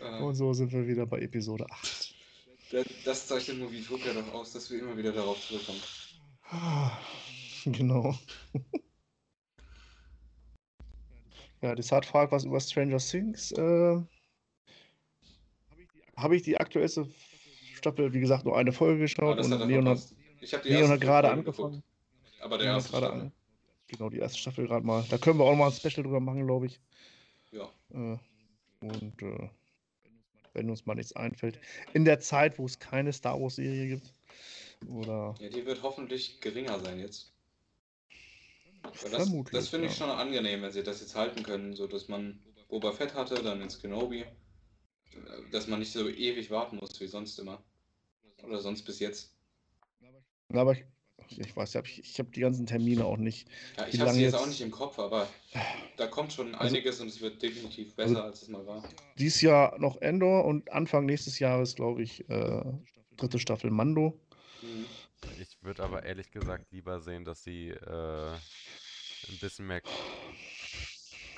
Ja. 0.00 0.18
Äh, 0.18 0.22
Und 0.22 0.34
so 0.36 0.52
sind 0.54 0.72
wir 0.72 0.86
wieder 0.86 1.04
bei 1.06 1.18
Episode 1.20 1.66
8. 1.70 2.14
das, 2.70 2.84
das 3.04 3.26
zeichnet 3.26 3.58
Movietopia 3.58 4.12
doch 4.14 4.32
aus, 4.32 4.52
dass 4.52 4.70
wir 4.70 4.78
immer 4.80 4.96
wieder 4.96 5.12
darauf 5.12 5.40
zurückkommen. 5.46 5.80
Ah, 6.50 6.96
Genau. 7.66 8.16
Ja, 11.66 11.74
Desart 11.74 12.06
fragt 12.06 12.30
was 12.30 12.44
über 12.44 12.60
Stranger 12.60 12.98
Things. 12.98 13.50
Äh, 13.50 14.00
Habe 16.16 16.36
ich 16.36 16.42
die 16.42 16.56
aktuellste 16.56 17.08
Staffel, 17.74 18.12
wie 18.12 18.20
gesagt, 18.20 18.44
nur 18.44 18.56
eine 18.56 18.70
Folge 18.70 19.00
geschaut 19.00 19.36
das 19.36 19.46
und 19.46 19.58
hat 19.58 19.66
Leon 19.66 19.88
hat, 19.88 19.98
verpasst. 19.98 20.16
Ich 20.40 20.54
habe 20.54 20.62
die 20.62 20.68
Leon 20.68 20.90
hat 20.90 21.00
gerade 21.00 21.28
angefangen. 21.28 21.82
geguckt. 21.82 21.84
Aber 22.40 22.56
der 22.56 22.66
Leon 22.66 22.76
erste 22.76 22.92
gerade 22.92 23.06
Staffel. 23.06 23.20
an, 23.20 23.32
genau, 23.88 24.10
die 24.10 24.18
erste 24.18 24.38
Staffel 24.38 24.68
gerade 24.68 24.86
mal. 24.86 25.04
Da 25.10 25.18
können 25.18 25.40
wir 25.40 25.44
auch 25.44 25.50
noch 25.50 25.58
mal 25.58 25.66
ein 25.66 25.72
Special 25.72 26.04
drüber 26.04 26.20
machen, 26.20 26.46
glaube 26.46 26.66
ich. 26.66 26.80
Ja. 27.50 27.68
Äh, 27.90 28.16
und 28.82 29.22
äh, 29.22 29.48
wenn 30.52 30.70
uns 30.70 30.86
mal 30.86 30.94
nichts 30.94 31.16
einfällt. 31.16 31.58
In 31.94 32.04
der 32.04 32.20
Zeit, 32.20 32.60
wo 32.60 32.66
es 32.66 32.78
keine 32.78 33.12
Star 33.12 33.40
Wars-Serie 33.40 33.88
gibt. 33.88 34.14
Oder 34.88 35.34
ja, 35.40 35.48
die 35.48 35.66
wird 35.66 35.82
hoffentlich 35.82 36.40
geringer 36.40 36.78
sein 36.78 37.00
jetzt. 37.00 37.32
Das 38.82 39.30
das 39.52 39.68
finde 39.68 39.86
ich 39.86 39.98
ja. 39.98 40.06
schon 40.06 40.10
angenehm, 40.10 40.62
wenn 40.62 40.72
sie 40.72 40.82
das 40.82 41.00
jetzt 41.00 41.14
halten 41.14 41.42
können, 41.42 41.74
so 41.74 41.86
dass 41.86 42.08
man 42.08 42.40
Boba 42.68 42.92
Fett 42.92 43.14
hatte, 43.14 43.42
dann 43.42 43.60
ins 43.60 43.80
Kenobi. 43.80 44.24
Dass 45.50 45.66
man 45.66 45.78
nicht 45.78 45.92
so 45.92 46.08
ewig 46.08 46.50
warten 46.50 46.76
muss 46.76 47.00
wie 47.00 47.06
sonst 47.06 47.38
immer. 47.38 47.62
Oder 48.42 48.60
sonst 48.60 48.82
bis 48.82 48.98
jetzt. 49.00 49.34
Aber 50.52 50.72
ich, 50.72 50.84
ich 51.38 51.56
weiß 51.56 51.74
ich, 51.76 51.98
ich 52.00 52.18
habe 52.18 52.30
die 52.30 52.40
ganzen 52.40 52.66
Termine 52.66 53.04
auch 53.04 53.16
nicht. 53.16 53.48
Ja, 53.76 53.86
ich 53.88 53.98
habe 54.00 54.12
sie 54.12 54.22
jetzt 54.22 54.34
auch 54.34 54.46
nicht 54.46 54.60
im 54.60 54.70
Kopf, 54.70 54.98
aber 54.98 55.28
da 55.96 56.06
kommt 56.06 56.32
schon 56.32 56.54
Also- 56.54 56.74
einiges 56.74 57.00
und 57.00 57.08
es 57.08 57.20
wird 57.20 57.42
definitiv 57.42 57.94
besser, 57.94 58.16
Also- 58.16 58.22
als 58.22 58.42
es 58.42 58.48
mal 58.48 58.66
war. 58.66 58.82
Dieses 59.18 59.40
Jahr 59.40 59.78
noch 59.78 59.96
Endor 60.02 60.44
und 60.44 60.70
Anfang 60.70 61.06
nächstes 61.06 61.38
Jahres, 61.38 61.74
glaube 61.74 62.02
ich, 62.02 62.28
äh, 62.28 62.62
dritte 63.16 63.38
Staffel 63.38 63.70
Mando. 63.70 64.20
Mhm. 64.62 64.84
Ich 65.38 65.62
würde 65.62 65.82
aber 65.82 66.04
ehrlich 66.04 66.30
gesagt 66.30 66.70
lieber 66.72 67.00
sehen, 67.00 67.24
dass 67.24 67.42
sie 67.42 67.70
äh, 67.70 68.40
ein 69.28 69.38
bisschen 69.38 69.66
mehr 69.66 69.82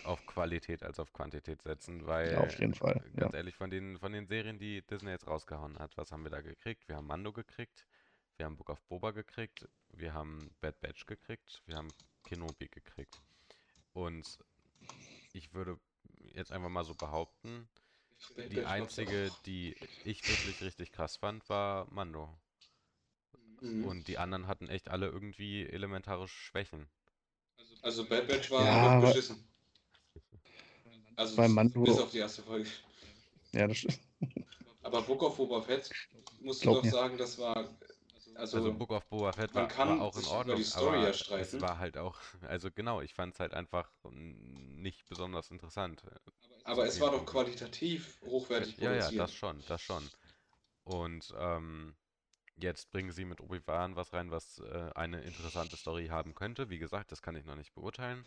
auf 0.05 0.25
Qualität 0.27 0.83
als 0.83 0.99
auf 0.99 1.13
Quantität 1.13 1.63
setzen, 1.63 2.07
weil 2.07 2.33
Ja, 2.33 2.41
auf 2.41 2.59
jeden 2.59 2.75
Fall. 2.75 3.03
Ja. 3.15 3.21
ganz 3.21 3.35
ehrlich, 3.35 3.55
von 3.57 3.71
den, 3.71 3.99
von 3.99 4.13
den 4.13 4.27
Serien, 4.27 4.59
die 4.59 4.83
Disney 4.83 5.11
jetzt 5.11 5.27
rausgehauen 5.27 5.79
hat, 5.79 5.97
was 5.97 6.13
haben 6.13 6.25
wir 6.25 6.31
da 6.31 6.41
gekriegt? 6.41 6.89
Wir 6.89 6.97
haben 6.97 7.07
Mando 7.07 7.33
gekriegt, 7.33 7.87
wir 8.37 8.47
haben 8.47 8.57
Book 8.57 8.71
of 8.71 8.83
Boba 8.85 9.11
gekriegt, 9.11 9.69
wir 9.91 10.15
haben 10.15 10.51
Bad 10.61 10.81
Batch 10.81 11.07
gekriegt, 11.07 11.63
wir 11.67 11.77
haben 11.77 11.93
Kenobi 12.25 12.69
gekriegt. 12.69 13.21
Und 13.93 14.39
ich 15.33 15.53
würde 15.53 15.79
jetzt 16.35 16.53
einfach 16.53 16.69
mal 16.69 16.85
so 16.85 16.95
behaupten, 16.95 17.69
die 18.51 18.65
einzige, 18.65 19.31
die 19.47 19.77
ich 20.05 20.27
wirklich 20.29 20.61
richtig 20.61 20.93
krass 20.93 21.17
fand, 21.17 21.49
war 21.49 21.87
Mando. 21.93 22.39
Mhm. 23.61 23.85
Und 23.85 24.09
die 24.09 24.19
anderen 24.19 24.47
hatten 24.47 24.69
echt 24.69 24.89
alle 24.89 25.07
irgendwie 25.07 25.67
elementare 25.67 26.29
Schwächen. 26.29 26.89
Also 27.83 28.05
Bad 28.07 28.29
Batch 28.29 28.51
war 28.51 28.65
Ja, 28.65 28.73
aber- 28.99 29.09
beschissen. 29.09 29.45
Also 31.17 31.37
Bei 31.37 31.49
Mando- 31.49 31.83
bis 31.83 31.99
auf 31.99 32.11
die 32.11 32.19
erste 32.19 32.43
Folge. 32.43 32.69
Ja, 33.53 33.67
das 33.67 33.79
stimmt. 33.79 33.99
Aber 34.83 35.03
Book 35.03 35.23
of 35.23 35.37
Boba 35.37 35.61
Fett, 35.63 35.91
musst 36.41 36.65
du 36.65 36.73
doch 36.75 36.83
mir. 36.83 36.91
sagen, 36.91 37.19
das 37.19 37.39
war. 37.39 37.77
Also, 38.37 38.59
Also 38.59 38.73
Book 38.73 38.91
of 38.93 39.05
Boba 39.09 39.33
Fett 39.33 39.53
man 39.53 39.65
war, 39.65 39.69
kann 39.69 39.89
war 39.99 40.01
auch 40.07 40.17
in 40.17 40.25
Ordnung, 40.27 40.57
die 40.59 40.63
Story 40.63 40.97
aber 40.99 41.03
ja 41.03 41.09
es 41.09 41.19
streiten. 41.21 41.61
war 41.61 41.79
halt 41.79 41.99
auch, 41.99 42.17
also 42.43 42.71
genau, 42.71 43.01
ich 43.01 43.13
fand 43.15 43.35
es 43.35 43.41
halt 43.41 43.53
einfach 43.53 43.91
nicht 44.13 45.09
besonders 45.09 45.51
interessant. 45.51 46.05
aber 46.63 46.87
es 46.87 47.01
war 47.01 47.11
doch 47.11 47.27
qualitativ 47.27 48.21
hochwertig 48.25 48.77
Ja, 48.79 48.93
ja, 48.93 48.99
produziert. 49.01 49.21
das 49.21 49.35
schon, 49.35 49.65
das 49.67 49.83
schon. 49.83 50.09
Und 50.85 51.35
ähm, 51.37 51.97
jetzt 52.59 52.91
bringen 52.91 53.13
sie 53.13 53.25
mit 53.25 53.41
Obi-Wan 53.41 53.97
was 53.97 54.13
rein, 54.13 54.31
was 54.31 54.59
äh, 54.61 54.91
eine 54.95 55.23
interessante 55.23 55.77
Story 55.77 56.09
haben 56.09 56.35
könnte. 56.35 56.71
Wie 56.71 56.79
gesagt, 56.79 57.13
das 57.13 57.23
kann 57.23 57.37
ich 57.37 57.45
noch 57.45 57.57
nicht 57.57 57.75
beurteilen. 57.75 58.27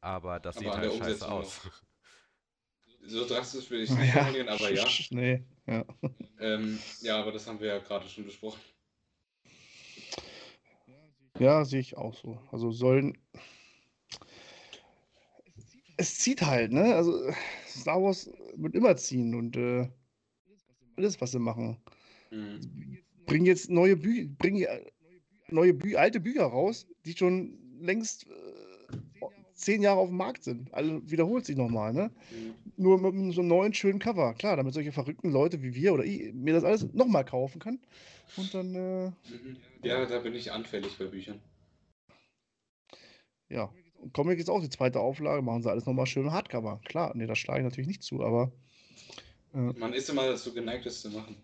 Aber 0.00 0.40
das 0.40 0.56
Aber 0.56 0.72
sieht 0.72 0.76
halt 0.76 0.92
scheiße 0.92 1.28
Umsetzung 1.28 1.28
aus. 1.28 1.60
So 3.06 3.24
drastisch 3.26 3.70
will 3.70 3.80
ich 3.82 3.90
es 3.90 3.96
nicht 3.98 4.12
Ja, 4.14 4.14
formulieren, 4.14 4.48
aber 4.48 4.70
ja. 4.70 4.84
Nee, 5.10 5.44
ja. 5.66 5.84
Ähm, 6.38 6.78
ja, 7.00 7.20
aber 7.20 7.32
das 7.32 7.46
haben 7.46 7.60
wir 7.60 7.68
ja 7.68 7.78
gerade 7.78 8.08
schon 8.08 8.24
besprochen. 8.24 8.60
Ja, 11.38 11.64
sehe 11.64 11.80
ich 11.80 11.96
auch 11.96 12.14
so. 12.14 12.38
Also 12.50 12.70
sollen. 12.70 13.16
Es 15.96 16.18
zieht 16.18 16.42
halt, 16.42 16.72
ne? 16.72 16.94
Also 16.94 17.30
Star 17.66 18.02
Wars 18.02 18.30
wird 18.56 18.74
immer 18.74 18.96
ziehen 18.96 19.34
und 19.34 19.56
äh, 19.56 19.88
alles, 20.96 21.20
was 21.20 21.30
sie 21.32 21.38
machen. 21.38 21.80
Mhm. 22.30 22.98
Bringen 23.26 23.46
jetzt 23.46 23.70
neue 23.70 23.96
Bücher, 23.96 24.28
bringen 24.38 24.58
ja 24.58 24.70
neue 25.48 25.74
Bü 25.74 25.96
alte 25.96 26.20
Bücher 26.20 26.44
raus, 26.44 26.86
die 27.04 27.16
schon 27.16 27.58
längst 27.80 28.26
äh, 28.26 29.26
zehn 29.54 29.82
Jahre 29.82 30.00
auf 30.00 30.08
dem 30.08 30.16
Markt 30.18 30.44
sind. 30.44 30.72
Also 30.72 31.00
wiederholt 31.10 31.44
sich 31.46 31.56
nochmal, 31.56 31.92
ne? 31.92 32.10
Mhm. 32.30 32.54
Nur 32.76 33.00
mit 33.00 33.34
so 33.34 33.40
einem 33.40 33.48
neuen 33.48 33.72
schönen 33.74 33.98
Cover. 33.98 34.34
Klar, 34.34 34.56
damit 34.56 34.74
solche 34.74 34.92
verrückten 34.92 35.30
Leute 35.30 35.62
wie 35.62 35.74
wir 35.74 35.94
oder 35.94 36.04
ich 36.04 36.32
mir 36.34 36.52
das 36.52 36.64
alles 36.64 36.92
nochmal 36.92 37.24
kaufen 37.24 37.58
kann. 37.58 37.80
Und 38.36 38.52
dann, 38.54 38.74
äh, 38.74 39.06
Mhm. 39.06 39.56
Ja, 39.82 40.04
da 40.04 40.18
bin 40.18 40.34
ich 40.34 40.52
anfällig 40.52 40.98
bei 40.98 41.06
Büchern. 41.06 41.40
ja. 43.48 43.72
Und 43.98 44.12
Comic 44.12 44.38
ist 44.38 44.50
auch 44.50 44.60
die 44.60 44.68
zweite 44.68 45.00
Auflage, 45.00 45.40
machen 45.42 45.62
sie 45.62 45.70
alles 45.70 45.86
nochmal 45.86 46.06
schön 46.06 46.30
Hardcover. 46.30 46.80
Klar, 46.84 47.12
nee, 47.14 47.26
da 47.26 47.34
schlage 47.34 47.60
ich 47.60 47.64
natürlich 47.64 47.88
nicht 47.88 48.02
zu, 48.02 48.22
aber 48.22 48.52
äh, 49.54 49.58
Man 49.58 49.94
ist 49.94 50.10
immer 50.10 50.26
dazu 50.26 50.52
geneigt, 50.52 50.84
das 50.84 51.00
zu 51.00 51.10
machen. 51.10 51.36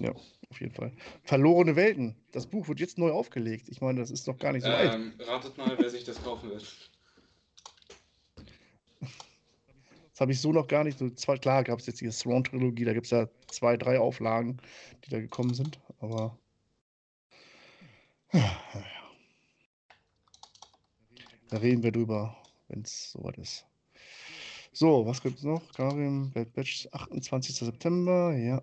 Ja, 0.00 0.12
auf 0.50 0.60
jeden 0.60 0.74
Fall. 0.74 0.92
Verlorene 1.24 1.76
Welten. 1.76 2.16
Das 2.32 2.46
Buch 2.46 2.68
wird 2.68 2.80
jetzt 2.80 2.98
neu 2.98 3.10
aufgelegt. 3.10 3.68
Ich 3.68 3.80
meine, 3.80 4.00
das 4.00 4.10
ist 4.10 4.26
noch 4.26 4.38
gar 4.38 4.52
nicht 4.52 4.64
so 4.64 4.70
alt. 4.70 4.94
Ähm, 4.94 5.12
ratet 5.20 5.56
mal, 5.56 5.76
wer 5.78 5.90
sich 5.90 6.04
das 6.04 6.22
kaufen 6.22 6.50
wird. 6.50 6.90
Das 10.16 10.20
habe 10.22 10.32
ich 10.32 10.40
so 10.40 10.50
noch 10.50 10.66
gar 10.66 10.82
nicht. 10.84 10.98
So, 10.98 11.10
zwar, 11.10 11.36
klar 11.36 11.62
gab 11.62 11.78
es 11.78 11.86
jetzt 11.86 12.00
die 12.00 12.08
Thrawn-Trilogie, 12.08 12.84
da 12.84 12.94
gibt 12.94 13.04
es 13.04 13.10
ja 13.10 13.28
zwei, 13.48 13.76
drei 13.76 13.98
Auflagen, 13.98 14.56
die 15.04 15.10
da 15.10 15.20
gekommen 15.20 15.52
sind, 15.52 15.78
aber. 16.00 16.38
Ja, 18.32 18.60
ja. 18.74 18.84
Da 21.48 21.58
reden 21.58 21.82
wir 21.82 21.92
drüber, 21.92 22.36
wenn 22.68 22.80
es 22.80 23.12
soweit 23.12 23.36
ist. 23.38 23.66
So, 24.72 25.06
was 25.06 25.22
gibt 25.22 25.38
es 25.38 25.44
noch? 25.44 25.72
Karim, 25.74 26.30
Bad 26.32 26.52
Batch, 26.52 26.88
28. 26.92 27.54
September, 27.56 28.34
ja. 28.36 28.62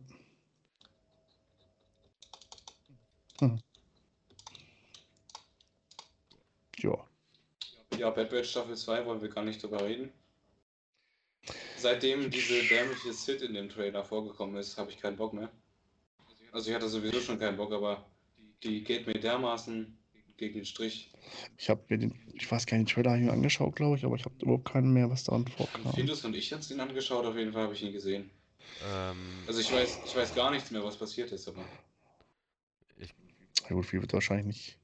Hm. 3.32 3.32
Ja. 6.79 7.07
Ja, 7.97 8.09
Bad 8.09 8.29
Batch 8.29 8.49
Staffel 8.49 8.75
2 8.75 9.05
wollen 9.05 9.21
wir 9.21 9.29
gar 9.29 9.43
nicht 9.43 9.61
drüber 9.61 9.85
reden. 9.85 10.11
Seitdem 11.77 12.29
diese 12.29 12.63
dämliche 12.63 13.13
Sid 13.13 13.41
in 13.41 13.53
dem 13.53 13.69
Trailer 13.69 14.03
vorgekommen 14.03 14.55
ist, 14.55 14.77
habe 14.77 14.89
ich 14.91 14.97
keinen 14.97 15.17
Bock 15.17 15.33
mehr. 15.33 15.49
Also 16.51 16.69
ich 16.69 16.75
hatte 16.75 16.87
sowieso 16.87 17.19
schon 17.19 17.39
keinen 17.39 17.57
Bock, 17.57 17.71
aber 17.73 18.05
die 18.63 18.83
geht 18.83 19.05
mir 19.07 19.13
dermaßen 19.19 19.97
gegen 20.37 20.53
den 20.55 20.65
Strich. 20.65 21.11
Ich 21.57 21.69
habe 21.69 21.83
mir 21.89 21.97
den, 21.97 22.13
ich 22.33 22.49
weiß 22.49 22.65
gar 22.65 22.77
nicht, 22.77 22.89
den 22.89 23.03
Trailer 23.03 23.17
mir 23.17 23.31
angeschaut, 23.31 23.75
glaube 23.75 23.97
ich, 23.97 24.05
aber 24.05 24.15
ich 24.15 24.25
habe 24.25 24.35
überhaupt 24.39 24.65
keinen 24.71 24.93
mehr, 24.93 25.09
was 25.09 25.23
daran 25.25 25.47
vorkam. 25.47 25.93
Findus 25.93 26.23
und 26.25 26.35
ich 26.35 26.51
haben 26.53 26.61
den 26.67 26.79
angeschaut, 26.79 27.25
auf 27.25 27.35
jeden 27.35 27.53
Fall 27.53 27.63
habe 27.63 27.73
ich 27.73 27.83
ihn 27.83 27.91
gesehen. 27.93 28.29
Ähm, 28.85 29.43
Also 29.47 29.59
ich 29.59 29.71
weiß, 29.71 29.99
ich 30.05 30.15
weiß 30.15 30.33
gar 30.35 30.51
nichts 30.51 30.71
mehr, 30.71 30.83
was 30.83 30.97
passiert 30.97 31.31
ist, 31.31 31.47
aber 31.47 31.63
Ja 33.70 33.76
gut, 33.76 33.86
viel 33.86 34.01
wird 34.01 34.14
wahrscheinlich 34.14 34.45
nicht. 34.45 34.80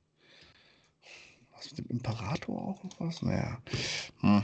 Was 1.54 1.70
mit 1.72 1.80
dem 1.80 1.98
Imperator 1.98 2.62
auch 2.62 2.84
noch 2.84 3.00
was? 3.00 3.22
Naja. 3.22 3.62
Hm. 4.22 4.44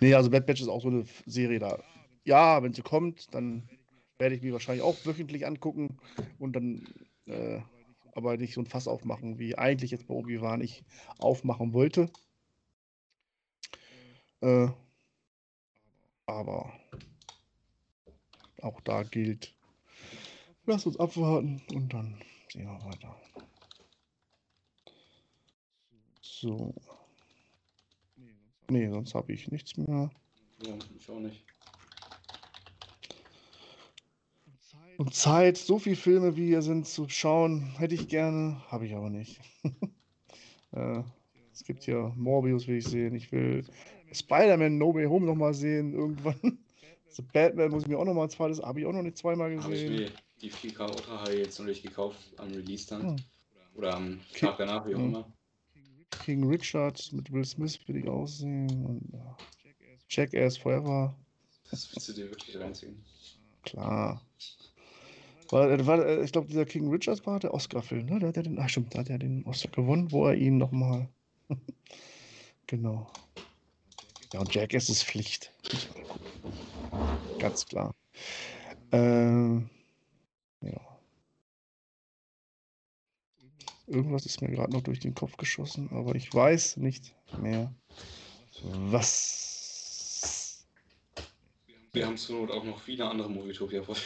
Nee, 0.00 0.14
also 0.14 0.30
Bad 0.30 0.46
Batch 0.46 0.62
ist 0.62 0.68
auch 0.68 0.82
so 0.82 0.88
eine 0.88 1.04
Serie 1.26 1.58
da. 1.58 1.82
Ja, 2.24 2.62
wenn 2.62 2.72
sie 2.72 2.82
kommt, 2.82 3.32
dann 3.34 3.68
werde 4.18 4.34
ich 4.34 4.42
mir 4.42 4.52
wahrscheinlich 4.52 4.82
auch 4.82 4.96
wöchentlich 5.04 5.46
angucken 5.46 5.98
und 6.38 6.54
dann 6.54 6.86
äh, 7.26 7.60
aber 8.14 8.36
nicht 8.36 8.54
so 8.54 8.60
ein 8.60 8.66
Fass 8.66 8.88
aufmachen, 8.88 9.38
wie 9.38 9.56
eigentlich 9.56 9.90
jetzt 9.90 10.06
bei 10.08 10.14
Obi-Wan 10.14 10.60
ich 10.60 10.84
aufmachen 11.18 11.72
wollte. 11.72 12.10
Äh, 14.40 14.68
aber 16.26 16.72
auch 18.60 18.80
da 18.80 19.02
gilt, 19.02 19.54
Lass 20.68 20.84
uns 20.84 21.00
abwarten 21.00 21.62
und 21.72 21.94
dann 21.94 22.14
sehen 22.52 22.66
wir 22.66 22.84
weiter. 22.84 23.16
So. 26.20 26.74
Nee, 28.68 28.90
sonst 28.90 29.14
habe 29.14 29.32
ich 29.32 29.50
nichts 29.50 29.78
mehr. 29.78 30.10
ja, 30.62 30.74
ich 30.98 31.08
auch 31.08 31.20
nicht. 31.20 31.42
Und 34.98 35.14
Zeit, 35.14 35.56
so 35.56 35.78
viele 35.78 35.96
Filme 35.96 36.36
wie 36.36 36.48
hier 36.48 36.60
sind 36.60 36.86
zu 36.86 37.08
schauen, 37.08 37.72
hätte 37.78 37.94
ich 37.94 38.06
gerne, 38.06 38.62
habe 38.70 38.84
ich 38.84 38.94
aber 38.94 39.08
nicht. 39.08 39.40
äh, 40.72 41.02
es 41.50 41.64
gibt 41.64 41.84
hier 41.84 42.12
Morbius, 42.14 42.68
will 42.68 42.76
ich 42.76 42.86
sehen. 42.86 43.14
Ich 43.14 43.32
will 43.32 43.64
Spider-Man 44.12 44.76
No 44.76 44.94
Way 44.94 45.06
Home 45.06 45.24
nochmal 45.24 45.54
sehen 45.54 45.94
irgendwann. 45.94 46.58
The 47.08 47.22
Batman 47.22 47.70
muss 47.70 47.84
ich 47.84 47.88
mir 47.88 47.98
auch 47.98 48.04
nochmal 48.04 48.24
ein 48.24 48.30
zweites, 48.30 48.60
habe 48.60 48.80
ich 48.80 48.86
auch 48.86 48.92
noch 48.92 49.00
nicht 49.00 49.16
zweimal 49.16 49.56
gesehen. 49.56 50.12
Die 50.40 50.50
4K 50.50 50.86
Ultra 50.86 51.24
HD 51.24 51.38
jetzt 51.38 51.58
noch 51.58 51.66
nicht 51.66 51.82
gekauft 51.82 52.18
am 52.36 52.48
Release 52.48 52.86
dann. 52.88 53.08
Hm. 53.08 53.16
Oder 53.74 53.94
am. 53.94 54.20
Tag 54.38 54.56
danach, 54.58 54.86
wie 54.86 54.94
auch 54.94 54.98
Hm. 54.98 55.08
immer. 55.14 55.32
King 56.24 56.44
Richard 56.48 57.12
mit 57.12 57.32
Will 57.32 57.44
Smith 57.44 57.78
will 57.86 57.96
ich 57.96 58.08
auch 58.08 58.26
sehen. 58.26 58.84
Und 58.84 59.02
ja, 59.12 59.36
Jackass 60.10 60.58
Forever, 60.58 61.14
Das 61.70 61.90
willst 61.94 62.08
du 62.08 62.12
dir 62.12 62.30
wirklich 62.30 62.58
reinziehen. 62.58 63.02
klar. 63.62 64.20
War, 65.50 65.70
äh, 65.70 65.86
war, 65.86 66.04
äh, 66.04 66.24
ich 66.24 66.32
glaube, 66.32 66.48
dieser 66.48 66.66
King 66.66 66.90
Richard 66.90 67.24
war 67.26 67.40
der 67.40 67.54
Oscar-Film, 67.54 68.06
ne? 68.06 68.18
Der 68.18 68.28
hat 68.28 68.36
ja 68.36 68.42
den, 68.42 68.58
ach 68.58 68.68
stimmt, 68.68 68.94
da 68.94 68.98
hat 68.98 69.08
er 69.08 69.18
den 69.18 69.44
Oscar 69.46 69.70
gewonnen, 69.70 70.12
wo 70.12 70.26
er 70.26 70.34
ihn 70.34 70.58
nochmal. 70.58 71.08
genau. 72.66 73.10
Ja, 74.32 74.40
und 74.40 74.54
Jackass 74.54 74.90
ist 74.90 75.04
Pflicht. 75.04 75.50
Ganz 77.38 77.64
klar. 77.64 77.94
Ähm, 78.92 79.70
ja. 80.60 80.98
Irgendwas 83.86 84.26
ist 84.26 84.42
mir 84.42 84.50
gerade 84.50 84.72
noch 84.72 84.82
durch 84.82 85.00
den 85.00 85.14
Kopf 85.14 85.36
geschossen, 85.38 85.88
aber 85.92 86.14
ich 86.14 86.34
weiß 86.34 86.76
nicht 86.76 87.14
mehr, 87.38 87.74
was. 88.62 90.66
Wir 91.92 92.06
haben 92.06 92.18
zur 92.18 92.40
Not 92.40 92.50
auch 92.50 92.64
noch 92.64 92.80
viele 92.80 93.08
andere 93.08 93.30
Movietopia 93.30 93.82
vor. 93.82 93.96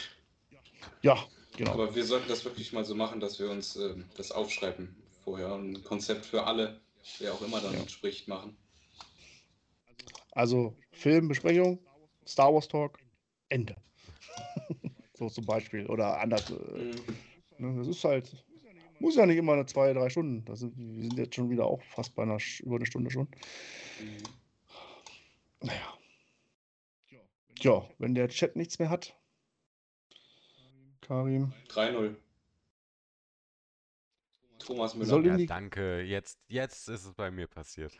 Ja, 1.01 1.17
genau. 1.57 1.73
Aber 1.73 1.93
wir 1.93 2.05
sollten 2.05 2.29
das 2.29 2.45
wirklich 2.45 2.71
mal 2.71 2.85
so 2.85 2.95
machen, 2.95 3.19
dass 3.19 3.39
wir 3.39 3.49
uns 3.49 3.75
ähm, 3.75 4.05
das 4.15 4.31
aufschreiben 4.31 4.95
vorher 5.23 5.53
und 5.53 5.73
ein 5.75 5.83
Konzept 5.83 6.25
für 6.25 6.45
alle, 6.45 6.79
wer 7.19 7.33
auch 7.33 7.41
immer 7.41 7.59
dann 7.59 7.73
Ja. 7.73 7.87
spricht, 7.89 8.29
machen. 8.29 8.55
Also 10.31 10.75
Filmbesprechung, 10.91 11.79
Star 12.25 12.53
Wars 12.53 12.67
Talk, 12.67 12.97
Ende. 13.49 13.75
So 15.15 15.29
zum 15.29 15.45
Beispiel. 15.45 15.85
Oder 15.87 16.19
anders. 16.19 16.49
Äh, 16.49 16.53
Mhm. 16.53 17.03
ne, 17.57 17.77
das 17.77 17.87
ist 17.87 18.03
halt. 18.03 18.45
Muss 18.99 19.15
ja 19.15 19.25
nicht 19.25 19.37
immer 19.37 19.53
eine 19.53 19.65
zwei, 19.65 19.91
drei 19.93 20.09
Stunden. 20.09 20.45
Das 20.45 20.59
sind, 20.59 20.77
wir 20.77 21.01
sind 21.03 21.17
jetzt 21.17 21.35
schon 21.35 21.49
wieder 21.49 21.65
auch 21.65 21.81
fast 21.83 22.15
bei 22.15 22.23
einer 22.23 22.37
über 22.61 22.75
eine 22.77 22.85
Stunde 22.85 23.11
schon. 23.11 23.27
Mhm. 23.99 24.23
Naja. 25.61 25.97
Ja, 27.59 27.89
wenn 27.97 28.15
der 28.15 28.29
Chat 28.29 28.55
nichts 28.55 28.79
mehr 28.79 28.89
hat. 28.89 29.15
Karim. 31.01 31.53
3-0. 31.69 32.15
Thomas 34.59 34.95
Müller. 34.95 35.07
Soll 35.09 35.25
ja, 35.27 35.35
die- 35.37 35.45
danke. 35.45 36.01
Jetzt, 36.01 36.39
jetzt 36.47 36.87
ist 36.87 37.03
es 37.05 37.13
bei 37.13 37.29
mir 37.31 37.47
passiert. 37.47 37.97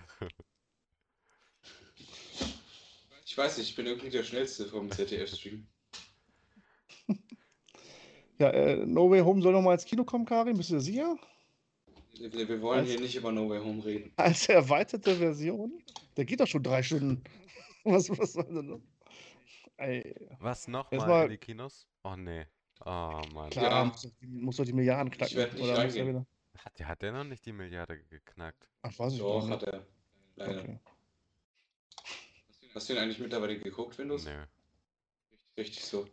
Ich 3.25 3.37
weiß 3.37 3.57
nicht, 3.57 3.69
ich 3.69 3.75
bin 3.75 3.85
irgendwie 3.85 4.09
der 4.09 4.23
Schnellste 4.23 4.67
vom 4.67 4.89
ZDF-Stream. 4.91 5.67
Ja, 8.43 8.49
äh, 8.49 8.85
No 8.85 9.09
Way 9.09 9.21
Home 9.21 9.41
soll 9.41 9.53
noch 9.53 9.61
mal 9.61 9.73
ins 9.73 9.85
Kino 9.85 10.03
kommen, 10.03 10.25
Karim. 10.25 10.57
Bist 10.57 10.69
du 10.69 10.73
dir 10.75 10.81
sicher? 10.81 11.17
Wir, 12.19 12.33
wir 12.49 12.61
wollen 12.61 12.79
Als- 12.81 12.89
hier 12.89 12.99
nicht 12.99 13.15
über 13.15 13.31
No 13.31 13.47
Way 13.49 13.59
Home 13.63 13.85
reden. 13.85 14.11
Als 14.17 14.49
erweiterte 14.49 15.15
Version? 15.15 15.81
Der 16.17 16.25
geht 16.25 16.41
doch 16.41 16.47
schon 16.47 16.61
drei 16.61 16.83
Stunden. 16.83 17.23
Was, 17.85 18.09
was 18.09 18.31
soll 18.33 18.45
denn 18.45 18.67
das? 18.69 18.81
Ey, 19.77 20.15
Was 20.39 20.67
noch 20.69 20.89
Jetzt 20.91 21.01
mal 21.01 21.07
mal- 21.07 21.23
in 21.25 21.31
die 21.31 21.37
Kinos? 21.37 21.85
Oh 22.03 22.15
nee. 22.17 22.45
Oh 22.85 23.21
Mann. 23.33 23.49
klar, 23.49 23.63
Ja. 23.71 23.85
muss, 23.85 24.01
doch 24.01 24.11
die- 24.21 24.27
muss 24.27 24.55
doch 24.57 24.63
die 24.65 24.73
Milliarden 24.73 25.09
knacken. 25.11 25.37
oder 25.37 25.51
muss 25.57 25.67
er 25.69 25.77
reingehen. 25.77 26.07
wieder? 26.09 26.25
Hat, 26.63 26.79
der- 26.79 26.87
hat 26.89 27.01
der 27.01 27.11
noch 27.13 27.23
nicht 27.25 27.45
die 27.45 27.51
Milliarde 27.53 27.97
geknackt? 28.09 28.67
Ach, 28.83 28.99
weiß 28.99 29.13
ich 29.13 29.19
Doch, 29.19 29.49
hat 29.49 29.63
er. 29.63 29.85
Leider. 30.35 30.61
Okay. 30.61 30.79
Hast 32.75 32.89
du 32.89 32.93
ihn 32.93 32.99
eigentlich 32.99 33.19
mittlerweile 33.19 33.57
geguckt, 33.59 33.97
Windows? 33.97 34.25
Nö. 34.25 34.45
Richtig 35.57 35.83
so. 35.85 36.07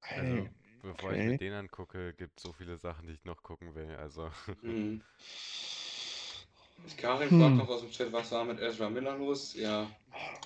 Also, 0.00 0.48
Bevor 0.86 1.12
ich 1.12 1.18
okay. 1.18 1.28
mir 1.30 1.36
den 1.36 1.52
angucke, 1.52 2.14
gibt 2.14 2.38
es 2.38 2.42
so 2.44 2.52
viele 2.52 2.78
Sachen, 2.78 3.08
die 3.08 3.14
ich 3.14 3.24
noch 3.24 3.42
gucken 3.42 3.74
will. 3.74 3.96
Also, 3.96 4.30
Mhm. 4.62 5.00
Karin 6.96 7.28
Hm. 7.30 7.38
fragt 7.38 7.56
noch 7.58 7.68
aus 7.68 7.80
dem 7.80 7.90
Chat, 7.90 8.12
was 8.12 8.30
war 8.32 8.44
mit 8.44 8.60
Ezra 8.60 8.88
Miller 8.88 9.16
los? 9.16 9.54
Ja, 9.54 9.90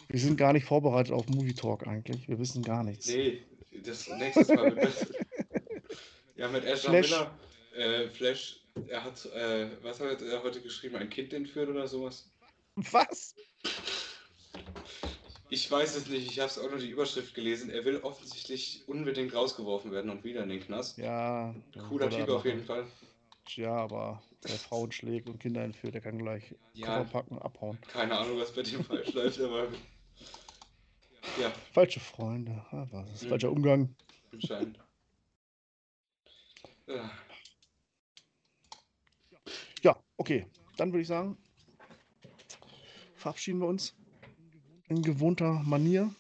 wir 0.08 0.18
sind 0.18 0.36
gar 0.36 0.52
nicht 0.52 0.64
vorbereitet 0.64 1.12
auf 1.12 1.28
Movie 1.28 1.54
Talk 1.54 1.86
eigentlich. 1.86 2.28
Wir 2.28 2.38
wissen 2.38 2.64
gar 2.64 2.82
nichts. 2.82 3.06
nee, 3.06 3.42
das 3.84 4.08
nächstes 4.08 4.52
Mal 4.54 4.68
wird 4.70 4.80
besser. 4.80 5.06
Ja, 6.36 6.48
mit 6.48 6.64
Ezra 6.64 6.90
Flash. 6.90 7.10
Miller, 7.10 7.38
äh, 7.74 8.08
Flash, 8.08 8.60
er 8.88 9.04
hat, 9.04 9.24
äh, 9.26 9.82
was 9.82 10.00
hat 10.00 10.22
er 10.22 10.42
heute 10.42 10.62
geschrieben, 10.62 10.96
ein 10.96 11.10
Kind 11.10 11.32
entführt 11.32 11.68
oder 11.68 11.86
sowas? 11.86 12.30
Was? 12.76 13.34
Ich 15.52 15.68
weiß 15.68 15.96
es 15.96 16.06
nicht, 16.06 16.30
ich 16.30 16.38
habe 16.38 16.48
es 16.48 16.58
auch 16.58 16.70
nur 16.70 16.78
die 16.78 16.90
Überschrift 16.90 17.34
gelesen. 17.34 17.70
Er 17.70 17.84
will 17.84 17.98
offensichtlich 18.02 18.84
unbedingt 18.86 19.34
rausgeworfen 19.34 19.90
werden 19.90 20.08
und 20.10 20.22
wieder 20.22 20.44
in 20.44 20.48
den 20.48 20.60
Knast. 20.60 20.96
Ja. 20.96 21.52
Cooler 21.88 22.04
er 22.10 22.10
Typ 22.24 22.28
auf 22.28 22.44
jeden 22.44 22.64
Fall. 22.64 22.86
Ja, 23.56 23.74
aber 23.74 24.22
der 24.44 24.50
Frauen 24.58 24.92
schlägt 24.92 25.28
und 25.28 25.40
Kinder 25.40 25.62
entführt, 25.64 25.94
der 25.94 26.02
kann 26.02 26.18
gleich 26.18 26.54
Ja. 26.74 26.98
Koffer 26.98 27.10
packen 27.10 27.36
und 27.36 27.42
abhauen. 27.42 27.78
Keine 27.92 28.16
Ahnung, 28.16 28.38
was 28.38 28.52
bei 28.54 28.62
dem 28.62 28.84
falsch 28.84 29.12
läuft, 29.12 29.40
aber. 29.40 29.68
Ja, 31.40 31.52
Falsche 31.72 32.00
Freunde, 32.00 32.52
ah, 32.70 32.86
was 32.90 33.08
ist 33.12 33.22
Mhm. 33.24 33.28
falscher 33.28 33.52
Umgang. 33.52 33.94
anscheinend. 34.32 34.78
Ja. 36.86 37.10
Ja, 39.82 39.96
okay. 40.16 40.46
Dann 40.76 40.92
würde 40.92 41.02
ich 41.02 41.08
sagen, 41.08 41.36
verabschieden 43.16 43.60
wir 43.60 43.66
uns 43.68 43.94
in 44.90 45.02
gewohnter 45.02 45.62
Manier. 45.64 46.12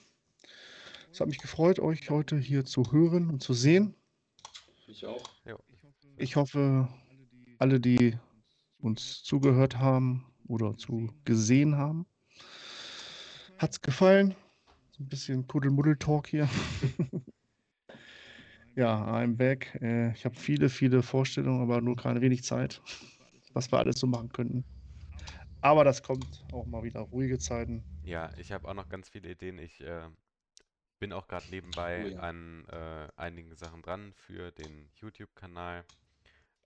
Es 1.12 1.20
hat 1.20 1.26
mich 1.26 1.38
gefreut, 1.38 1.80
euch 1.80 2.08
heute 2.08 2.38
hier 2.38 2.64
zu 2.64 2.92
hören 2.92 3.28
und 3.28 3.42
zu 3.42 3.52
sehen. 3.52 3.94
Ich 4.86 5.04
auch. 5.04 5.22
Ich 6.16 6.36
hoffe, 6.36 6.88
alle, 7.58 7.80
die 7.80 8.16
uns 8.78 9.22
zugehört 9.24 9.78
haben 9.78 10.24
oder 10.46 10.76
zu 10.76 11.12
gesehen 11.24 11.76
haben, 11.76 12.06
hat 13.58 13.72
es 13.72 13.80
gefallen. 13.80 14.36
So 14.92 15.02
ein 15.02 15.08
bisschen 15.08 15.46
Kuddelmuddel-Talk 15.48 16.28
hier. 16.28 16.48
ja, 18.76 19.04
I'm 19.04 19.34
back. 19.34 19.78
Äh, 19.82 20.12
ich 20.12 20.24
habe 20.24 20.36
viele, 20.36 20.68
viele 20.68 21.02
Vorstellungen, 21.02 21.60
aber 21.60 21.80
nur 21.80 21.96
gerade 21.96 22.20
wenig 22.20 22.44
Zeit, 22.44 22.80
was 23.52 23.72
wir 23.72 23.78
alles 23.78 23.98
so 23.98 24.06
machen 24.06 24.28
könnten. 24.28 24.64
Aber 25.62 25.84
das 25.84 26.02
kommt 26.02 26.44
auch 26.52 26.66
mal 26.66 26.82
wieder 26.82 27.00
ruhige 27.00 27.38
Zeiten. 27.38 27.86
Ja, 28.02 28.32
ich 28.36 28.52
habe 28.52 28.68
auch 28.68 28.74
noch 28.74 28.88
ganz 28.88 29.08
viele 29.08 29.30
Ideen. 29.30 29.58
Ich 29.58 29.80
äh, 29.80 30.08
bin 31.00 31.12
auch 31.12 31.28
gerade 31.28 31.50
nebenbei 31.50 32.02
Oh 32.02 32.06
ja. 32.08 32.18
an 32.18 32.66
äh, 32.68 33.08
einigen 33.16 33.54
Sachen 33.56 33.82
dran 33.82 34.14
für 34.14 34.52
den 34.52 34.90
YouTube-Kanal. 34.96 35.86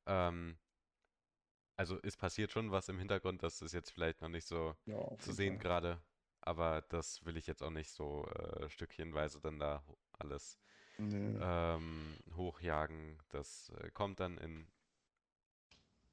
Ähm, 0.07 0.59
also 1.77 1.99
es 2.03 2.17
passiert 2.17 2.53
schon 2.53 2.71
was 2.71 2.89
im 2.89 2.99
Hintergrund, 2.99 3.43
das 3.43 3.61
ist 3.63 3.73
jetzt 3.73 3.91
vielleicht 3.91 4.21
noch 4.23 4.29
nicht 4.29 4.47
so 4.47 4.77
Ja, 4.87 5.17
zu 5.19 5.33
sehen 5.33 5.59
gerade, 5.59 6.03
aber 6.41 6.83
das 6.83 7.25
will 7.25 7.37
ich 7.37 7.47
jetzt 7.47 7.63
auch 7.63 7.71
nicht 7.71 7.91
so 7.91 8.27
äh, 8.27 8.69
stückchenweise 8.71 9.41
dann 9.41 9.59
da 9.59 9.85
alles 10.13 10.59
Nee. 10.99 11.39
ähm, 11.41 12.19
hochjagen. 12.35 13.19
Das 13.31 13.71
äh, 13.81 13.91
kommt 13.93 14.21
dann 14.21 14.39
in. 14.39 14.69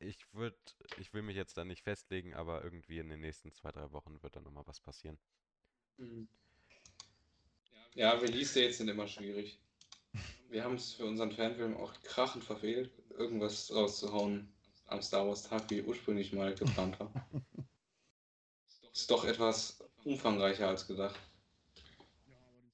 Ich 0.01 0.33
würde, 0.33 0.57
ich 0.97 1.13
will 1.13 1.21
mich 1.21 1.35
jetzt 1.35 1.55
da 1.57 1.63
nicht 1.63 1.83
festlegen, 1.83 2.33
aber 2.33 2.63
irgendwie 2.63 2.97
in 2.97 3.09
den 3.09 3.21
nächsten 3.21 3.51
zwei, 3.51 3.71
drei 3.71 3.91
Wochen 3.91 4.21
wird 4.23 4.35
dann 4.35 4.43
nochmal 4.43 4.65
was 4.65 4.79
passieren. 4.79 5.19
Mhm. 5.97 6.27
Ja, 7.93 8.11
Release 8.13 8.59
Dates 8.59 8.77
sind 8.79 8.87
immer 8.87 9.07
schwierig. 9.07 9.59
Wir 10.49 10.63
haben 10.63 10.75
es 10.75 10.93
für 10.93 11.05
unseren 11.05 11.31
Fanfilm 11.31 11.77
auch 11.77 11.93
krachend 12.03 12.43
verfehlt, 12.43 12.91
irgendwas 13.11 13.71
rauszuhauen 13.73 14.51
am 14.87 15.01
Star 15.01 15.27
Wars 15.27 15.43
Tag, 15.43 15.69
wie 15.69 15.81
ursprünglich 15.83 16.33
mal 16.33 16.53
geplant 16.55 16.99
war. 16.99 17.11
Ist 18.93 19.09
doch 19.09 19.23
etwas 19.23 19.83
umfangreicher 20.03 20.67
als 20.67 20.85
gedacht. 20.87 21.17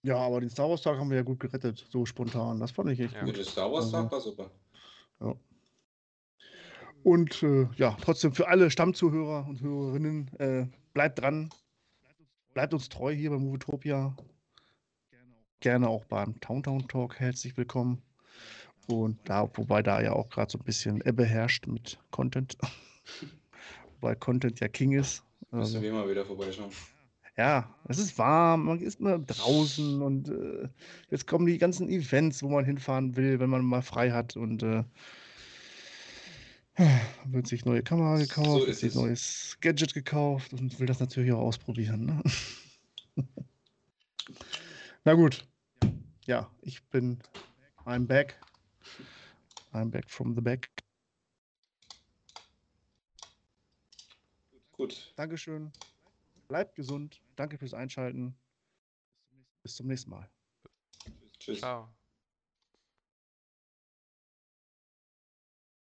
Ja, 0.02 0.16
aber 0.18 0.40
den 0.40 0.50
Star 0.50 0.70
Wars 0.70 0.82
Tag 0.82 0.98
haben 0.98 1.10
wir 1.10 1.18
ja 1.18 1.24
gut 1.24 1.40
gerettet, 1.40 1.86
so 1.90 2.06
spontan. 2.06 2.60
Das 2.60 2.72
fand 2.72 2.90
ich 2.92 3.00
echt 3.02 3.14
Ja. 3.16 3.26
gut. 3.26 3.36
Der 3.38 3.44
Star 3.44 3.72
Wars 3.72 3.92
Tag 3.92 4.12
Also- 4.12 4.38
war 4.38 4.50
super. 5.20 5.40
Und 7.04 7.42
äh, 7.44 7.68
ja, 7.78 7.96
trotzdem 8.02 8.34
für 8.34 8.48
alle 8.48 8.70
Stammzuhörer 8.70 9.48
und 9.48 9.62
Hörerinnen, 9.62 10.30
äh, 10.40 10.68
bleibt 10.94 11.20
dran. 11.20 11.50
Bleibt 12.54 12.74
uns 12.74 12.90
treu 12.90 13.14
hier 13.14 13.30
bei 13.30 13.38
Movietopia. 13.38 14.16
Gerne 15.60 15.88
auch 15.90 16.06
beim 16.06 16.40
Towntown 16.40 16.88
Talk 16.88 17.20
herzlich 17.20 17.56
willkommen. 17.58 18.02
Und 18.88 19.20
da, 19.30 19.50
wobei 19.56 19.84
da 19.84 20.02
ja 20.02 20.14
auch 20.14 20.30
gerade 20.30 20.52
so 20.52 20.58
ein 20.58 20.64
bisschen 20.64 21.02
Ebbe 21.02 21.26
herrscht 21.26 21.68
mit 21.68 22.00
Content. 22.12 22.58
wobei 24.02 24.16
Content 24.16 24.60
ja 24.60 24.68
King 24.68 24.94
ist. 24.94 25.24
Müssen 25.52 25.78
Also, 25.78 25.82
wir 25.82 25.94
mal 25.94 26.10
wieder 26.10 26.26
vorbeischauen. 26.26 26.72
ja, 27.38 27.70
es 27.88 28.00
ist 28.00 28.18
warm, 28.18 28.66
man 28.66 28.80
ist 28.82 29.00
mal 29.00 29.24
draußen 29.26 30.02
und 30.02 30.30
äh, 30.30 30.70
jetzt 31.10 31.28
kommen 31.28 31.46
die 31.46 31.58
ganzen 31.58 31.90
Events, 31.90 32.42
wo 32.44 32.50
man 32.50 32.66
hinfahren 32.66 33.16
will, 33.16 33.40
wenn 33.40 33.50
man 33.50 33.64
mal 33.64 33.82
frei 33.82 34.12
hat 34.12 34.36
und 34.36 34.64
äh, 34.64 34.84
wird 37.26 37.48
sich 37.48 37.66
neue 37.66 37.82
Kamera 37.82 38.18
gekauft, 38.18 38.66
So 38.66 38.72
sich 38.72 38.90
es. 38.90 38.96
neues 38.96 39.58
Gadget 39.62 39.94
gekauft 39.94 40.54
und 40.54 40.80
will 40.80 40.88
das 40.88 41.00
natürlich 41.00 41.32
auch 41.32 41.40
ausprobieren. 41.40 42.06
Ne? 42.06 42.24
Na 45.04 45.14
gut, 45.14 45.48
ja, 46.26 46.52
ich 46.62 46.84
bin, 46.90 47.20
I'm 47.86 48.06
back. 48.06 48.40
I'm 49.74 49.90
back 49.90 50.10
from 50.10 50.36
the 50.36 50.42
back. 50.42 50.70
Gut, 54.74 55.14
Dankeschön. 55.16 55.72
Bleibt 56.48 56.76
gesund. 56.76 57.22
Danke 57.36 57.58
fürs 57.58 57.74
Einschalten. 57.74 58.36
Bis 59.64 59.76
zum 59.76 59.88
nächsten 59.88 60.12
Mal. 60.12 60.30
tschüss. 61.40 61.60
Ciao. 61.60 61.97